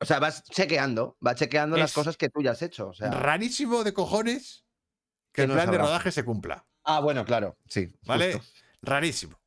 [0.00, 2.88] O sea, vas chequeando, vas chequeando las cosas que tú ya has hecho.
[2.88, 4.64] O sea, rarísimo de cojones
[5.32, 7.92] que Que el plan de rodaje se cumpla, ah, bueno, claro, sí.
[8.04, 8.32] ¿vale?
[8.34, 8.52] justo.
[8.82, 9.38] Rarísimo.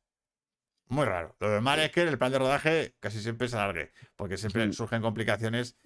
[0.88, 1.36] Muy raro.
[1.40, 5.02] Lo normal es que el plan de rodaje casi siempre se alargue, porque siempre surgen
[5.02, 5.76] complicaciones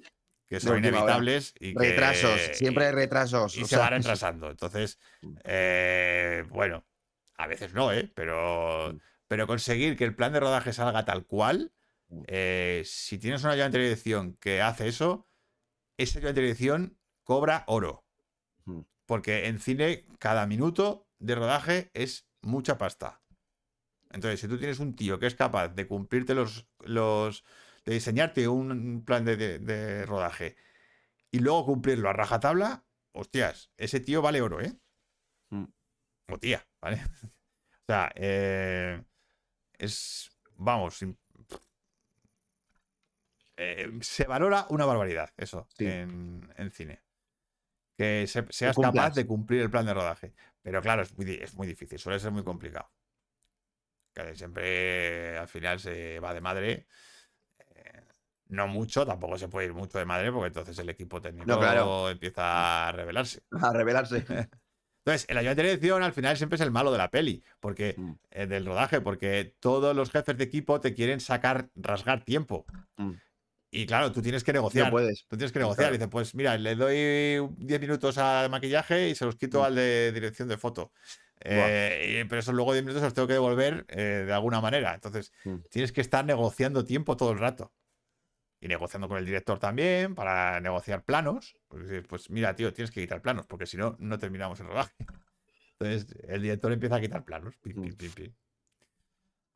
[0.50, 3.56] que son inevitables y que- Retrasos, siempre hay retrasos.
[3.56, 4.50] y se sea, va retrasando.
[4.50, 4.98] Entonces,
[5.44, 6.84] eh, bueno,
[7.36, 8.10] a veces no, ¿eh?
[8.14, 8.98] Pero, Mm.
[9.28, 11.72] pero conseguir que el plan de rodaje salga tal cual,
[12.08, 12.22] Mm.
[12.26, 15.28] eh, si tienes una ayudante de dirección que hace eso,
[15.96, 18.04] esa ayudante de dirección cobra oro.
[18.64, 18.80] Mm.
[19.06, 23.22] Porque en cine cada minuto de rodaje es mucha pasta.
[24.10, 27.44] Entonces, si tú tienes un tío que es capaz de cumplirte los, los
[27.90, 30.54] de diseñarte un plan de, de- de rodaje
[31.32, 34.72] y luego cumplirlo a rajatabla, hostias, ese tío vale oro, ¿eh?
[35.50, 35.64] Mm.
[36.28, 37.02] O tía, ¿vale?
[37.24, 39.02] o sea, eh,
[39.76, 41.04] es, vamos,
[43.56, 45.86] eh, se valora una barbaridad eso Sí.
[45.86, 47.02] en, en cine.
[47.96, 50.32] Que se- seas capaz de cumplir el plan de rodaje.
[50.62, 52.90] Pero claro, es muy, es muy difícil, suele ser muy complicado.
[54.14, 56.86] Que siempre al final se va de madre.
[58.50, 62.10] No mucho, tampoco se puede ir mucho de madre porque entonces el equipo técnico claro.
[62.10, 63.40] empieza a rebelarse.
[63.62, 64.24] A revelarse.
[65.04, 67.94] Entonces, el ayudante de dirección al final siempre es el malo de la peli, porque
[67.96, 68.12] Mm.
[68.30, 72.66] eh, del rodaje, porque todos los jefes de equipo te quieren sacar, rasgar tiempo.
[72.98, 73.12] Mm.
[73.72, 74.86] Y claro, tú tienes que negociar.
[74.86, 75.26] No puedes.
[75.28, 75.84] Tú tienes que negociar.
[75.84, 75.94] Claro.
[75.94, 79.64] Y dices, pues mira, le doy 10 minutos al maquillaje y se los quito Mm.
[79.64, 80.92] al de dirección de foto.
[81.42, 84.92] Eh, y- pero eso luego 10 minutos los tengo que devolver eh, de alguna manera.
[84.94, 85.32] Entonces,
[85.70, 87.72] tienes que estar negociando tiempo todo el rato.
[88.60, 91.56] Y negociando con el director también para negociar planos.
[91.68, 94.94] Pues, pues mira, tío, tienes que quitar planos, porque si no, no terminamos el rodaje.
[95.80, 97.54] Entonces, el director empieza a quitar planos.
[97.64, 97.82] Mm.
[97.82, 98.34] pim, pim, pim.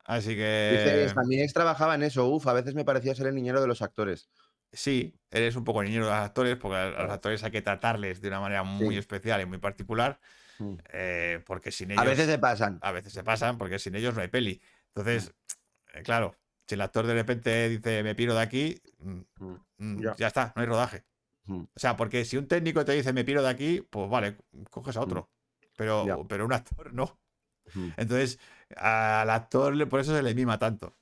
[0.05, 1.07] Así que.
[1.43, 2.27] ex trabajaba en eso.
[2.27, 4.29] Uf, a veces me parecía ser el niñero de los actores.
[4.71, 8.21] Sí, eres un poco niñero de los actores, porque a los actores hay que tratarles
[8.21, 8.99] de una manera muy Sí.
[8.99, 10.19] especial y muy particular,
[10.59, 10.75] Mm.
[10.93, 12.79] eh, porque sin ellos A veces se pasan.
[12.81, 14.61] a veces se pasan, porque sin ellos no hay peli.
[14.93, 15.33] Entonces,
[15.93, 16.35] eh, claro,
[16.67, 19.55] si el actor de repente dice me piro de aquí, mm, Mm.
[19.77, 20.27] mm, Ya.
[20.27, 21.05] está, no hay rodaje.
[21.45, 21.61] Mm.
[21.61, 24.37] O sea, porque si un técnico te dice me piro de aquí, pues vale,
[24.69, 25.29] coges a otro.
[25.77, 27.19] Pero, pero un actor no.
[27.97, 28.39] Entonces,
[28.77, 30.95] al actor por eso se le mima tanto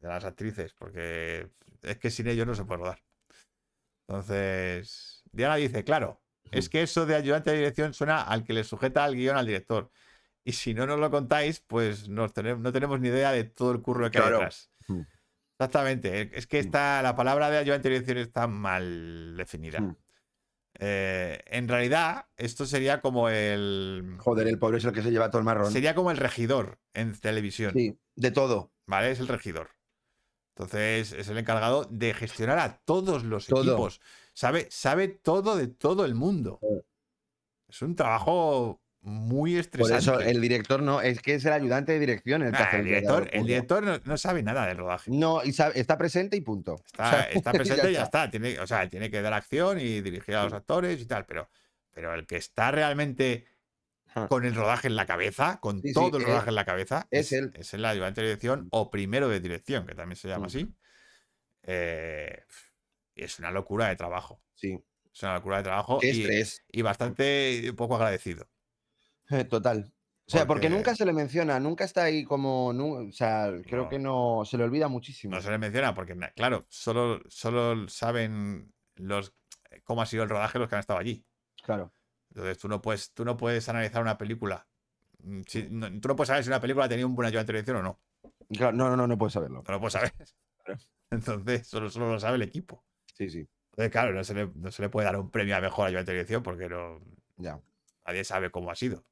[0.00, 1.50] de las actrices, porque
[1.82, 3.02] es que sin ellos no se puede rodar.
[4.08, 8.64] Entonces, Diana dice, claro, es que eso de ayudante de dirección suena al que le
[8.64, 9.90] sujeta el guion al director.
[10.48, 13.70] Y si no nos lo contáis, pues no tenemos, no tenemos ni idea de todo
[13.70, 14.36] el curro que hay Claro.
[14.38, 14.70] detrás.
[14.88, 15.00] Mm.
[15.58, 16.20] Exactamente.
[16.22, 19.80] eh, Es que está, la palabra de ayudante de dirección está mal definida.
[19.82, 19.96] Mm.
[20.80, 24.16] Eh, en realidad, esto sería como el.
[24.20, 25.70] Joder, el pobre es el que se lleva todo el marrón.
[25.70, 27.72] Sería como el regidor en televisión.
[27.74, 28.72] Sí, de todo.
[28.86, 29.10] ¿vale?
[29.10, 29.68] Es el regidor.
[30.56, 33.64] Entonces es el encargado de gestionar a todos los Todo.
[33.64, 34.00] equipos.
[34.32, 36.58] Sabe, sabe todo de todo el mundo.
[37.68, 39.98] Es un trabajo muy Por estresante.
[39.98, 43.28] eso el director no, es que es el ayudante de dirección el Nah, el director,
[43.32, 45.10] el director no, no sabe nada del rodaje.
[45.10, 46.76] No, y sabe- está presente y punto.
[46.86, 48.24] Está, O sea, está presente y ya está.
[48.24, 48.30] está.
[48.30, 51.48] Tiene, o sea, tiene que dar acción y dirigir a los actores y tal, pero,
[51.92, 53.46] pero el que está realmente
[54.14, 54.26] Ja.
[54.26, 57.06] con el rodaje en la cabeza, con Sí, sí, todo el rodaje en la cabeza,
[57.10, 57.52] es él.
[57.54, 60.46] Es el ayudante de dirección o primero de dirección, que también se llama Mm.
[60.46, 60.74] así.
[61.64, 62.42] Eh,
[63.14, 64.40] es una locura de trabajo.
[64.54, 64.82] Sí,
[65.12, 66.64] Es una locura de trabajo qué y, estrés.
[66.72, 68.48] y bastante poco agradecido.
[69.30, 69.92] Eh, Total.
[70.26, 72.66] O sea, porque Porque- nunca se le menciona, nunca está ahí como.
[72.68, 73.88] o sea, creo No.
[73.88, 74.42] que no.
[74.44, 75.34] Se le olvida muchísimo.
[75.34, 79.34] No se le menciona porque, claro, solo, solo saben los
[79.84, 81.24] cómo ha sido el rodaje los que han estado allí.
[81.62, 81.92] Claro.
[82.30, 84.66] Entonces tú no puedes, tú no puedes analizar una película.
[85.22, 87.52] Mm, si- no- tú no puedes saber si una película ha tenido un buen ayudante
[87.52, 88.00] de dirección o no.
[88.50, 89.62] Claro, No, no, no, no puedes saberlo.
[89.66, 90.12] No lo puedes saber.
[91.10, 92.84] Entonces, solo, solo lo sabe el equipo.
[93.14, 93.48] Sí, sí.
[93.72, 96.10] Entonces, claro, no se, le, no se le puede dar un premio a mejor ayudante
[96.12, 97.00] de dirección porque no,
[97.38, 97.60] Ya.
[98.06, 99.04] nadie sabe cómo ha sido.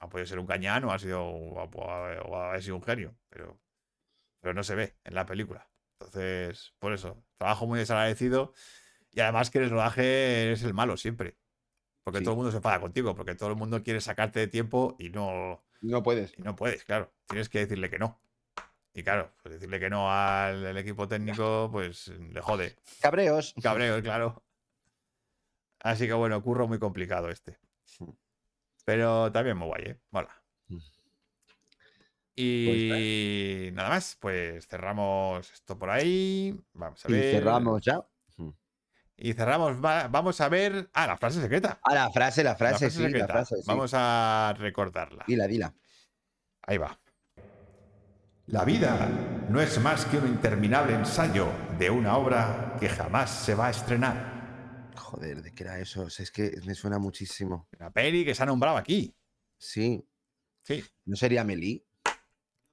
[0.00, 3.58] Ha podido ser un cañán o ha sido o ha, o sido un genio, pero,
[4.40, 5.68] pero no se ve en la película.
[6.00, 8.52] Entonces, por eso, trabajo muy desagradecido
[9.12, 11.38] y además que el rodaje eres el malo siempre.
[12.04, 12.24] Porque Sí.
[12.24, 15.08] todo el mundo se enfada contigo, porque todo el mundo quiere sacarte de tiempo y
[15.10, 16.38] no, No puedes.
[16.38, 17.12] y no puedes, claro.
[17.26, 18.20] Tienes que decirle que no.
[18.94, 22.76] Y claro, pues decirle que no al, al equipo técnico, pues le jode.
[23.00, 23.54] Cabreos.
[23.62, 24.42] Cabreo, claro.
[25.80, 27.58] Así que bueno, curro muy complicado este.
[28.86, 30.00] Pero también muy guay, ¿eh?
[30.12, 30.30] Mola.
[30.68, 30.78] Mm.
[32.36, 36.56] Y nada más, pues cerramos esto por ahí.
[36.72, 37.34] Vamos a Y ver.
[37.34, 38.00] cerramos ya.
[39.16, 39.84] Y cerramos.
[39.84, 40.88] va- vamos a ver.
[40.92, 41.80] Ah, la frase secreta.
[41.82, 43.26] Ah, la frase, la La frase, frase sí, la secreta.
[43.32, 43.56] frase.
[43.56, 43.62] sí.
[43.66, 45.24] Vamos a recordarla.
[45.26, 45.74] Dila, dila.
[46.62, 46.96] Ahí va.
[48.46, 49.08] La vida
[49.48, 51.48] no es más que un interminable ensayo
[51.78, 54.35] de una obra que jamás se va a estrenar.
[54.96, 56.02] Joder, ¿de qué era eso?
[56.02, 57.68] O sea, es que me suena muchísimo.
[57.78, 59.14] Una peli que se ha nombrado aquí.
[59.58, 60.04] Sí.
[60.62, 61.84] Sí, ¿No sería Meli?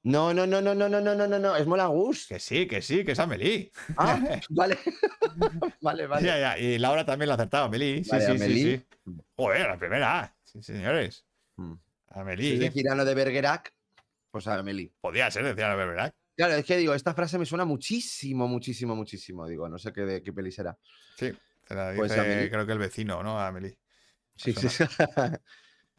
[0.01, 1.55] No, no, no, no, no, no, no, no, no, no.
[1.55, 2.27] Es Mola Gus.
[2.27, 3.71] que sí, que sí, que es Amelie.
[3.95, 4.19] Ah,
[4.49, 4.77] vale.
[5.81, 6.25] vale, vale.
[6.27, 8.03] Ya, ya, Y Laura también la acertaba, Amelie.
[8.03, 8.77] Sí, Vale, sí, Amelie.
[8.77, 9.11] sí, sí.
[9.35, 10.35] Joder, la primera.
[10.43, 11.23] Sí, señores.
[11.55, 11.73] Mm.
[12.09, 12.53] Amelie.
[12.55, 13.73] Es de Girano de Bergerac,
[14.31, 14.91] pues a Meli.
[14.99, 16.13] Podía ser, decía la verdad.
[16.35, 19.47] Claro, es que digo, esta frase me suena muchísimo, muchísimo, muchísimo.
[19.47, 20.77] Digo, no sé qué, de, qué peli será.
[21.15, 21.31] Sí.
[21.69, 23.39] La Pues dice, creo que el vecino, ¿no?
[23.39, 23.77] Amelie.
[24.35, 24.67] Sí, sí.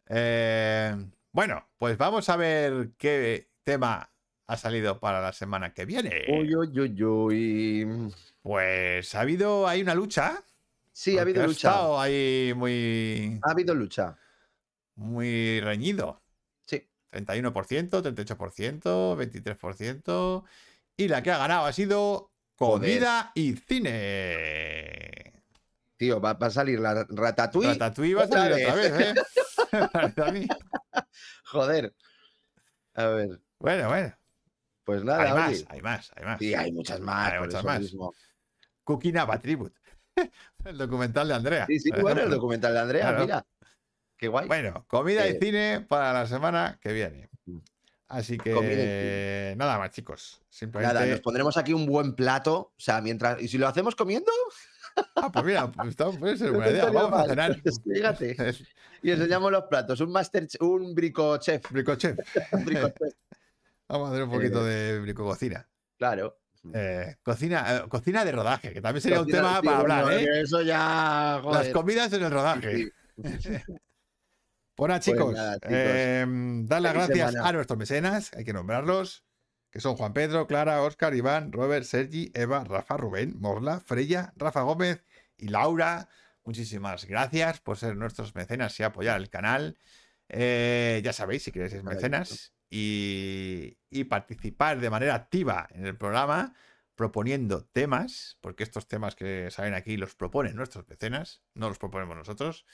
[0.07, 0.95] Eh,
[1.31, 4.11] bueno, pues vamos a ver qué tema
[4.45, 6.25] ha salido para la semana que viene.
[6.29, 8.13] Uy, uy, uy, uy.
[8.43, 10.43] Pues ha habido, hay una lucha.
[10.91, 11.69] Sí, ha habido lucha.
[11.69, 14.15] estado ahí muy, Ha habido lucha.
[14.95, 16.21] muy reñido.
[16.67, 16.87] Sí.
[17.11, 20.43] 31%, 38%, 23%.
[20.97, 25.34] Y la que ha ganado ha sido comida y cine.
[25.97, 27.69] Tío, va, va a salir la Ratatouille.
[27.73, 28.93] Ratatouille va a salir otra vez.
[28.99, 29.13] ¿eh?
[30.25, 30.47] A mí.
[31.45, 31.93] Joder.
[32.95, 34.13] A ver, Bueno, bueno.
[34.83, 35.39] pues nada, Hay oye.
[35.41, 36.39] más, hay más, hay más.
[36.39, 37.33] Sí, hay muchas más.
[37.33, 37.79] Hay muchas más.
[37.81, 38.13] mismo.
[38.83, 39.75] Cooking Up a Tribute.
[40.65, 41.65] El documental de Andrea.
[41.67, 43.21] Sí, sí, bueno, el documental de Andrea, Claro.
[43.21, 43.45] mira.
[44.17, 44.47] Qué guay.
[44.47, 47.29] Bueno, comida y Eh, cine para la semana que viene.
[47.45, 47.59] Mm.
[48.07, 50.41] Así que nada más, chicos.
[50.49, 50.93] Simplemente.
[50.93, 52.55] Nada, nos pondremos aquí un buen plato.
[52.57, 53.41] O sea, mientras.
[53.41, 54.31] ¿Y si lo hacemos comiendo?
[55.15, 56.89] Ah, pues mira, pues esto puede ser buena idea.
[56.89, 57.61] Vamos a cenar.
[57.93, 58.35] Fíjate.
[59.01, 59.99] Y enseñamos los platos.
[60.01, 61.71] Un master, un bricochef.
[61.71, 62.17] Bricochef.
[62.65, 63.13] Bricochef.
[63.87, 65.67] Vamos a hacer un poquito de bricococina.
[65.97, 66.39] Claro.
[66.73, 70.41] Eh, cocina, eh, cocina de rodaje, que también sería un tema para bueno, hablar, ¿eh?
[70.41, 71.41] Eso ya.
[71.43, 72.91] Las comidas en el rodaje.
[74.75, 75.69] Bueno, chicos, nada, chicos.
[75.71, 76.25] eh,
[76.63, 77.49] dar las gracias semana.
[77.49, 79.24] a nuestros mecenas, hay que nombrarlos,
[79.75, 84.61] que son Juan Pedro, Clara, Óscar, Iván, Robert, Sergi, Eva, Rafa, Rubén, Morla, Freya, Rafa
[84.61, 85.03] Gómez
[85.35, 86.07] y Laura.
[86.45, 89.77] Muchísimas gracias por ser nuestros mecenas y apoyar el canal.
[90.29, 95.97] Eh, ya sabéis, si queréis ser mecenas y, y participar de manera activa en el
[95.97, 96.53] programa,
[96.95, 102.15] proponiendo temas, porque estos temas que salen aquí los proponen nuestros mecenas, no los proponemos
[102.15, 102.65] nosotros.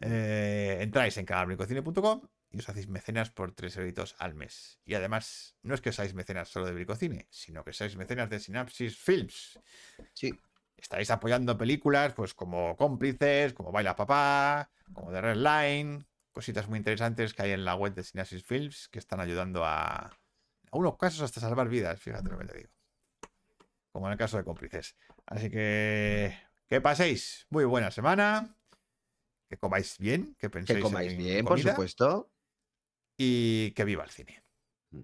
[0.00, 4.80] Eh, entráis en canalbricocine.com y os hacéis mecenas por 3 euritos al mes.
[4.84, 8.40] Y además, no es que seáis mecenas solo de Bricocine, sino que seáis mecenas de
[8.40, 9.58] Synapsis Films.
[10.14, 10.32] Sí.
[10.76, 16.78] Estáis apoyando películas pues como Cómplices, como Baila Papá, como The Red Line, cositas muy
[16.78, 20.12] interesantes que hay en la web de Synapsis Films que están ayudando a, a
[20.70, 22.70] unos casos hasta salvar vidas, fíjate lo que te digo.
[23.90, 24.94] Como en el caso de Cómplices.
[25.26, 26.32] Así que
[26.68, 28.54] que paséis muy buena semana,
[29.48, 32.30] que comáis bien, que penséis Que comáis en bien, por supuesto.
[33.18, 34.42] Y que viva el cine.
[34.92, 35.00] Mm.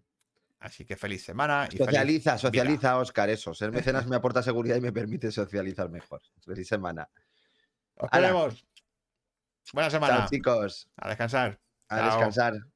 [0.61, 2.39] Así que feliz semana y feliz Socializa, vida.
[2.39, 3.53] socializa, Oscar, eso.
[3.53, 6.23] Ser mecenas me aporta seguridad y me permite socializar mejor.
[6.43, 7.11] Feliz semana.
[7.97, 8.29] Os Hala.
[8.29, 8.67] queremos.
[9.73, 10.17] Buena semana.
[10.19, 10.89] Chao, chicos.
[10.97, 11.61] A descansar.
[11.89, 12.07] A Chao.
[12.07, 12.74] descansar.